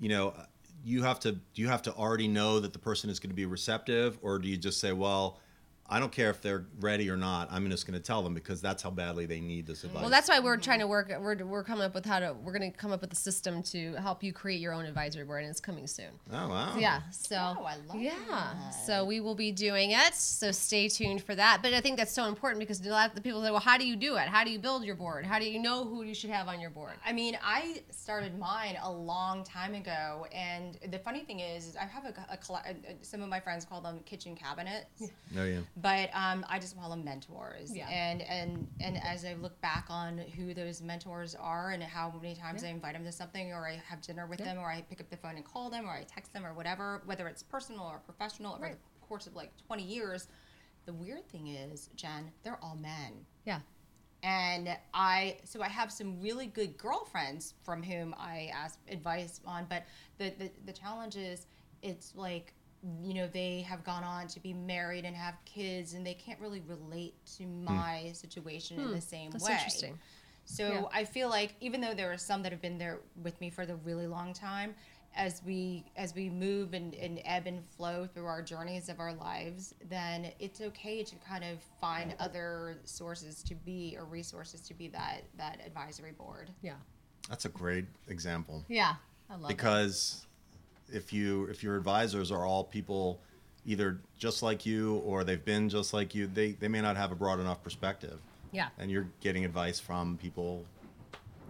you 0.01 0.09
know, 0.09 0.35
you 0.85 1.03
have 1.03 1.19
to 1.21 1.33
do 1.33 1.63
you 1.63 1.69
have 1.69 1.83
to 1.83 1.93
already 1.95 2.29
know 2.29 2.61
that 2.61 2.73
the 2.73 2.79
person 2.79 3.11
is 3.11 3.19
going 3.19 3.31
to 3.31 3.35
be 3.37 3.47
receptive, 3.47 4.19
or 4.23 4.39
do 4.39 4.47
you 4.49 4.57
just 4.57 4.79
say, 4.81 4.93
well, 4.93 5.41
I 5.89 6.01
don't 6.01 6.11
care 6.13 6.31
if 6.31 6.43
they're 6.43 6.67
ready 6.81 7.09
or 7.11 7.17
not. 7.17 7.49
I'm 7.53 7.71
just 7.71 7.87
going 7.87 7.99
to 7.99 8.05
tell 8.05 8.23
them 8.23 8.35
because 8.35 8.61
that's 8.61 8.83
how 8.83 8.91
badly 8.91 9.27
they 9.27 9.41
need 9.41 9.67
this 9.67 9.85
advice. 9.85 10.01
Well, 10.03 10.11
that's 10.11 10.29
why 10.29 10.41
we're 10.41 10.57
trying 10.57 10.81
to 10.81 10.87
work. 10.87 11.13
We're, 11.21 11.37
we're 11.45 11.63
coming 11.65 11.85
up 11.85 11.95
with 11.95 12.05
how 12.05 12.19
to. 12.21 12.33
We're 12.35 12.57
going 12.59 12.71
to 12.71 12.77
come 12.77 12.93
up 12.93 13.01
with 13.01 13.13
a 13.13 13.17
system 13.17 13.63
to 13.65 13.95
help 13.95 14.23
you 14.23 14.33
create 14.33 14.61
your 14.61 14.73
own 14.73 14.85
advisory 14.85 15.25
board, 15.25 15.43
and 15.43 15.51
it's 15.51 15.61
coming 15.61 15.87
soon. 15.87 16.11
oh 16.33 16.49
wow. 16.49 16.77
Yeah. 16.79 17.03
So 17.11 17.37
Oh, 17.37 17.65
I 17.65 17.77
love 17.87 17.97
yeah. 18.01 18.13
that. 18.29 18.71
So 18.71 19.05
we 19.05 19.21
will 19.21 19.35
be 19.35 19.53
doing 19.53 19.93
it. 19.93 20.15
So 20.15 20.51
stay 20.51 20.89
tuned 20.89 21.23
for 21.23 21.35
that. 21.35 21.61
But 21.63 21.73
I 21.75 21.81
think 21.81 21.97
that's 21.99 22.13
so 22.13 22.25
important 22.27 22.59
because 22.61 22.85
a 22.85 22.89
lot 22.91 23.09
of 23.11 23.15
the 23.15 23.21
people 23.21 23.43
say, 23.43 23.51
"Well, 23.51 23.61
how 23.61 23.79
do 23.79 23.87
you 23.87 23.97
do 23.97 24.17
it? 24.17 24.29
How 24.29 24.45
do 24.45 24.51
you 24.51 24.59
build 24.59 24.85
your 24.85 24.97
board? 24.97 25.25
How 25.25 25.39
do 25.39 25.49
you 25.49 25.61
know 25.61 25.85
who 25.85 26.03
you 26.03 26.15
should 26.15 26.31
have 26.31 26.49
on 26.49 26.61
your 26.61 26.71
board?" 26.71 26.95
I 27.05 27.13
mean, 27.13 27.39
I 27.45 27.83
started 27.91 28.39
mine 28.39 28.77
a 28.83 28.91
long 28.91 29.45
time 29.45 29.75
ago, 29.75 30.27
and 30.33 30.79
the 30.91 30.99
funny 30.99 31.21
thing 31.25 31.41
is, 31.41 31.67
is 31.69 31.77
I 31.77 31.85
have 31.85 32.05
a, 32.07 32.15
a, 32.33 32.37
colla- 32.37 32.63
uh, 32.67 32.71
uh, 32.71 32.93
some 33.03 33.23
of 33.23 33.29
my 33.29 33.41
friends 33.41 33.65
call 33.65 33.81
them 33.81 34.01
kitchen 34.05 34.35
cabinets. 34.35 34.87
No, 35.35 35.45
yeah. 35.45 35.61
But 35.77 36.09
um, 36.15 36.45
I 36.49 36.59
just 36.59 36.77
call 36.79 36.89
them 36.91 37.05
mentors. 37.05 37.75
Yeah. 37.77 37.89
And 37.89 38.23
and 38.23 38.67
and 38.81 38.97
as 39.05 39.25
I 39.25 39.35
look 39.35 39.61
back 39.61 39.87
on 39.91 40.19
who 40.19 40.55
those 40.55 40.81
mentors 40.83 41.35
are 41.35 41.71
and 41.71 41.83
how 41.83 42.13
many 42.21 42.35
times 42.35 42.65
I 42.65 42.69
invite 42.69 42.95
them 42.95 43.05
to 43.05 43.13
something, 43.13 43.53
or 43.53 43.67
I 43.69 43.81
have 43.89 44.01
dinner 44.01 44.27
with 44.27 44.39
them, 44.39 44.59
or 44.59 44.71
I 44.71 44.83
pick 44.89 45.01
up 45.01 45.11
the 45.11 45.17
phone 45.19 45.37
and 45.37 45.45
call 45.45 45.69
them, 45.71 45.87
or 45.87 45.91
I 45.93 46.05
text 46.05 46.33
them, 46.33 46.47
or 46.47 46.55
whatever, 46.55 47.03
whether 47.05 47.29
it's 47.29 47.43
personal 47.43 47.83
or 47.85 47.99
professional, 47.99 48.55
over 48.55 48.63
Right. 48.63 48.73
the 49.01 49.07
course 49.07 49.27
of 49.27 49.35
like 49.37 49.53
20 49.67 49.83
years. 49.83 50.29
The 50.87 50.93
weird 50.95 51.29
thing 51.29 51.49
is, 51.49 51.91
Jen, 51.97 52.31
they're 52.43 52.59
all 52.63 52.77
men 52.77 53.27
Yeah. 53.45 53.61
and 54.23 54.77
I 54.95 55.39
so 55.45 55.61
I 55.61 55.69
have 55.69 55.91
some 55.93 56.21
really 56.21 56.47
good 56.47 56.79
girlfriends 56.79 57.55
from 57.65 57.83
whom 57.83 58.15
I 58.19 58.51
ask 58.55 58.79
advice 58.89 59.41
on, 59.45 59.67
but 59.69 59.83
the 60.19 60.31
the, 60.39 60.51
the 60.65 60.73
challenge 60.73 61.17
is 61.17 61.47
it's 61.83 62.15
like 62.15 62.55
you 63.03 63.15
know 63.15 63.27
they 63.27 63.63
have 63.63 63.85
gone 63.85 64.05
on 64.05 64.27
to 64.29 64.41
be 64.41 64.53
married 64.53 65.05
and 65.05 65.17
have 65.17 65.35
kids 65.45 65.95
and 65.95 66.07
they 66.07 66.15
can't 66.15 66.41
really 66.41 66.63
relate 66.67 67.15
to 67.37 67.45
hmm. 67.45 67.65
my 67.65 68.11
situation 68.13 68.79
in 68.79 68.89
the 68.89 68.95
hmm. 68.95 69.01
same 69.01 69.31
That's 69.31 69.45
way. 69.45 69.53
interesting. 69.53 69.99
So 70.45 70.69
Yeah. 70.69 70.83
I 70.93 71.05
feel 71.05 71.29
like 71.29 71.55
even 71.61 71.81
though 71.81 71.95
there 71.95 72.13
are 72.13 72.19
some 72.19 72.43
that 72.45 72.53
have 72.53 72.63
been 72.63 72.79
there 72.79 73.01
with 73.23 73.41
me 73.41 73.51
for 73.51 73.67
the 73.67 73.77
really 73.77 74.07
long 74.07 74.33
time, 74.33 74.75
as 75.17 75.43
we 75.45 75.85
as 75.97 76.15
we 76.15 76.29
move 76.29 76.75
and, 76.75 76.95
and 76.95 77.21
ebb 77.25 77.47
and 77.47 77.65
flow 77.65 78.07
through 78.07 78.27
our 78.27 78.43
journeys 78.43 78.89
of 78.89 79.01
our 79.01 79.15
lives, 79.15 79.75
then 79.89 80.31
it's 80.39 80.61
okay 80.61 81.03
to 81.03 81.17
kind 81.17 81.43
of 81.43 81.59
find 81.81 82.15
other 82.21 82.79
sources 82.85 83.43
to 83.43 83.55
be 83.55 83.97
or 83.99 84.05
resources 84.05 84.61
to 84.61 84.75
be 84.75 84.89
that 84.89 85.23
that 85.37 85.61
advisory 85.65 86.13
board. 86.13 86.51
Yeah. 86.63 86.75
That's 87.29 87.45
a 87.45 87.49
great 87.49 87.87
example 88.09 88.65
Yeah. 88.69 88.95
I 89.29 89.35
love 89.35 89.51
it. 89.51 90.07
If 90.93 91.13
you 91.13 91.45
if 91.47 91.63
your 91.63 91.77
advisors 91.77 92.31
are 92.31 92.45
all 92.45 92.65
people 92.65 93.21
either 93.65 93.99
just 94.19 94.43
like 94.43 94.65
you 94.65 94.97
or 94.99 95.25
they've 95.25 95.45
been 95.45 95.69
just 95.69 95.93
like 95.93 96.15
you, 96.15 96.27
they 96.27 96.53
they 96.53 96.69
may 96.69 96.81
not 96.81 96.97
have 96.97 97.11
a 97.13 97.15
broad 97.17 97.41
enough 97.41 97.63
perspective. 97.63 98.19
Yeah. 98.53 98.69
and 98.79 98.91
you're 98.91 99.09
getting 99.21 99.45
advice 99.45 99.79
from 99.81 100.17
people 100.17 100.65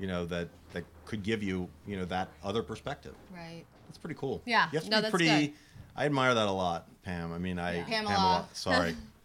you 0.00 0.06
know 0.08 0.24
that 0.26 0.48
that 0.72 0.82
could 1.04 1.22
give 1.22 1.40
you 1.42 1.68
you 1.86 1.96
know 1.96 2.04
that 2.06 2.28
other 2.42 2.62
perspective 2.62 3.14
Right. 3.32 3.64
that's 3.86 3.98
pretty 3.98 4.16
cool 4.18 4.42
Yeah. 4.44 4.68
you 4.72 4.78
have 4.78 4.84
to 4.84 4.90
No, 4.90 4.96
be 4.96 5.00
that's 5.02 5.10
pretty 5.10 5.26
good. 5.26 5.52
i 5.94 6.04
admire 6.06 6.34
that 6.34 6.48
a 6.48 6.50
lot 6.50 6.86
pam 7.04 7.32
i 7.32 7.38
mean 7.38 7.58
i 7.60 7.76
Yeah. 7.76 7.84
Pamela. 7.84 8.48
sorry 8.54 8.96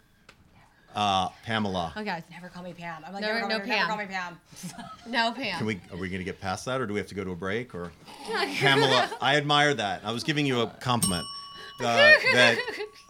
uh 0.96 1.30
pamela 1.46 1.94
Okay. 1.96 2.24
Never 2.32 2.50
call 2.50 2.64
me 2.64 2.74
Pam. 2.74 3.04
I'm 3.06 3.14
like 3.14 3.22
Never- 3.22 3.36
never, 3.36 3.48
no 3.48 3.58
call, 3.60 3.66
me, 3.68 3.70
never 3.70 3.80
Pam. 3.80 3.88
call 3.88 3.98
me 3.98 4.06
Pam. 4.06 4.40
No, 5.08 5.32
Pam. 5.32 5.58
can 5.58 5.66
we 5.66 5.80
are 5.92 5.98
we 5.98 6.10
gonna 6.10 6.24
get 6.24 6.40
past 6.42 6.66
that 6.66 6.82
or 6.82 6.86
do 6.86 6.94
we 6.94 7.00
have 7.00 7.08
to 7.08 7.16
go 7.16 7.24
to 7.24 7.32
a 7.32 7.36
break 7.36 7.74
or 7.76 7.92
pamela 8.60 9.10
i 9.22 9.36
admire 9.38 9.74
that 9.74 10.02
i 10.06 10.12
was 10.12 10.24
giving 10.24 10.46
you 10.46 10.62
a 10.62 10.68
compliment 10.68 11.26
uh, 11.80 11.84
that 12.34 12.58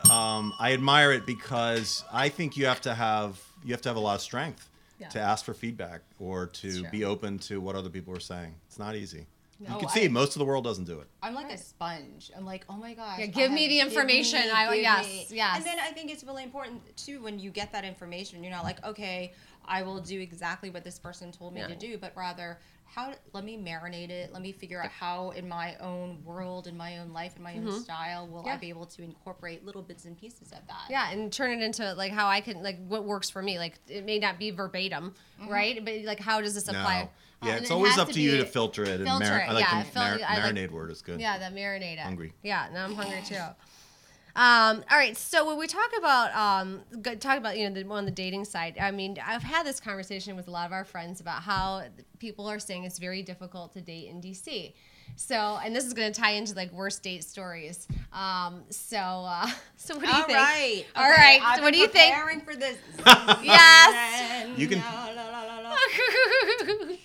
um, 0.09 0.53
i 0.59 0.73
admire 0.73 1.11
it 1.11 1.25
because 1.25 2.03
i 2.11 2.29
think 2.29 2.55
you 2.57 2.65
have 2.65 2.81
to 2.81 2.93
have 2.93 3.41
you 3.63 3.71
have 3.73 3.81
to 3.81 3.89
have 3.89 3.95
a 3.97 3.99
lot 3.99 4.15
of 4.15 4.21
strength 4.21 4.69
Yeah. 4.99 5.09
to 5.09 5.19
ask 5.19 5.43
for 5.45 5.53
feedback 5.53 6.01
or 6.19 6.45
to 6.61 6.83
be 6.89 7.03
open 7.05 7.39
to 7.49 7.59
what 7.59 7.75
other 7.75 7.89
people 7.89 8.15
are 8.15 8.19
saying 8.19 8.53
it's 8.67 8.77
not 8.79 8.95
easy 8.95 9.25
you 9.61 9.69
No, 9.69 9.77
can 9.77 9.89
I- 9.89 9.91
see 9.93 10.07
most 10.07 10.35
of 10.35 10.39
the 10.39 10.45
world 10.45 10.63
doesn't 10.63 10.85
do 10.85 10.99
it 10.99 11.07
I'm 11.21 11.33
like 11.35 11.45
Right. 11.45 11.55
a 11.55 11.57
sponge. 11.57 12.31
I'm 12.35 12.45
like, 12.45 12.65
oh 12.67 12.73
my 12.75 12.93
gosh. 12.95 13.19
Yeah, 13.19 13.25
I 13.25 13.27
give 13.27 13.51
me 13.51 13.61
have- 13.63 13.69
the 13.69 13.77
give 13.77 13.87
information. 13.87 14.41
me, 14.41 14.49
I- 14.51 14.73
give 14.73 14.81
yes, 14.83 15.05
me. 15.05 15.27
yes. 15.37 15.57
And 15.57 15.65
then 15.65 15.79
I 15.79 15.91
think 15.91 16.09
it's 16.11 16.23
really 16.23 16.43
important 16.43 16.81
too 16.97 17.21
when 17.21 17.37
you 17.39 17.51
get 17.51 17.71
that 17.73 17.85
information. 17.85 18.43
You're 18.43 18.51
not 18.53 18.63
like, 18.63 18.83
okay, 18.83 19.33
I 19.65 19.83
will 19.83 19.99
do 20.01 20.19
exactly 20.19 20.69
what 20.71 20.83
this 20.83 20.97
person 20.97 21.31
told 21.31 21.53
me 21.53 21.61
Yeah. 21.61 21.67
to 21.67 21.75
do, 21.75 21.97
but 21.99 22.13
rather 22.15 22.59
how 22.85 23.13
let 23.33 23.45
me 23.45 23.57
marinate 23.57 24.09
it. 24.09 24.33
Let 24.33 24.41
me 24.41 24.51
figure 24.51 24.83
out 24.83 24.89
how 24.89 25.29
in 25.31 25.47
my 25.47 25.75
own 25.77 26.21
world, 26.25 26.67
in 26.67 26.75
my 26.75 26.97
own 26.97 27.13
life, 27.13 27.37
in 27.37 27.43
my 27.43 27.55
own 27.55 27.81
style, 27.83 28.27
will 28.27 28.39
Mm-hmm. 28.39 28.47
Yeah. 28.47 28.53
I 28.55 28.57
be 28.57 28.69
able 28.69 28.87
to 28.87 29.03
incorporate 29.03 29.63
little 29.65 29.81
bits 29.83 30.03
and 30.05 30.17
pieces 30.19 30.51
of 30.51 30.65
that. 30.67 30.87
Yeah, 30.89 31.09
and 31.11 31.31
turn 31.31 31.51
it 31.51 31.63
into 31.63 31.93
like 31.93 32.11
how 32.11 32.27
I 32.27 32.41
can 32.41 32.61
like 32.63 32.79
what 32.87 33.05
works 33.05 33.29
for 33.29 33.41
me. 33.41 33.59
Like 33.59 33.79
it 33.87 34.03
may 34.05 34.17
not 34.19 34.39
be 34.39 34.49
verbatim, 34.51 35.13
right? 35.47 35.83
But 35.85 36.01
like 36.03 36.19
how 36.19 36.41
does 36.41 36.53
this 36.55 36.67
No. 36.67 36.73
Apply? 37.41 37.49
Yeah, 37.49 37.57
it's 37.61 37.71
always 37.71 37.97
up 37.97 38.09
to, 38.09 38.21
you 38.21 38.37
to 38.37 38.45
filter 38.45 38.83
it 38.83 38.99
and 39.01 39.05
filter 39.05 39.25
mar- 39.25 39.39
it, 39.39 39.49
I 39.49 39.51
like 39.53 39.63
yeah, 39.65 39.83
the 39.83 39.89
fil- 39.89 40.03
mar- 40.03 40.19
I 40.27 40.37
like- 40.47 40.55
marinade 40.55 40.71
word 40.71 40.91
is 40.91 41.01
good. 41.01 41.19
Yeah, 41.19 41.37
that 41.39 41.53
marinade. 41.53 41.93
it. 41.93 41.99
Hungry. 41.99 42.33
Yeah, 42.43 42.67
now 42.73 42.85
I'm 42.85 42.95
hungry 42.95 43.21
too. 43.25 43.35
Um, 44.33 44.81
all 44.89 44.97
right, 44.97 45.17
so 45.17 45.45
when 45.45 45.57
we 45.57 45.67
talk 45.67 45.89
about 45.97 46.33
um, 46.33 46.81
go- 47.01 47.15
talk 47.15 47.37
about 47.37 47.57
you 47.57 47.69
know 47.69 47.81
the, 47.83 47.89
on 47.89 48.05
the 48.05 48.11
dating 48.11 48.45
side, 48.45 48.77
I 48.79 48.91
mean, 48.91 49.17
I've 49.25 49.43
had 49.43 49.65
this 49.65 49.81
conversation 49.81 50.37
with 50.37 50.47
a 50.47 50.51
lot 50.51 50.65
of 50.65 50.71
our 50.71 50.85
friends 50.85 51.19
about 51.19 51.41
how 51.41 51.83
people 52.19 52.47
are 52.47 52.59
saying 52.59 52.85
it's 52.85 52.97
very 52.97 53.23
difficult 53.23 53.73
to 53.73 53.81
date 53.81 54.07
in 54.07 54.21
DC. 54.21 54.71
So, 55.17 55.59
and 55.61 55.75
this 55.75 55.83
is 55.83 55.93
going 55.93 56.13
to 56.13 56.17
tie 56.21 56.31
into 56.31 56.55
like 56.55 56.71
worst 56.71 57.03
date 57.03 57.25
stories. 57.25 57.85
Um, 58.13 58.63
so, 58.69 58.95
uh, 58.97 59.47
so 59.75 59.95
what 59.95 60.03
do 60.03 60.07
you 60.07 60.13
All 60.13 60.21
think? 60.23 60.37
right. 60.37 60.85
All 60.95 61.03
Okay, 61.11 61.21
right, 61.21 61.41
I've 61.43 61.57
so 61.57 61.63
what 61.63 61.67
been 61.71 61.73
do 61.73 61.79
you 61.79 61.87
think? 61.89 62.13
Preparing 62.15 62.39
for 62.41 62.55
this. 62.55 62.77
Yes. 63.43 64.47
You 64.57 64.67
can- 64.69 64.79
La, 64.79 65.09
la, 65.13 65.29
la, 65.29 65.43
la, 65.43 65.69
la. 65.69 66.95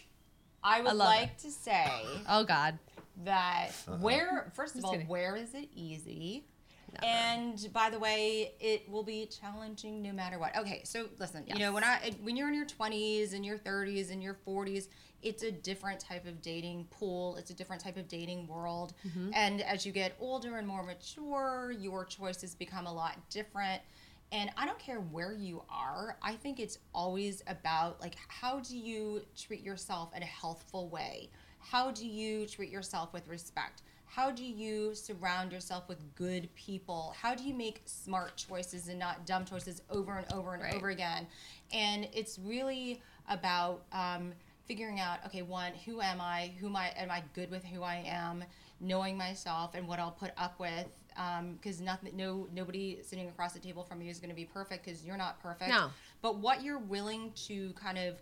I 0.66 0.80
would 0.80 0.88
love 0.94 1.08
like 1.08 1.38
to 1.38 1.50
say 1.50 1.86
oh 2.28 2.44
God. 2.44 2.78
that 3.24 3.70
where 4.00 4.50
first 4.54 4.74
of 4.74 4.80
Just 4.80 4.86
all 4.86 4.92
kidding. 4.92 5.08
where 5.08 5.36
is 5.36 5.54
it 5.54 5.68
easy 5.74 6.44
Never. 6.92 7.04
and 7.06 7.68
by 7.72 7.90
the 7.90 7.98
way 7.98 8.52
it 8.60 8.88
will 8.90 9.02
be 9.02 9.26
challenging 9.26 10.02
no 10.02 10.12
matter 10.12 10.38
what 10.38 10.56
okay 10.56 10.82
so 10.84 11.06
listen 11.18 11.44
you 11.46 11.58
know 11.58 11.72
when 11.72 11.82
i 11.84 12.12
when 12.22 12.36
you're 12.36 12.48
in 12.48 12.54
your 12.54 12.66
20s 12.66 13.32
and 13.34 13.44
your 13.44 13.58
30s 13.58 14.10
and 14.12 14.22
your 14.22 14.36
40s 14.46 14.88
it's 15.22 15.42
a 15.42 15.50
different 15.50 15.98
type 15.98 16.26
of 16.26 16.40
dating 16.42 16.86
pool 16.90 17.36
it's 17.36 17.50
a 17.50 17.54
different 17.54 17.82
type 17.82 17.96
of 17.96 18.06
dating 18.08 18.46
world 18.46 18.92
Mm-hmm. 19.06 19.30
and 19.34 19.62
as 19.62 19.84
you 19.86 19.92
get 19.92 20.14
older 20.20 20.56
and 20.58 20.66
more 20.66 20.82
mature 20.84 21.72
your 21.76 22.04
choices 22.04 22.54
become 22.54 22.86
a 22.86 22.92
lot 22.92 23.16
different 23.30 23.82
and 24.32 24.50
i 24.56 24.66
don't 24.66 24.78
care 24.78 25.00
where 25.00 25.32
you 25.32 25.62
are 25.70 26.16
i 26.22 26.34
think 26.34 26.58
it's 26.58 26.78
always 26.94 27.42
about 27.46 28.00
like 28.00 28.14
how 28.28 28.60
do 28.60 28.76
you 28.76 29.22
treat 29.36 29.62
yourself 29.62 30.14
in 30.14 30.22
a 30.22 30.26
healthful 30.26 30.88
way? 30.88 31.30
How 31.58 31.90
do 31.90 32.06
you 32.06 32.46
treat 32.46 32.70
yourself 32.70 33.12
with 33.12 33.26
respect? 33.28 33.82
How 34.04 34.30
do 34.30 34.44
you 34.44 34.94
surround 34.94 35.50
yourself 35.50 35.88
with 35.88 36.14
good 36.14 36.48
people? 36.54 37.12
How 37.20 37.34
do 37.34 37.42
you 37.42 37.54
make 37.54 37.82
smart 37.86 38.36
choices 38.36 38.86
and 38.88 38.98
not 38.98 39.26
dumb 39.26 39.44
choices 39.44 39.82
over 39.90 40.16
and 40.18 40.32
over 40.32 40.54
and 40.54 40.62
Right. 40.62 40.74
over 40.74 40.90
again? 40.90 41.26
And 41.72 42.08
it's 42.12 42.38
really 42.38 43.02
about 43.28 43.82
um, 43.90 44.32
figuring 44.66 45.00
out 45.00 45.18
okay 45.26 45.42
one 45.42 45.72
who 45.84 46.00
am 46.00 46.20
i? 46.20 46.52
Who 46.60 46.68
am 46.68 46.76
i? 46.76 46.92
Am 46.96 47.10
i 47.10 47.22
good 47.34 47.50
with 47.50 47.64
who 47.64 47.82
i 47.82 47.96
am? 48.06 48.44
Knowing 48.78 49.16
myself 49.16 49.74
and 49.74 49.88
what 49.88 49.98
i'll 49.98 50.10
put 50.12 50.32
up 50.36 50.60
with 50.60 50.86
Um, 51.18 51.54
because 51.54 51.80
nothing 51.80 52.14
no 52.16 52.46
nobody 52.54 52.98
sitting 53.02 53.28
across 53.28 53.52
the 53.54 53.58
table 53.58 53.82
from 53.82 54.02
you 54.02 54.10
is 54.10 54.18
going 54.18 54.28
to 54.30 54.36
be 54.36 54.44
perfect 54.44 54.84
because 54.84 55.04
you're 55.04 55.16
not 55.16 55.40
perfect 55.42 55.70
No. 55.70 55.88
but 56.20 56.36
what 56.38 56.62
you're 56.62 56.78
willing 56.78 57.32
to 57.46 57.72
kind 57.72 57.96
of 57.96 58.20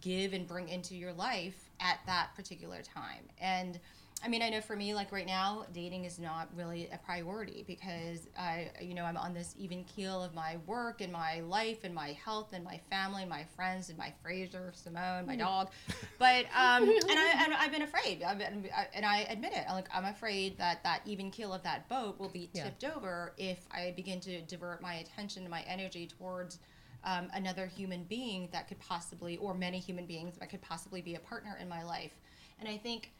give 0.00 0.32
and 0.32 0.46
bring 0.46 0.68
into 0.68 0.94
your 0.94 1.12
life 1.12 1.70
at 1.80 1.98
that 2.06 2.28
particular 2.36 2.82
time 2.82 3.24
and 3.40 3.78
I 4.26 4.28
mean, 4.28 4.42
I 4.42 4.48
know 4.48 4.60
for 4.60 4.74
me, 4.74 4.92
like 4.92 5.12
right 5.12 5.24
now, 5.26 5.66
dating 5.72 6.04
is 6.04 6.18
not 6.18 6.48
really 6.56 6.88
a 6.92 6.98
priority 6.98 7.62
because 7.64 8.26
I, 8.36 8.72
you 8.80 8.92
know, 8.92 9.04
I'm 9.04 9.16
on 9.16 9.32
this 9.32 9.54
even 9.56 9.84
keel 9.84 10.20
of 10.20 10.34
my 10.34 10.56
work 10.66 11.00
and 11.00 11.12
my 11.12 11.42
life 11.42 11.84
and 11.84 11.94
my 11.94 12.08
health 12.24 12.52
and 12.52 12.64
my 12.64 12.80
family 12.90 13.22
and 13.22 13.30
my 13.30 13.44
friends 13.54 13.88
and 13.88 13.96
my 13.96 14.12
Fraser, 14.24 14.72
Simone, 14.74 15.26
my 15.26 15.36
dog. 15.36 15.68
But 16.18 16.46
um, 16.46 16.82
and 16.88 16.98
I, 17.08 17.56
I've 17.56 17.70
been 17.70 17.82
afraid, 17.82 18.24
I've 18.24 18.38
been, 18.38 18.68
I, 18.76 18.88
and 18.94 19.06
I 19.06 19.18
admit 19.30 19.52
it. 19.52 19.64
Like 19.70 19.86
I'm 19.94 20.06
afraid 20.06 20.58
that 20.58 20.82
that 20.82 21.02
even 21.06 21.30
keel 21.30 21.52
of 21.52 21.62
that 21.62 21.88
boat 21.88 22.18
will 22.18 22.28
be 22.28 22.50
Yeah. 22.52 22.64
tipped 22.64 22.82
over 22.82 23.32
if 23.38 23.60
I 23.70 23.92
begin 23.94 24.18
to 24.22 24.40
divert 24.40 24.82
my 24.82 24.94
attention 24.94 25.42
and 25.42 25.52
my 25.52 25.62
energy 25.68 26.08
towards 26.08 26.58
um, 27.04 27.28
another 27.32 27.66
human 27.66 28.02
being 28.02 28.48
that 28.50 28.66
could 28.66 28.80
possibly, 28.80 29.36
or 29.36 29.54
many 29.54 29.78
human 29.78 30.04
beings 30.04 30.34
that 30.40 30.50
could 30.50 30.62
possibly 30.62 31.00
be 31.00 31.14
a 31.14 31.20
partner 31.20 31.56
in 31.60 31.68
my 31.68 31.84
life. 31.84 32.16
And 32.58 32.68
I 32.68 32.76
think 32.76 33.12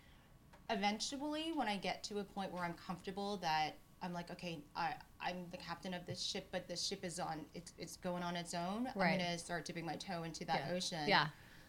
eventually 0.71 1.53
when 1.55 1.69
I 1.69 1.77
get 1.77 2.03
to 2.05 2.19
a 2.19 2.25
point 2.25 2.53
where 2.53 2.65
I'm 2.65 2.75
comfortable 2.75 3.37
that 3.39 3.77
I'm 4.03 4.13
like, 4.13 4.31
okay, 4.31 4.59
I, 4.77 4.95
I'm 5.21 5.47
the 5.51 5.57
captain 5.57 5.95
of 5.95 6.05
this 6.07 6.23
ship, 6.23 6.49
but 6.53 6.69
the 6.69 6.77
ship 6.77 7.05
is 7.05 7.19
on, 7.19 7.41
it's, 7.55 7.73
it's 7.79 7.97
going 7.97 8.23
on 8.23 8.37
its 8.37 8.55
own. 8.55 8.89
Right. 8.95 9.13
I'm 9.13 9.19
going 9.19 9.31
to 9.33 9.39
start 9.39 9.65
dipping 9.65 9.87
my 9.87 9.97
toe 9.97 10.23
into 10.25 10.45
that 10.47 10.65
Yeah. 10.69 10.75
ocean. 10.77 10.99
Yeah. 11.07 11.27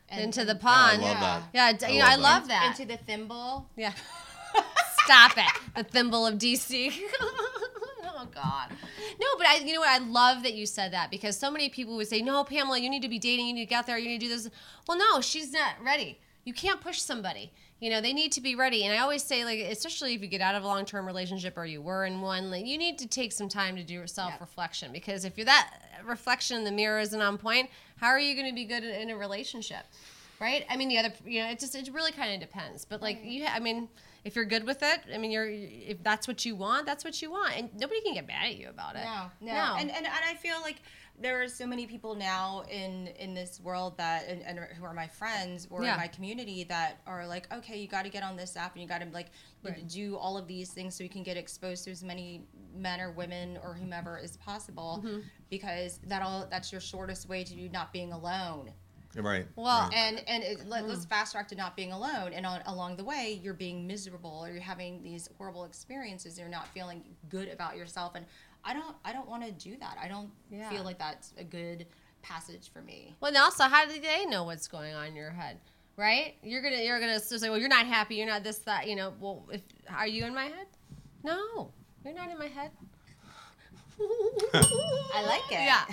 And- 0.09 0.21
Into 0.21 0.45
the 0.45 0.55
pond. 0.55 1.01
Oh, 1.01 1.05
I 1.05 1.09
love 1.09 1.19
Yeah. 1.21 1.39
that. 1.39 1.43
Yeah, 1.53 1.73
d- 1.77 1.85
I 1.85 1.89
you 1.89 1.99
know, 1.99 2.05
I 2.05 2.15
love 2.15 2.21
love 2.21 2.47
that. 2.49 2.75
that. 2.75 2.79
Into 2.79 2.91
the 2.93 2.97
thimble. 3.03 3.69
Yeah. 3.75 3.93
Stop 5.03 5.37
it. 5.37 5.45
The 5.75 5.83
thimble 5.83 6.25
of 6.27 6.35
DC. 6.35 6.91
oh 7.21 8.27
God. 8.33 8.69
No, 9.19 9.27
but 9.37 9.47
I 9.47 9.57
you 9.65 9.73
know 9.73 9.79
what? 9.81 9.89
I 9.89 10.03
love 10.03 10.43
that 10.43 10.53
you 10.53 10.65
said 10.65 10.91
that 10.93 11.09
because 11.11 11.37
so 11.37 11.49
many 11.49 11.69
people 11.69 11.95
would 11.97 12.07
say, 12.07 12.21
No, 12.21 12.43
Pamela, 12.43 12.77
you 12.79 12.89
need 12.89 13.01
to 13.03 13.09
be 13.09 13.19
dating, 13.19 13.47
you 13.47 13.53
need 13.53 13.65
to 13.65 13.69
get 13.69 13.85
there, 13.85 13.97
you 13.97 14.09
need 14.09 14.19
to 14.19 14.27
do 14.27 14.29
this. 14.35 14.49
Well, 14.87 14.97
no, 14.97 15.21
she's 15.21 15.51
not 15.51 15.73
ready. 15.83 16.19
You 16.43 16.53
can't 16.53 16.79
push 16.81 16.99
somebody. 16.99 17.51
You 17.79 17.91
know, 17.91 18.01
they 18.01 18.13
need 18.13 18.31
to 18.31 18.41
be 18.41 18.55
ready. 18.55 18.83
And 18.85 18.93
I 18.93 18.99
always 18.99 19.23
say, 19.23 19.45
like, 19.45 19.59
especially 19.59 20.15
if 20.15 20.21
you 20.21 20.27
get 20.27 20.41
out 20.41 20.55
of 20.55 20.63
a 20.63 20.67
long 20.67 20.83
term 20.85 21.05
relationship 21.05 21.57
or 21.57 21.65
you 21.65 21.81
were 21.81 22.05
in 22.05 22.21
one, 22.21 22.49
like, 22.49 22.65
you 22.65 22.77
need 22.77 22.97
to 22.99 23.07
take 23.07 23.31
some 23.31 23.49
time 23.49 23.75
to 23.75 23.83
do 23.83 24.05
self 24.07 24.33
reflection 24.39 24.91
because 24.91 25.25
if 25.25 25.37
you're 25.37 25.45
that 25.45 25.73
reflection 26.03 26.57
in 26.57 26.63
the 26.63 26.71
mirror 26.71 26.99
isn't 26.99 27.21
on 27.21 27.37
point, 27.37 27.69
how 27.97 28.07
are 28.07 28.19
you 28.19 28.33
going 28.35 28.47
to 28.47 28.55
be 28.55 28.65
good 28.65 28.83
in, 28.83 28.93
in 29.01 29.09
a 29.11 29.17
relationship? 29.17 29.85
right? 30.39 30.65
I 30.69 30.77
mean, 30.77 30.89
the 30.89 30.97
other, 30.97 31.13
you 31.25 31.41
know, 31.41 31.49
it 31.49 31.59
just 31.59 31.75
it 31.75 31.89
really 31.93 32.11
kind 32.11 32.33
of 32.33 32.39
depends. 32.39 32.85
But 32.85 33.01
like 33.01 33.19
you, 33.23 33.45
I 33.45 33.59
mean, 33.59 33.89
if 34.23 34.35
you're 34.35 34.45
good 34.45 34.65
with 34.65 34.83
it, 34.83 34.99
I 35.13 35.17
mean, 35.17 35.31
you're 35.31 35.47
if 35.49 36.01
that's 36.03 36.27
what 36.27 36.45
you 36.45 36.55
want, 36.55 36.85
that's 36.85 37.03
what 37.03 37.21
you 37.21 37.31
want, 37.31 37.57
and 37.57 37.69
nobody 37.75 38.01
can 38.01 38.13
get 38.13 38.27
mad 38.27 38.45
at 38.47 38.57
you 38.57 38.69
about 38.69 38.95
it. 38.95 39.03
No, 39.03 39.31
no, 39.41 39.53
No. 39.53 39.75
And, 39.79 39.89
and 39.89 40.05
and 40.05 40.25
I 40.25 40.35
feel 40.35 40.59
like 40.61 40.77
there 41.19 41.41
are 41.41 41.47
so 41.47 41.65
many 41.65 41.87
people 41.87 42.13
now 42.15 42.63
in 42.69 43.07
in 43.19 43.33
this 43.33 43.59
world 43.59 43.97
that 43.97 44.27
and, 44.27 44.43
and 44.43 44.59
who 44.77 44.85
are 44.85 44.93
my 44.93 45.07
friends 45.07 45.67
or 45.71 45.83
Yeah. 45.83 45.95
my 45.97 46.07
community 46.07 46.63
that 46.65 47.01
are 47.07 47.25
like, 47.25 47.51
okay, 47.51 47.79
you 47.79 47.87
got 47.87 48.03
to 48.03 48.09
get 48.09 48.21
on 48.23 48.35
this 48.35 48.55
app 48.55 48.73
and 48.73 48.81
you 48.81 48.87
got 48.87 49.01
to 49.01 49.07
like 49.11 49.27
Right. 49.63 49.87
do 49.87 50.15
all 50.15 50.37
of 50.37 50.47
these 50.47 50.71
things 50.71 50.95
so 50.95 51.03
you 51.03 51.09
can 51.09 51.23
get 51.23 51.35
exposed 51.35 51.83
to 51.85 51.91
as 51.91 52.03
many 52.03 52.45
men 52.75 53.01
or 53.01 53.11
women 53.11 53.57
or 53.63 53.73
whomever 53.73 54.17
as 54.19 54.37
possible, 54.37 55.01
Mm-hmm. 55.03 55.19
because 55.49 55.99
that'll 56.05 56.47
that's 56.49 56.71
your 56.71 56.81
shortest 56.81 57.27
way 57.27 57.43
to 57.43 57.53
you 57.55 57.67
not 57.69 57.91
being 57.91 58.11
alone. 58.13 58.71
Right. 59.15 59.47
Well, 59.55 59.87
right. 59.89 59.93
And 59.95 60.23
and 60.27 60.43
it, 60.43 60.67
let, 60.69 60.83
Hmm. 60.83 60.89
let's 60.89 61.05
fast 61.05 61.31
track 61.31 61.47
to 61.47 61.55
not 61.55 61.75
being 61.75 61.91
alone. 61.91 62.33
And 62.33 62.45
on, 62.45 62.61
along 62.67 62.97
the 62.97 63.03
way, 63.03 63.39
you're 63.41 63.55
being 63.55 63.87
miserable 63.87 64.41
or 64.45 64.51
you're 64.51 64.61
having 64.61 65.01
these 65.01 65.27
horrible 65.39 65.63
experiences. 65.65 66.37
You're 66.37 66.49
not 66.49 66.67
feeling 66.67 67.03
good 67.29 67.47
about 67.47 67.75
yourself. 67.75 68.13
And 68.13 68.25
I 68.69 68.73
don't 68.73 68.95
I 69.05 69.13
don't 69.13 69.27
want 69.29 69.43
to 69.45 69.51
do 69.51 69.77
that. 69.79 69.97
I 70.01 70.07
don't 70.09 70.29
Yeah. 70.51 70.69
feel 70.69 70.83
like 70.83 70.99
that's 70.99 71.33
a 71.37 71.43
good 71.43 71.87
passage 72.21 72.69
for 72.73 72.81
me. 72.81 73.15
well, 73.21 73.29
and 73.29 73.37
also, 73.37 73.63
how 73.63 73.85
do 73.85 73.99
they 73.99 74.25
know 74.25 74.43
what's 74.43 74.67
going 74.67 74.93
on 74.93 75.07
in 75.07 75.15
your 75.15 75.29
head? 75.31 75.59
Right? 75.95 76.35
You're 76.43 76.61
gonna 76.61 76.83
you're 76.83 76.99
gonna 76.99 77.19
say, 77.19 77.49
well, 77.49 77.57
you're 77.57 77.69
not 77.69 77.87
happy. 77.87 78.15
You're 78.15 78.27
not 78.27 78.43
this 78.43 78.59
that. 78.59 78.87
You 78.89 78.95
know. 78.97 79.13
Well, 79.19 79.45
if 79.51 79.61
are 79.89 80.05
you 80.07 80.25
in 80.25 80.35
my 80.35 80.45
head? 80.45 80.67
No, 81.23 81.71
you're 82.03 82.13
not 82.13 82.29
in 82.29 82.37
my 82.37 82.47
head. 82.47 82.71
I 83.99 85.23
like 85.25 85.51
it. 85.51 85.63
Yeah. 85.63 85.85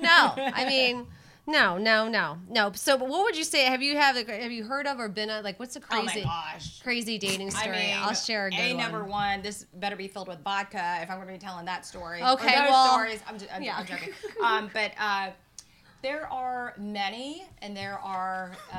No, 0.00 0.32
I 0.36 0.64
mean, 0.66 1.06
no, 1.46 1.76
no, 1.76 2.08
no, 2.08 2.38
no. 2.48 2.70
So, 2.74 2.96
but 2.96 3.08
what 3.08 3.24
would 3.24 3.36
you 3.36 3.44
say? 3.44 3.64
Have 3.64 3.82
you 3.82 3.96
have 3.96 4.16
have 4.16 4.52
you 4.52 4.64
heard 4.64 4.86
of 4.86 5.00
or 5.00 5.08
been 5.08 5.28
a 5.28 5.40
like? 5.42 5.58
What's 5.58 5.74
a 5.74 5.80
Oh 5.80 5.82
crazy, 6.02 6.22
gosh. 6.22 6.80
crazy 6.82 7.18
dating 7.18 7.50
story? 7.50 7.76
I 7.76 7.96
mean, 7.96 8.06
will 8.06 8.14
share 8.14 8.46
a 8.46 8.50
good 8.50 8.60
a 8.60 8.74
number 8.74 9.04
one. 9.04 9.42
This 9.42 9.64
better 9.74 9.96
be 9.96 10.06
filled 10.08 10.28
with 10.28 10.40
vodka 10.44 11.00
if 11.02 11.10
I'm 11.10 11.16
going 11.16 11.26
to 11.28 11.32
be 11.32 11.38
telling 11.38 11.66
that 11.66 11.84
story. 11.84 12.22
Okay, 12.22 12.54
well, 12.54 12.92
stories. 12.92 13.20
I'm, 13.26 13.38
just, 13.38 13.52
I'm, 13.52 13.62
yeah. 13.62 13.76
I'm 13.78 13.86
joking. 13.86 14.10
um, 14.44 14.70
but 14.72 14.92
uh, 15.00 15.30
there 16.02 16.32
are 16.32 16.74
many, 16.78 17.44
and 17.60 17.76
there 17.76 17.98
are 17.98 18.52
uh, 18.72 18.78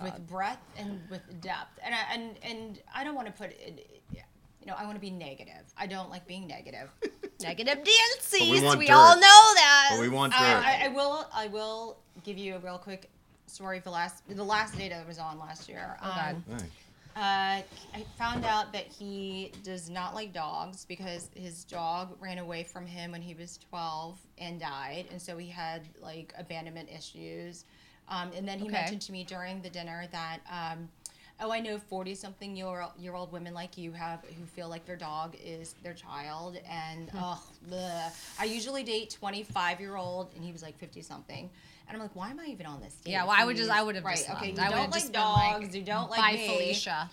Oh, 0.00 0.04
with 0.04 0.26
breadth 0.28 0.58
and 0.76 1.00
with 1.08 1.22
depth, 1.40 1.78
and 1.84 1.94
I, 1.94 2.14
and 2.14 2.36
and 2.42 2.82
I 2.94 3.04
don't 3.04 3.14
want 3.14 3.28
to 3.28 3.32
put 3.32 3.50
it. 3.50 4.01
You 4.62 4.70
know, 4.70 4.76
I 4.78 4.84
want 4.84 4.94
to 4.96 5.00
be 5.00 5.10
negative. 5.10 5.64
I 5.76 5.86
don't 5.86 6.10
like 6.10 6.26
being 6.26 6.46
negative. 6.46 6.88
Negative 7.40 7.76
Nancy's. 7.76 8.40
we 8.40 8.60
We, 8.60 8.60
want 8.64 8.88
all 8.90 9.14
dirt. 9.14 9.20
know 9.20 9.54
that. 9.56 9.88
but 9.90 10.00
we 10.00 10.08
want 10.08 10.32
Uh. 10.32 10.36
I, 10.40 10.82
I 10.84 10.88
will. 10.88 11.26
I 11.34 11.48
will 11.48 11.98
give 12.22 12.38
you 12.38 12.54
a 12.54 12.58
real 12.60 12.78
quick 12.78 13.10
story 13.48 13.80
for 13.80 13.90
last 13.90 14.22
the 14.28 14.44
last 14.44 14.76
date 14.76 14.92
I 14.92 15.04
was 15.04 15.18
on 15.18 15.40
last 15.40 15.68
year. 15.68 15.96
Oh, 16.00 16.06
God. 16.06 16.34
Um, 16.36 16.44
Right. 16.46 16.70
uh, 17.16 17.62
I 17.98 18.04
found 18.16 18.44
out 18.44 18.72
that 18.72 18.86
he 18.86 19.52
does 19.64 19.90
not 19.90 20.14
like 20.14 20.32
dogs 20.32 20.84
because 20.84 21.30
his 21.34 21.64
dog 21.64 22.16
ran 22.20 22.38
away 22.38 22.62
from 22.62 22.86
him 22.86 23.10
when 23.10 23.22
he 23.22 23.34
was 23.34 23.58
12 23.70 24.20
and 24.38 24.60
died. 24.60 25.06
And 25.10 25.20
so 25.20 25.36
he 25.36 25.48
had 25.48 25.82
like 26.00 26.32
abandonment 26.38 26.90
issues. 26.96 27.64
Um, 28.08 28.30
and 28.36 28.46
then 28.46 28.60
he 28.60 28.66
Okay. 28.66 28.72
mentioned 28.74 29.02
to 29.02 29.12
me 29.12 29.24
during 29.24 29.62
the 29.62 29.70
dinner 29.70 30.06
that, 30.12 30.38
um, 30.48 30.88
oh, 31.40 31.50
I 31.50 31.60
know 31.60 31.78
40 31.78 32.14
something 32.14 32.56
year, 32.56 32.86
year 32.98 33.14
old 33.14 33.32
women 33.32 33.54
like 33.54 33.76
you 33.76 33.92
have 33.92 34.20
who 34.38 34.44
feel 34.46 34.68
like 34.68 34.84
their 34.86 34.96
dog 34.96 35.36
is 35.44 35.74
their 35.82 35.94
child. 35.94 36.58
And, 36.68 37.10
oh, 37.16 37.42
I 38.38 38.44
usually 38.44 38.82
date 38.82 39.10
25 39.18 39.80
year 39.80 39.96
old, 39.96 40.30
and 40.34 40.44
he 40.44 40.52
was 40.52 40.62
like 40.62 40.78
50 40.78 41.02
something. 41.02 41.50
And 41.88 41.96
I'm 41.96 42.02
like, 42.02 42.14
why 42.14 42.30
am 42.30 42.40
I 42.40 42.46
even 42.46 42.66
on 42.66 42.80
this? 42.80 42.94
Date? 42.94 43.12
Yeah, 43.12 43.24
well, 43.24 43.34
I 43.38 43.44
would 43.44 43.56
just- 43.56 43.70
I 43.70 43.82
would 43.82 43.96
have 43.96 44.04
right. 44.04 44.16
just 44.16 44.30
okay, 44.30 44.52
left. 44.52 44.58
you 44.58 44.64
I 44.64 44.70
don't 44.70 44.90
like 44.90 44.92
just 44.94 45.12
been 45.12 45.20
like, 45.22 45.60
dogs. 45.60 45.76
you 45.76 45.82
don't 45.82 46.10
like 46.10 46.20
Bye, 46.20 46.32
me. 46.34 46.48
Felicia. 46.48 47.10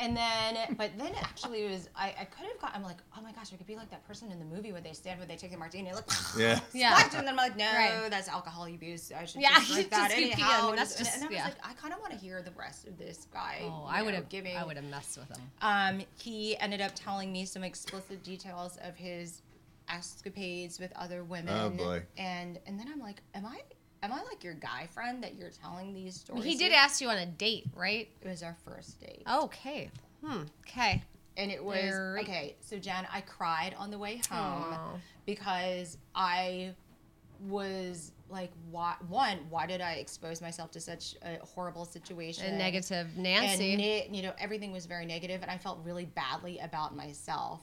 And 0.00 0.16
then, 0.16 0.76
but 0.78 0.92
then 0.96 1.12
actually 1.20 1.64
it 1.64 1.70
was, 1.70 1.88
I, 1.96 2.14
I 2.20 2.24
could 2.24 2.46
have 2.46 2.60
got, 2.60 2.72
I'm 2.74 2.84
like, 2.84 2.98
oh 3.16 3.20
my 3.20 3.32
gosh, 3.32 3.52
I 3.52 3.56
could 3.56 3.66
be 3.66 3.74
like 3.74 3.90
that 3.90 4.06
person 4.06 4.30
in 4.30 4.38
the 4.38 4.44
movie 4.44 4.70
where 4.70 4.80
they 4.80 4.92
stand, 4.92 5.18
where 5.18 5.26
they 5.26 5.34
take 5.36 5.50
the 5.50 5.56
martini, 5.56 5.88
and 5.88 5.96
like, 5.96 6.08
Yeah. 6.38 6.60
Yeah. 6.72 7.02
and 7.02 7.10
then 7.12 7.28
I'm 7.28 7.34
like, 7.36 7.56
no, 7.56 7.64
Right. 7.66 8.06
that's 8.08 8.28
alcohol 8.28 8.66
abuse. 8.66 9.10
I 9.10 9.24
should 9.24 9.40
Yeah, 9.42 9.54
just 9.56 9.72
drink 9.72 9.90
just 9.90 10.08
that 10.08 10.10
keep 10.16 10.32
anyhow. 10.34 10.48
peeing. 10.48 10.68
And 10.70 10.78
That's 10.78 10.96
just- 10.96 11.14
and 11.16 11.24
I 11.24 11.26
was 11.26 11.36
yeah. 11.36 11.44
like, 11.46 11.54
I 11.64 11.72
kind 11.74 11.92
of 11.92 11.98
want 12.00 12.12
to 12.12 12.18
hear 12.18 12.42
the 12.42 12.52
rest 12.52 12.86
of 12.86 12.96
this 12.96 13.26
guy. 13.32 13.58
Oh, 13.64 13.86
I 13.90 14.02
would 14.02 14.14
have. 14.14 14.28
giving. 14.28 14.56
I 14.56 14.64
would 14.64 14.76
have 14.76 14.84
messed 14.84 15.18
with 15.18 15.28
him. 15.36 15.42
Um, 15.62 16.02
he 16.16 16.56
ended 16.58 16.80
up 16.80 16.92
telling 16.94 17.32
me 17.32 17.44
some 17.44 17.64
explicit 17.64 18.22
details 18.22 18.78
of 18.84 18.94
his 18.96 19.42
escapades 19.88 20.78
with 20.78 20.92
other 20.96 21.24
women. 21.24 21.54
Oh, 21.58 21.70
boy. 21.70 22.02
And 22.16 22.58
and 22.66 22.78
then 22.78 22.86
I'm 22.92 23.00
like, 23.00 23.20
am 23.34 23.46
I 23.46 23.60
am 24.02 24.12
I 24.12 24.22
like 24.22 24.44
your 24.44 24.54
guy 24.54 24.86
friend 24.92 25.22
that 25.22 25.36
you're 25.36 25.50
telling 25.50 25.94
these 25.94 26.16
stories? 26.16 26.44
He 26.44 26.56
did 26.56 26.70
to? 26.70 26.76
ask 26.76 27.00
you 27.00 27.08
on 27.08 27.18
a 27.18 27.26
date, 27.26 27.66
right? 27.74 28.08
It 28.20 28.28
was 28.28 28.42
our 28.42 28.56
first 28.64 29.00
date. 29.00 29.22
Okay. 29.30 29.90
Hmm. 30.24 30.42
Okay. 30.66 31.02
And 31.36 31.52
it 31.52 31.62
was 31.62 31.76
Very- 31.76 32.20
okay. 32.22 32.56
So 32.60 32.78
Jen, 32.78 33.06
I 33.12 33.20
cried 33.20 33.74
on 33.78 33.90
the 33.90 33.98
way 33.98 34.20
home 34.28 34.74
Aw. 34.74 34.96
because 35.24 35.96
I 36.14 36.74
was 37.46 38.10
like, 38.28 38.50
why? 38.70 38.94
One, 39.08 39.38
why 39.48 39.66
did 39.66 39.80
I 39.80 39.94
expose 39.94 40.40
myself 40.40 40.72
to 40.72 40.80
such 40.80 41.14
a 41.22 41.44
horrible 41.44 41.84
situation? 41.84 42.46
And 42.46 42.58
negative 42.58 43.16
Nancy. 43.16 44.04
And 44.06 44.16
you 44.16 44.22
know, 44.22 44.32
everything 44.38 44.72
was 44.72 44.86
very 44.86 45.06
negative, 45.06 45.42
and 45.42 45.50
I 45.50 45.58
felt 45.58 45.78
really 45.84 46.06
badly 46.06 46.58
about 46.58 46.96
myself. 46.96 47.60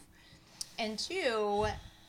And 0.79 0.97
two, 0.97 1.65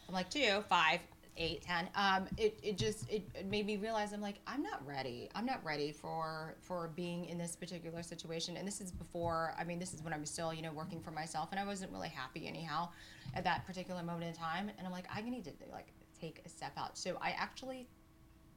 I'm 0.08 0.14
like 0.14 0.30
two, 0.30 0.62
five, 0.68 1.00
eight, 1.36 1.62
ten. 1.62 1.88
Um, 1.94 2.26
it, 2.36 2.58
it 2.62 2.78
just 2.78 3.08
it, 3.10 3.22
it 3.34 3.46
made 3.46 3.66
me 3.66 3.76
realize 3.76 4.12
I'm 4.12 4.20
like 4.20 4.36
I'm 4.46 4.62
not 4.62 4.84
ready. 4.86 5.28
I'm 5.34 5.46
not 5.46 5.64
ready 5.64 5.92
for 5.92 6.54
for 6.60 6.90
being 6.96 7.26
in 7.26 7.38
this 7.38 7.56
particular 7.56 8.02
situation. 8.02 8.56
And 8.56 8.66
this 8.66 8.80
is 8.80 8.90
before. 8.90 9.54
I 9.58 9.64
mean, 9.64 9.78
this 9.78 9.94
is 9.94 10.02
when 10.02 10.12
I'm 10.12 10.24
still 10.26 10.52
you 10.54 10.62
know 10.62 10.72
working 10.72 11.00
for 11.00 11.10
myself, 11.10 11.48
and 11.50 11.60
I 11.60 11.64
wasn't 11.64 11.92
really 11.92 12.08
happy 12.08 12.46
anyhow 12.46 12.88
at 13.34 13.44
that 13.44 13.66
particular 13.66 14.02
moment 14.02 14.24
in 14.24 14.32
time. 14.34 14.70
And 14.78 14.86
I'm 14.86 14.92
like 14.92 15.06
I 15.14 15.20
need 15.22 15.44
to 15.44 15.52
like 15.72 15.88
take 16.20 16.40
a 16.44 16.48
step 16.48 16.72
out. 16.76 16.96
So 16.98 17.16
I 17.20 17.30
actually 17.30 17.86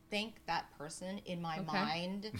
think 0.09 0.35
that 0.47 0.65
person 0.77 1.19
in 1.25 1.41
my 1.41 1.55
Okay. 1.59 1.65
mind. 1.71 2.31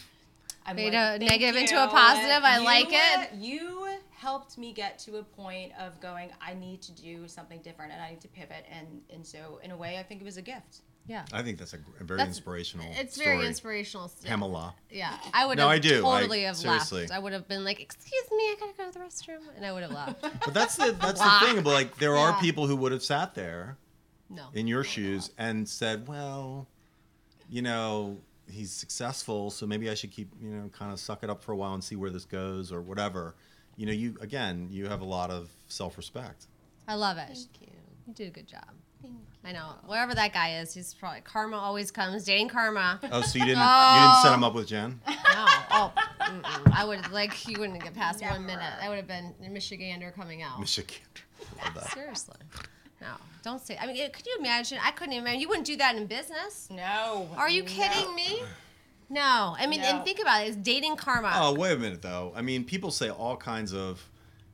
I'm 0.66 0.76
Made 0.76 0.94
like, 0.94 1.16
a 1.16 1.20
"Thank 1.20 1.32
negative 1.32 1.56
into 1.62 1.82
a 1.84 1.88
positive. 1.88 2.44
I 2.44 2.58
You- 2.60 2.64
like 2.66 2.88
it." 2.90 3.34
You 3.36 3.88
helped 4.20 4.58
me 4.58 4.74
get 4.74 5.00
to 5.00 5.18
a 5.18 5.24
point 5.24 5.72
of 5.80 6.00
going. 6.02 6.30
I 6.42 6.54
need 6.54 6.82
to 6.84 6.92
do 6.92 7.28
something 7.28 7.60
different, 7.62 7.94
and 7.94 8.02
I 8.02 8.10
need 8.12 8.22
to 8.22 8.28
pivot. 8.28 8.66
And 8.70 9.02
and 9.14 9.26
so, 9.26 9.60
in 9.64 9.72
a 9.72 9.78
way, 9.78 9.98
I 9.98 10.04
think 10.04 10.22
it 10.22 10.26
was 10.26 10.38
a 10.38 10.42
gift. 10.42 10.82
yeah. 11.08 11.24
I 11.32 11.42
think 11.42 11.58
that's 11.58 11.74
a, 11.74 11.80
a 12.00 12.04
very 12.04 12.18
That's- 12.18 12.36
inspirational. 12.36 12.86
It's 12.92 13.16
story. 13.16 13.38
very 13.38 13.48
inspirational. 13.48 14.08
still. 14.10 14.30
Pamela. 14.30 14.76
Yeah, 14.92 15.18
I 15.34 15.46
would 15.46 15.58
No, 15.58 15.64
have 15.70 15.72
I 15.78 15.80
do. 15.80 16.06
I- 16.06 16.20
totally 16.20 16.44
have 16.44 16.58
seriously. 16.58 17.02
left. 17.02 17.14
I 17.14 17.20
would 17.20 17.34
have 17.34 17.48
been 17.48 17.64
like, 17.64 17.80
"Excuse 17.80 18.26
me, 18.32 18.44
I 18.44 18.56
gotta 18.60 18.74
go 18.78 18.86
to 18.92 19.00
the 19.00 19.06
restroom," 19.06 19.42
and 19.56 19.66
I 19.66 19.72
would 19.72 19.84
have 19.84 19.92
left. 19.92 20.22
But 20.46 20.54
that's 20.54 20.76
the 20.76 20.92
that's 21.02 21.20
Wow. 21.22 21.40
the 21.42 21.46
thing. 21.48 21.64
But 21.64 21.74
like, 21.74 21.98
there 21.98 22.16
are 22.18 22.40
people 22.42 22.68
who 22.68 22.76
would 22.76 22.92
have 22.92 23.04
sat 23.04 23.34
there 23.36 23.78
No. 24.30 24.48
in 24.54 24.68
your 24.68 24.84
shoes 24.84 25.32
and 25.38 25.68
said, 25.68 26.08
"Well, 26.08 26.68
you 27.50 27.62
know, 27.62 28.18
he's 28.52 28.72
successful, 28.72 29.50
so 29.50 29.66
maybe 29.66 29.90
I 29.90 29.94
should 29.96 30.12
keep, 30.12 30.30
you 30.42 30.50
know, 30.50 30.70
kind 30.70 30.92
of 30.92 31.00
suck 31.00 31.24
it 31.24 31.30
up 31.30 31.42
for 31.44 31.52
a 31.54 31.56
while 31.56 31.74
and 31.74 31.84
see 31.84 31.96
where 31.96 32.10
this 32.12 32.26
goes 32.26 32.72
or 32.72 32.82
whatever." 32.82 33.36
You 33.80 33.86
know, 33.86 33.94
you 33.94 34.18
again, 34.20 34.68
you 34.70 34.88
have 34.88 35.00
a 35.00 35.06
lot 35.06 35.32
of 35.32 35.50
self-respect. 35.70 36.48
I 36.86 36.96
love 36.96 37.18
it. 37.18 37.28
Thank 37.28 37.62
you. 37.62 37.68
You 38.08 38.14
did 38.14 38.28
a 38.28 38.32
good 38.32 38.46
job. 38.46 38.68
Thank 39.02 39.14
you. 39.14 39.50
I 39.50 39.54
know. 39.54 39.76
Wherever 39.86 40.14
that 40.16 40.34
guy 40.34 40.60
is, 40.60 40.74
he's 40.74 40.94
probably 40.94 41.22
karma 41.22 41.56
always 41.56 41.90
comes. 41.90 42.26
Dating 42.26 42.50
karma. 42.50 43.00
Oh, 43.10 43.22
so 43.22 43.40
you 43.40 43.46
didn't 43.46 43.60
you 43.60 44.02
didn't 44.02 44.22
set 44.22 44.34
him 44.34 44.44
oh. 44.44 44.48
up 44.48 44.54
with 44.54 44.68
Jen? 44.68 45.00
No. 45.08 45.46
Oh, 45.72 45.94
mm-mm. 46.20 46.74
I 46.76 46.84
would 46.84 47.10
like 47.10 47.48
you 47.48 47.58
wouldn't 47.58 47.82
get 47.82 47.96
past 47.96 48.22
one 48.22 48.46
minute. 48.46 48.74
I 48.82 48.90
would 48.90 48.98
have 48.98 49.08
been 49.08 49.34
Michigander 49.42 50.14
coming 50.14 50.42
out. 50.42 50.60
Michigander. 50.60 51.00
Love 51.64 51.74
that. 51.76 51.94
Seriously. 51.94 52.36
No, 53.00 53.14
don't 53.44 53.66
say. 53.66 53.78
I 53.80 53.88
mean, 53.88 53.96
could 54.12 54.26
you 54.26 54.36
imagine? 54.40 54.80
I 54.84 54.92
couldn't 54.92 55.14
imagine. 55.14 55.40
You 55.40 55.48
wouldn't 55.48 55.68
do 55.68 55.78
that 55.78 55.96
in 55.96 56.06
business. 56.06 56.68
No. 56.70 57.30
Are 57.38 57.50
you 57.50 57.62
no. 57.62 57.70
kidding 57.70 58.14
me? 58.14 58.42
No. 59.10 59.56
I 59.58 59.66
mean, 59.68 59.82
and 59.82 60.04
think 60.04 60.20
about 60.20 60.44
it. 60.44 60.48
It's 60.50 60.56
dating 60.58 60.96
karma. 60.96 61.32
Oh, 61.36 61.54
wait 61.56 61.74
a 61.74 61.78
minute 61.78 62.02
though. 62.02 62.32
I 62.36 62.42
mean, 62.42 62.64
people 62.64 62.92
say 62.92 63.10
all 63.10 63.36
kinds 63.38 63.74
of, 63.74 64.04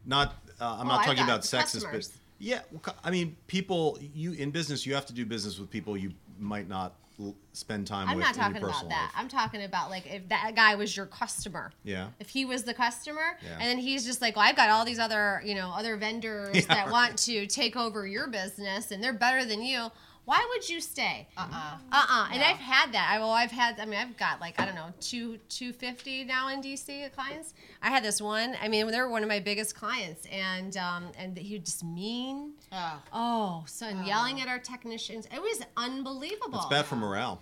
not. 0.06 0.34
Uh, 0.60 0.78
I'm 0.80 0.88
Oh, 0.88 0.89
not 0.89 1.06
talking 1.06 1.24
about 1.24 1.41
sexist, 1.41 1.84
customers. 1.84 2.08
but 2.10 2.18
yeah. 2.39 2.62
I 3.03 3.12
mean, 3.12 3.36
people. 3.47 3.97
You 4.14 4.34
in 4.34 4.51
business, 4.51 4.86
you 4.86 4.93
have 4.95 5.06
to 5.08 5.14
do 5.14 5.26
business 5.26 5.60
with 5.60 5.70
people 5.70 5.97
you 5.97 6.14
might 6.39 6.70
not 6.70 6.93
l- 7.20 7.36
spend 7.51 7.88
time 7.88 8.03
with. 8.08 8.12
I'm 8.12 8.18
with. 8.18 8.26
not 8.26 8.36
in 8.36 8.39
your 8.39 8.62
talking 8.62 8.64
about 8.70 8.89
that. 8.89 9.01
life. 9.03 9.12
I'm 9.18 9.28
talking 9.28 9.64
about 9.64 9.89
like 9.89 10.06
if 10.08 10.30
that 10.30 10.53
guy 10.56 10.76
was 10.76 10.95
your 10.95 11.08
customer. 11.08 11.74
Yeah. 11.84 12.08
If 12.22 12.30
he 12.30 12.45
was 12.45 12.64
the 12.64 12.74
customer, 12.74 13.38
Yeah. 13.43 13.51
and 13.53 13.62
then 13.64 13.80
he's 13.80 14.06
just 14.06 14.22
like, 14.22 14.38
well, 14.38 14.45
I've 14.47 14.56
got 14.56 14.70
all 14.70 14.86
these 14.86 14.99
other, 14.99 15.41
you 15.45 15.56
know, 15.56 15.72
other 15.76 15.97
vendors 15.97 16.56
Yeah, 16.56 16.62
that 16.70 16.84
right. 16.86 16.91
want 16.91 17.18
to 17.20 17.45
take 17.47 17.76
over 17.76 18.08
your 18.08 18.28
business, 18.28 18.91
and 18.91 19.03
they're 19.03 19.12
better 19.14 19.43
than 19.43 19.62
you. 19.62 19.88
Why 20.26 20.44
would 20.50 20.68
you 20.68 20.82
stay? 20.82 21.28
Uh-uh. 21.38 21.78
Uh-uh. 21.92 22.28
And 22.32 22.42
No. 22.42 22.48
I've 22.48 22.58
had 22.58 22.92
that. 22.94 23.10
I 23.12 23.20
well, 23.20 23.30
I've 23.30 23.52
had. 23.52 23.80
I 23.80 23.86
mean, 23.86 24.00
I've 24.00 24.18
got 24.18 24.42
like 24.42 24.60
I 24.60 24.66
don't 24.66 24.76
know, 24.76 24.92
two 25.00 25.38
two 25.50 25.72
fifty 25.72 26.24
now 26.24 26.50
in 26.50 26.62
DC 26.62 27.12
clients. 27.14 27.54
I 27.82 27.90
had 27.90 28.04
this 28.04 28.20
one. 28.20 28.56
I 28.62 28.68
mean, 28.68 28.88
they 28.88 29.00
were 29.00 29.10
one 29.10 29.22
of 29.22 29.30
my 29.30 29.40
biggest 29.40 29.76
clients, 29.76 30.26
and 30.32 30.76
um, 30.78 31.12
and 31.18 31.38
he 31.38 31.60
just 31.60 31.84
mean. 31.84 32.54
Oh. 32.72 33.02
Oh, 33.14 33.64
so 33.68 33.86
and 33.86 34.06
yelling 34.06 34.42
at 34.42 34.48
our 34.48 34.60
technicians. 34.60 35.28
It 35.28 35.42
was 35.42 35.62
unbelievable. 35.78 36.58
It's 36.58 36.66
bad 36.66 36.86
for 36.86 36.96
morale. 36.96 37.40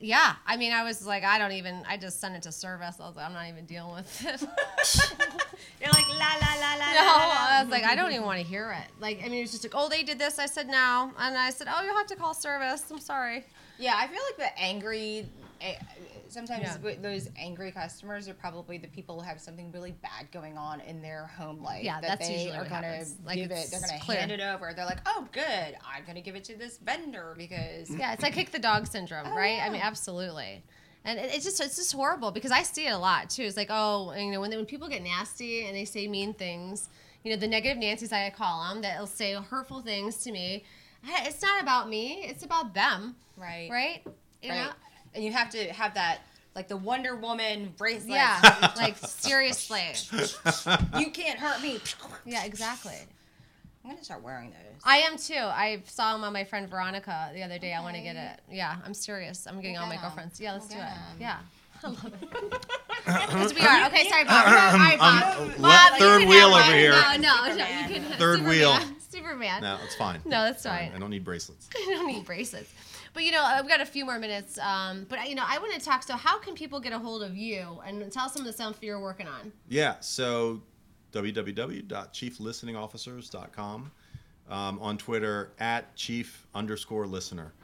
Yeah, 0.00 0.34
I 0.46 0.56
mean, 0.56 0.72
I 0.72 0.82
was 0.82 1.06
like, 1.06 1.24
I 1.24 1.38
don't 1.38 1.52
even. 1.52 1.82
I 1.86 1.96
just 1.96 2.20
sent 2.20 2.34
it 2.36 2.42
to 2.42 2.52
service. 2.52 2.96
I 3.00 3.06
was 3.06 3.16
like, 3.16 3.26
I'm 3.26 3.32
not 3.32 3.48
even 3.48 3.64
dealing 3.66 3.94
with 3.94 4.24
it. 4.26 4.42
You're 5.84 5.92
like 5.92 6.08
la 6.08 6.34
la 6.40 6.54
la 6.60 6.74
la. 6.76 6.92
No, 6.92 7.06
la, 7.06 7.16
la, 7.16 7.26
la. 7.26 7.46
I 7.58 7.62
was 7.62 7.70
like, 7.70 7.84
I 7.84 7.94
don't 7.94 8.10
even 8.12 8.24
want 8.24 8.40
to 8.40 8.46
hear 8.46 8.72
it. 8.72 8.90
Like, 9.00 9.18
I 9.20 9.24
mean, 9.28 9.34
it 9.34 9.42
was 9.42 9.50
just 9.52 9.64
like, 9.64 9.74
oh, 9.76 9.88
they 9.88 10.02
did 10.02 10.18
this. 10.18 10.38
I 10.38 10.46
said 10.46 10.66
no, 10.68 11.12
and 11.18 11.36
I 11.36 11.50
said, 11.50 11.66
oh, 11.70 11.82
you'll 11.84 11.96
have 11.96 12.06
to 12.06 12.16
call 12.16 12.32
service. 12.34 12.84
I'm 12.90 12.98
sorry. 13.00 13.44
Yeah, 13.78 13.94
I 13.96 14.06
feel 14.06 14.20
like 14.30 14.36
the 14.54 14.58
angry. 14.60 15.28
eh, 15.60 15.74
Sometimes 16.28 16.62
Yeah. 16.82 16.94
those 17.00 17.28
angry 17.38 17.70
customers 17.70 18.28
are 18.28 18.34
probably 18.34 18.76
the 18.76 18.88
people 18.88 19.20
who 19.20 19.26
have 19.26 19.40
something 19.40 19.70
really 19.70 19.92
bad 19.92 20.32
going 20.32 20.58
on 20.58 20.80
in 20.80 21.00
their 21.00 21.26
home 21.26 21.62
life. 21.62 21.84
Yeah, 21.84 22.00
that 22.00 22.08
that's 22.18 22.26
they 22.28 22.34
usually 22.34 22.56
are 22.56 22.64
gonna 22.64 22.86
happens. 22.88 23.16
Like, 23.24 23.36
give 23.36 23.50
it. 23.52 23.68
They're 23.70 23.80
gonna 23.80 23.92
hand 23.92 24.32
it 24.32 24.40
over. 24.40 24.72
They're 24.74 24.84
like, 24.86 24.98
oh, 25.06 25.28
good. 25.30 25.76
I'm 25.86 26.02
gonna 26.04 26.22
give 26.22 26.34
it 26.34 26.42
to 26.44 26.56
this 26.56 26.78
vendor 26.78 27.34
because. 27.36 27.88
Yeah, 27.94 28.12
it's 28.14 28.22
like 28.22 28.32
kick 28.32 28.50
the 28.50 28.58
dog 28.58 28.86
syndrome, 28.88 29.28
Oh, 29.30 29.36
right? 29.36 29.60
I 29.62 29.68
mean, 29.70 29.80
absolutely. 29.82 30.64
And 31.04 31.18
it- 31.18 31.34
it's 31.34 31.44
just 31.44 31.60
it's 31.60 31.76
just 31.76 31.92
horrible 31.92 32.30
because 32.30 32.50
I 32.50 32.62
see 32.62 32.86
it 32.86 32.90
a 32.92 32.98
lot 32.98 33.30
too. 33.30 33.42
It's 33.42 33.56
like, 33.56 33.68
oh, 33.70 34.12
you 34.14 34.30
know, 34.32 34.40
when 34.40 34.50
they, 34.50 34.56
when 34.56 34.66
people 34.66 34.88
get 34.88 35.02
nasty 35.02 35.66
and 35.66 35.76
they 35.76 35.84
say 35.84 36.08
mean 36.08 36.32
things, 36.34 36.88
you 37.22 37.30
know, 37.30 37.36
the 37.36 37.48
negative 37.48 37.78
Nancy's 37.78 38.12
I 38.12 38.30
call 38.30 38.68
them 38.68 38.82
that'll 38.82 39.06
say 39.06 39.34
hurtful 39.34 39.80
things 39.82 40.18
to 40.24 40.32
me. 40.32 40.64
It's 41.06 41.42
not 41.42 41.62
about 41.62 41.88
me. 41.88 42.24
It's 42.24 42.44
about 42.44 42.72
them, 42.74 43.14
Right. 43.36 43.68
right? 43.70 44.02
You 44.42 44.50
Right. 44.50 44.64
know? 44.64 44.70
And 45.14 45.22
you 45.22 45.32
have 45.32 45.50
to 45.50 45.72
have 45.72 45.94
that, 45.94 46.20
like 46.54 46.68
the 46.68 46.76
Wonder 46.76 47.14
Woman 47.16 47.74
bracelet. 47.76 48.10
Yeah, 48.12 48.72
like 48.76 48.96
seriously. 48.98 49.92
you 50.98 51.10
can't 51.10 51.38
hurt 51.38 51.60
me. 51.62 51.80
Yeah, 52.24 52.44
exactly. 52.44 52.96
I'm 53.84 53.90
gonna 53.90 54.02
start 54.04 54.22
wearing 54.22 54.50
those. 54.50 54.80
I 54.84 54.98
am 54.98 55.18
too. 55.18 55.34
I 55.36 55.82
saw 55.86 56.14
them 56.14 56.24
on 56.24 56.32
my 56.32 56.44
friend 56.44 56.68
Veronica 56.68 57.30
the 57.34 57.42
other 57.42 57.58
day. 57.58 57.74
I 57.74 57.80
want 57.82 57.96
to 57.96 58.02
get 58.02 58.16
it. 58.16 58.40
Yeah, 58.50 58.76
I'm 58.84 58.94
serious. 58.94 59.46
I'm 59.46 59.60
getting 59.60 59.76
all 59.76 59.86
my 59.86 59.96
girlfriends. 59.96 60.40
Yeah, 60.40 60.54
let's 60.54 60.68
do 60.68 60.76
We'll 60.76 60.84
it. 60.84 60.88
get 60.88 60.96
'em. 60.96 61.20
Yeah. 61.20 61.38
I 61.84 61.88
love 61.88 62.04
it. 62.22 62.66
Because 63.04 63.52
we 63.52 63.60
are. 63.60 63.86
Okay, 63.88 64.08
sorry, 64.08 64.24
Bob. 64.24 64.46
All 64.46 64.78
right, 64.78 64.98
Bob. 64.98 65.38
Um, 65.50 65.52
Bob, 65.60 65.98
third 65.98 66.26
wheel 66.26 66.46
over 66.46 66.52
one. 66.52 66.72
here. 66.72 66.92
No, 66.92 67.16
no, 67.18 67.54
no. 67.54 67.66
You 67.66 67.84
can 68.00 68.02
Third 68.18 68.38
Superman. 68.38 68.48
wheel. 68.48 68.78
Superman. 69.10 69.60
No, 69.62 69.78
it's 69.84 69.94
fine. 69.96 70.20
No, 70.24 70.44
that's 70.44 70.62
fine. 70.62 70.90
I 70.94 70.98
don't 70.98 71.10
need 71.10 71.22
bracelets. 71.22 71.68
I 71.76 71.84
don't 71.90 72.06
need 72.06 72.24
bracelets. 72.24 72.72
But 73.12 73.24
you 73.24 73.32
know, 73.32 73.42
I've 73.42 73.68
got 73.68 73.82
a 73.82 73.86
few 73.86 74.06
more 74.06 74.18
minutes. 74.18 74.58
Um, 74.58 75.04
but 75.10 75.28
you 75.28 75.34
know, 75.34 75.44
I 75.46 75.58
want 75.58 75.74
to 75.74 75.80
talk. 75.80 76.02
So, 76.02 76.14
how 76.14 76.38
can 76.38 76.54
people 76.54 76.80
get 76.80 76.94
a 76.94 76.98
hold 76.98 77.22
of 77.22 77.36
you 77.36 77.78
and 77.86 78.10
tell 78.10 78.24
us 78.24 78.32
some 78.32 78.40
of 78.40 78.46
the 78.46 78.54
stuff 78.54 78.76
you're 78.80 78.98
working 79.00 79.28
on? 79.28 79.52
Yeah, 79.68 79.96
so 80.00 80.62
www.chieflisteningofficers.com. 81.14 83.90
Um, 84.46 84.78
on 84.78 84.98
Twitter 84.98 85.52
at 85.58 85.96
chief 85.96 86.46
underscore 86.54 87.06
listener. 87.06 87.54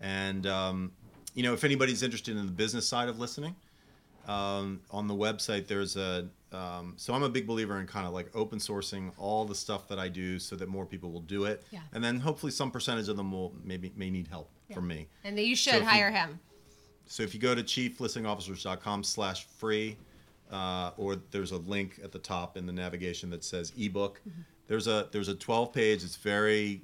And, 0.00 0.46
um, 0.46 0.90
you 1.34 1.42
know, 1.42 1.52
if 1.52 1.64
anybody's 1.64 2.02
interested 2.02 2.34
in 2.34 2.46
the 2.46 2.52
business 2.52 2.88
side 2.88 3.10
of 3.10 3.18
listening, 3.18 3.54
um, 4.26 4.80
on 4.90 5.06
the 5.06 5.14
website, 5.14 5.66
there's 5.66 5.96
a. 5.96 6.28
Um, 6.52 6.94
so 6.96 7.12
I'm 7.12 7.22
a 7.22 7.28
big 7.28 7.46
believer 7.46 7.78
in 7.78 7.86
kind 7.86 8.06
of 8.06 8.14
like 8.14 8.34
open 8.34 8.58
sourcing 8.58 9.12
all 9.18 9.44
the 9.44 9.54
stuff 9.54 9.86
that 9.88 9.98
I 9.98 10.08
do 10.08 10.38
so 10.38 10.56
that 10.56 10.68
more 10.68 10.86
people 10.86 11.12
will 11.12 11.20
do 11.20 11.44
it. 11.44 11.62
Yeah. 11.70 11.80
And 11.92 12.02
then 12.02 12.18
hopefully 12.18 12.50
some 12.50 12.70
percentage 12.70 13.08
of 13.08 13.18
them 13.18 13.30
will 13.30 13.52
maybe 13.62 13.92
may 13.94 14.08
need 14.10 14.26
help 14.26 14.48
from 14.72 14.88
me. 14.88 15.08
And 15.24 15.38
you 15.38 15.54
should 15.54 15.74
you- 15.74 15.84
hire 15.84 16.10
him. 16.10 16.40
So 17.06 17.22
if 17.22 17.34
you 17.34 17.40
go 17.40 17.54
to 17.54 17.62
chieflisteningofficers.com 17.62 19.04
slash 19.04 19.44
free, 19.44 19.98
uh, 20.50 20.90
or 20.96 21.16
there's 21.30 21.52
a 21.52 21.58
link 21.58 22.00
at 22.02 22.12
the 22.12 22.18
top 22.18 22.56
in 22.56 22.66
the 22.66 22.72
navigation 22.72 23.30
that 23.30 23.44
says 23.44 23.72
ebook. 23.78 24.20
There's 24.66 24.86
a 24.86 25.08
there's 25.10 25.28
a 25.28 25.34
12 25.34 25.72
page. 25.72 26.04
It's 26.04 26.16
very 26.16 26.82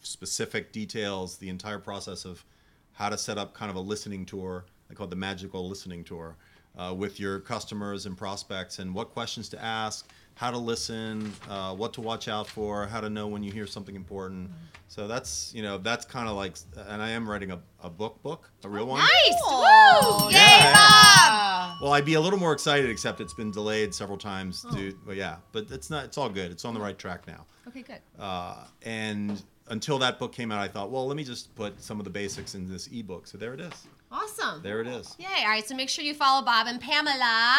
specific 0.00 0.72
details 0.72 1.36
the 1.36 1.48
entire 1.48 1.78
process 1.78 2.24
of 2.24 2.44
how 2.92 3.08
to 3.08 3.18
set 3.18 3.38
up 3.38 3.54
kind 3.54 3.70
of 3.70 3.76
a 3.76 3.80
listening 3.80 4.24
tour 4.24 4.64
I 4.90 4.94
call 4.94 5.06
it 5.06 5.10
the 5.10 5.16
magical 5.16 5.68
listening 5.68 6.02
tour, 6.02 6.36
uh, 6.76 6.94
with 6.96 7.20
your 7.20 7.38
customers 7.38 8.06
and 8.06 8.16
prospects, 8.16 8.78
and 8.80 8.94
what 8.94 9.10
questions 9.12 9.48
to 9.50 9.62
ask, 9.62 10.10
how 10.34 10.50
to 10.50 10.58
listen, 10.58 11.32
uh, 11.48 11.74
what 11.74 11.92
to 11.94 12.00
watch 12.00 12.28
out 12.28 12.46
for, 12.46 12.86
how 12.86 13.00
to 13.00 13.10
know 13.10 13.26
when 13.28 13.42
you 13.42 13.52
hear 13.52 13.66
something 13.66 13.94
important. 13.94 14.50
So 14.88 15.06
that's 15.06 15.52
you 15.54 15.62
know 15.62 15.78
that's 15.78 16.04
kind 16.04 16.28
of 16.28 16.34
like, 16.34 16.56
and 16.88 17.00
I 17.00 17.10
am 17.10 17.28
writing 17.28 17.52
a, 17.52 17.60
a 17.82 17.88
book 17.88 18.20
book, 18.22 18.50
a 18.64 18.68
real 18.68 18.86
one. 18.86 18.98
Nice. 19.00 19.40
Oh, 19.44 20.26
Woo! 20.26 20.32
yeah. 20.32 20.66
Yay, 20.66 20.72
Bob. 20.72 21.78
Well, 21.80 21.92
I'd 21.92 22.04
be 22.04 22.14
a 22.14 22.20
little 22.20 22.38
more 22.38 22.52
excited, 22.52 22.90
except 22.90 23.20
it's 23.20 23.32
been 23.32 23.52
delayed 23.52 23.94
several 23.94 24.18
times. 24.18 24.66
Oh. 24.68 24.74
To, 24.74 24.98
but 25.06 25.16
yeah, 25.16 25.36
but 25.52 25.70
it's 25.70 25.90
not. 25.90 26.06
It's 26.06 26.18
all 26.18 26.28
good. 26.28 26.50
It's 26.50 26.64
on 26.64 26.74
the 26.74 26.80
right 26.80 26.98
track 26.98 27.26
now. 27.28 27.46
Okay, 27.68 27.82
good. 27.82 28.00
Uh, 28.18 28.64
and 28.82 29.42
until 29.68 29.98
that 30.00 30.18
book 30.18 30.32
came 30.32 30.50
out, 30.50 30.60
I 30.60 30.66
thought, 30.66 30.90
well, 30.90 31.06
let 31.06 31.16
me 31.16 31.22
just 31.22 31.54
put 31.54 31.80
some 31.80 32.00
of 32.00 32.04
the 32.04 32.10
basics 32.10 32.54
in 32.56 32.68
this 32.68 32.88
ebook. 32.92 33.26
So 33.28 33.38
there 33.38 33.54
it 33.54 33.60
is. 33.60 33.72
Awesome. 34.10 34.60
There 34.62 34.80
it 34.80 34.88
is. 34.88 35.14
Yay. 35.18 35.26
All 35.42 35.48
right. 35.48 35.66
So 35.66 35.76
make 35.76 35.88
sure 35.88 36.04
you 36.04 36.14
follow 36.14 36.44
Bob 36.44 36.66
and 36.66 36.80
Pamela. 36.80 37.56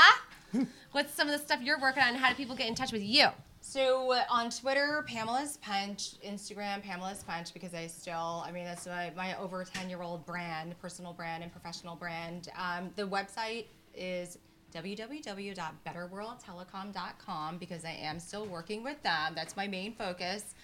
What's 0.91 1.13
some 1.13 1.27
of 1.27 1.37
the 1.37 1.43
stuff 1.43 1.61
you're 1.61 1.79
working 1.79 2.03
on? 2.03 2.15
How 2.15 2.29
do 2.29 2.35
people 2.35 2.55
get 2.55 2.67
in 2.67 2.75
touch 2.75 2.91
with 2.91 3.03
you? 3.03 3.27
So 3.61 4.11
uh, 4.11 4.23
on 4.29 4.49
Twitter, 4.49 5.05
Pamela's 5.07 5.57
Punch, 5.57 6.19
Instagram, 6.25 6.81
Pamela's 6.81 7.23
Punch, 7.23 7.53
because 7.53 7.73
I 7.73 7.87
still, 7.87 8.43
I 8.45 8.51
mean, 8.51 8.65
that's 8.65 8.87
my, 8.87 9.11
my 9.15 9.37
over 9.37 9.63
10 9.63 9.89
year 9.89 10.01
old 10.01 10.25
brand, 10.25 10.75
personal 10.81 11.13
brand 11.13 11.43
and 11.43 11.51
professional 11.51 11.95
brand. 11.95 12.49
Um, 12.57 12.89
the 12.95 13.07
website 13.07 13.65
is 13.93 14.39
www.betterworldtelecom.com 14.73 17.57
because 17.57 17.85
I 17.85 17.91
am 17.91 18.19
still 18.19 18.45
working 18.45 18.83
with 18.83 19.01
them. 19.03 19.33
That's 19.35 19.55
my 19.55 19.67
main 19.67 19.93
focus. 19.93 20.55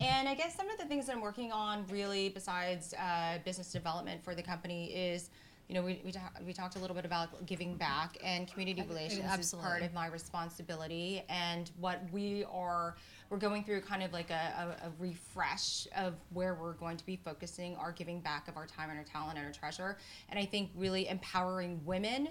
And 0.00 0.28
I 0.28 0.34
guess 0.34 0.56
some 0.56 0.68
of 0.70 0.78
the 0.78 0.86
things 0.86 1.06
that 1.06 1.14
I'm 1.14 1.20
working 1.20 1.52
on, 1.52 1.86
really, 1.88 2.30
besides 2.30 2.94
uh, 2.94 3.38
business 3.44 3.70
development 3.70 4.24
for 4.24 4.34
the 4.34 4.42
company, 4.42 4.86
is 4.86 5.28
you 5.70 5.76
know, 5.76 5.82
we, 5.82 6.00
we, 6.04 6.10
ta- 6.10 6.32
we 6.44 6.52
talked 6.52 6.74
a 6.74 6.80
little 6.80 6.96
bit 6.96 7.04
about 7.04 7.46
giving 7.46 7.76
back 7.76 8.18
and 8.24 8.50
community 8.50 8.82
relations 8.88 9.20
is 9.20 9.20
part 9.20 9.38
absolutely. 9.38 9.86
of 9.86 9.94
my 9.94 10.08
responsibility 10.08 11.22
and 11.28 11.70
what 11.78 12.02
we 12.10 12.44
are 12.52 12.96
we're 13.28 13.38
going 13.38 13.62
through 13.62 13.80
kind 13.80 14.02
of 14.02 14.12
like 14.12 14.30
a, 14.30 14.74
a, 14.82 14.86
a 14.88 14.90
refresh 14.98 15.86
of 15.96 16.14
where 16.32 16.54
we're 16.54 16.72
going 16.72 16.96
to 16.96 17.06
be 17.06 17.14
focusing 17.14 17.76
our 17.76 17.92
giving 17.92 18.18
back 18.18 18.48
of 18.48 18.56
our 18.56 18.66
time 18.66 18.90
and 18.90 18.98
our 18.98 19.04
talent 19.04 19.38
and 19.38 19.46
our 19.46 19.52
treasure 19.52 19.96
and 20.28 20.40
i 20.40 20.44
think 20.44 20.70
really 20.74 21.08
empowering 21.08 21.80
women 21.84 22.30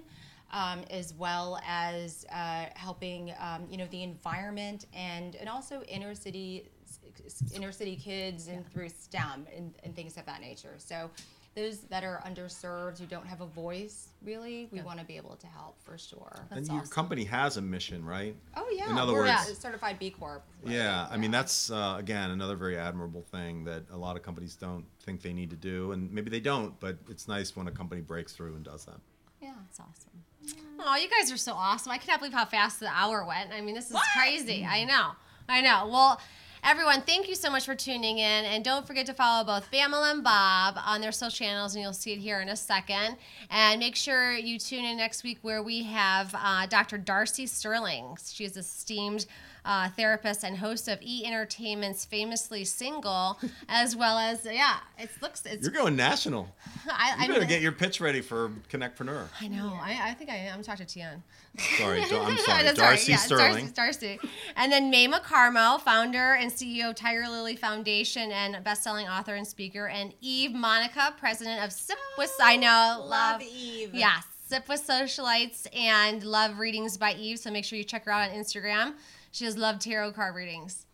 um, 0.52 0.82
as 0.90 1.14
well 1.14 1.62
as 1.66 2.26
uh, 2.34 2.66
helping 2.74 3.32
um, 3.40 3.68
you 3.72 3.78
know 3.78 3.88
the 3.92 4.04
environment 4.04 4.86
and 4.94 5.38
and 5.38 5.48
also 5.48 5.82
inner 5.84 6.14
city 6.14 6.70
inner 7.54 7.72
city 7.72 7.96
kids 7.96 8.48
and 8.48 8.70
through 8.72 8.90
STEM 8.90 9.46
and, 9.56 9.74
and 9.84 9.96
things 9.96 10.18
of 10.18 10.26
that 10.26 10.42
nature. 10.42 10.74
So 10.78 11.10
those 11.60 11.80
that 11.90 12.04
are 12.04 12.22
underserved 12.26 13.00
who 13.00 13.06
don't 13.06 13.26
have 13.28 13.42
a 13.42 13.46
voice, 13.46 14.10
really, 14.24 14.70
we 14.72 14.82
want 14.82 15.00
to 15.00 15.06
be 15.06 15.18
able 15.18 15.36
to 15.36 15.48
help 15.48 15.76
for 15.84 15.98
sure. 15.98 16.46
and 16.52 16.60
That's 16.60 16.70
your 16.70 16.80
awesome. 16.82 16.92
company 16.94 17.24
has 17.26 17.58
a 17.58 17.62
mission, 17.62 18.04
right? 18.06 18.36
Oh 18.56 18.68
yeah, 18.72 18.90
In 18.90 18.98
other 18.98 19.14
we're 19.14 19.26
words- 19.26 19.50
a 19.50 19.56
certified 19.56 20.00
B 20.00 20.10
Corp. 20.12 20.44
right? 20.64 20.74
Yeah, 20.74 21.08
I 21.12 21.18
mean 21.18 21.32
that's 21.32 21.70
uh, 21.72 21.96
again 21.98 22.32
another 22.32 22.56
very 22.56 22.78
admirable 22.78 23.24
thing 23.32 23.64
that 23.66 23.84
a 23.92 23.98
lot 23.98 24.16
of 24.16 24.24
companies 24.24 24.56
don't 24.56 24.86
think 25.04 25.22
they 25.22 25.34
need 25.34 25.50
to 25.50 25.56
do, 25.56 25.92
and 25.92 26.12
maybe 26.12 26.30
they 26.30 26.40
don't, 26.40 26.80
but 26.80 26.98
it's 27.10 27.28
nice 27.28 27.56
when 27.56 27.68
a 27.68 27.72
company 27.72 28.02
breaks 28.02 28.34
through 28.34 28.56
and 28.56 28.64
does 28.64 28.86
that. 28.86 29.00
yeah. 29.42 29.54
it's 29.70 29.80
awesome. 29.80 30.66
Oh, 30.80 30.96
you 30.96 31.10
guys 31.10 31.32
are 31.32 31.38
so 31.38 31.54
awesome. 31.54 31.92
I 31.92 31.98
cannot 31.98 32.20
believe 32.20 32.34
how 32.34 32.46
fast 32.46 32.80
the 32.80 32.88
hour 32.88 33.26
went. 33.26 33.52
I 33.52 33.60
mean, 33.62 33.76
this 33.76 33.92
is 33.92 33.98
crazy. 34.18 34.66
I 34.66 34.86
know. 34.86 35.12
I 35.50 35.60
know. 35.62 35.88
Well, 35.92 36.22
everyone, 36.64 37.02
thank 37.02 37.28
you 37.28 37.36
so 37.36 37.50
much 37.50 37.66
for 37.66 37.76
tuning 37.76 38.20
in. 38.20 38.46
And 38.46 38.64
don't 38.64 38.86
forget 38.86 39.06
to 39.08 39.14
follow 39.14 39.44
both 39.44 39.72
Pamela 39.72 40.12
and 40.12 40.24
Bob 40.24 40.78
on 40.86 41.02
their 41.02 41.12
social 41.12 41.46
channels, 41.46 41.76
and 41.76 41.84
you'll 41.84 41.94
see 41.94 42.14
it 42.14 42.20
here 42.20 42.42
in 42.42 42.50
a 42.50 42.56
second. 42.56 43.18
And 43.50 43.80
make 43.80 43.96
sure 43.96 44.34
you 44.34 44.60
tune 44.60 44.86
in 44.86 44.98
next 44.98 45.24
week 45.24 45.40
where 45.42 45.64
we 45.64 45.84
have 45.84 46.34
uh, 46.38 46.66
Dr. 46.68 46.98
Darcy 46.98 47.46
Sterling. 47.46 48.18
She 48.24 48.46
is 48.46 48.58
esteemed 48.58 49.26
uh, 49.70 49.88
therapist 49.90 50.44
and 50.44 50.58
host 50.58 50.88
of 50.88 50.98
E 51.00 51.24
Entertainment's 51.28 52.04
Famously 52.04 52.66
Single, 52.66 53.38
as 53.70 53.96
well 53.96 54.18
as, 54.18 54.44
yeah, 54.44 54.78
it 54.98 55.12
looks, 55.22 55.46
it's, 55.46 55.62
You're 55.62 55.72
going 55.72 55.96
national. 55.96 56.50
I, 56.90 57.10
You 57.18 57.24
I 57.24 57.28
better 57.28 57.40
mean, 57.42 57.50
get 57.50 57.62
your 57.62 57.72
pitch 57.72 58.02
ready 58.02 58.22
for 58.22 58.50
Connectpreneur. 58.72 59.28
I 59.40 59.48
know. 59.48 59.78
I, 59.80 60.10
I 60.10 60.14
think 60.16 60.32
I 60.32 60.38
am. 60.38 60.64
Talk 60.64 60.78
to 60.78 60.86
Tien. 60.86 61.22
Sorry, 61.78 62.02
I'm 62.12 62.38
sorry, 62.40 62.74
Darcy 62.74 63.12
yeah, 63.12 63.18
Sterling. 63.20 63.70
Darcy, 63.70 64.18
Darcy. 64.18 64.30
And 64.56 64.72
then 64.72 64.92
Maimah 64.92 65.22
Karmo, 65.22 65.80
founder 65.80 66.34
and 66.34 66.52
CEO 66.52 66.90
of 66.90 66.96
Tigerlily 66.96 67.58
Foundation 67.58 68.32
and 68.32 68.64
best-selling 68.64 69.08
author 69.08 69.36
and 69.36 69.46
speaker. 69.46 69.88
And 69.88 70.16
Eve 70.20 70.54
Monica, 70.54 71.14
president 71.20 71.64
of 71.64 71.72
Sip 71.72 71.98
with, 72.18 72.34
I 72.42 72.56
know, 72.58 73.06
Love 73.08 73.44
Eve. 73.44 73.94
Yes, 73.94 74.24
Sip 74.48 74.68
with 74.68 74.88
Socialites 74.88 75.68
and 75.78 76.24
Love 76.24 76.58
Readings 76.58 76.98
by 76.98 77.14
Eve. 77.14 77.38
So 77.38 77.52
make 77.52 77.66
sure 77.66 77.78
you 77.78 77.84
check 77.84 78.06
her 78.06 78.12
out 78.12 78.32
on 78.32 78.36
Instagram. 78.36 78.94
She 79.32 79.46
does 79.46 79.58
love 79.58 79.80
tarot 79.80 80.14
card 80.14 80.36
readings. 80.36 80.86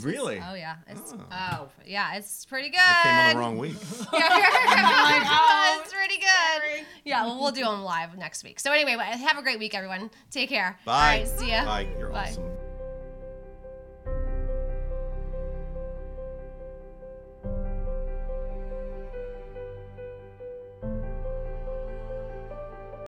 Really? 0.00 0.38
Oh, 0.38 0.54
yeah. 0.54 0.76
It's, 0.88 1.12
Oh. 1.12 1.18
oh 1.30 1.68
yeah, 1.86 2.14
it's 2.16 2.46
pretty 2.46 2.70
good. 2.70 2.80
I 2.80 3.00
came 3.02 3.14
on 3.14 3.34
the 3.34 3.40
wrong 3.40 3.58
week. 3.58 3.76
Yeah, 4.12 5.78
it's 5.82 5.92
pretty 5.92 6.16
good. 6.18 6.86
Yeah, 7.04 7.24
well, 7.26 7.40
we'll 7.40 7.52
do 7.52 7.62
them 7.64 7.82
live 7.82 8.16
next 8.16 8.42
week. 8.42 8.58
So 8.58 8.72
anyway, 8.72 8.96
have 9.02 9.36
a 9.36 9.42
great 9.42 9.58
week, 9.58 9.74
everyone. 9.74 10.10
Take 10.30 10.48
care. 10.48 10.78
Bye. 10.86 10.92
All 10.92 11.00
right, 11.18 11.28
see 11.28 11.50
ya. 11.50 11.64
Bye. 11.66 11.88
You're 11.98 12.08
Bye. 12.08 12.28
awesome. 12.30 12.50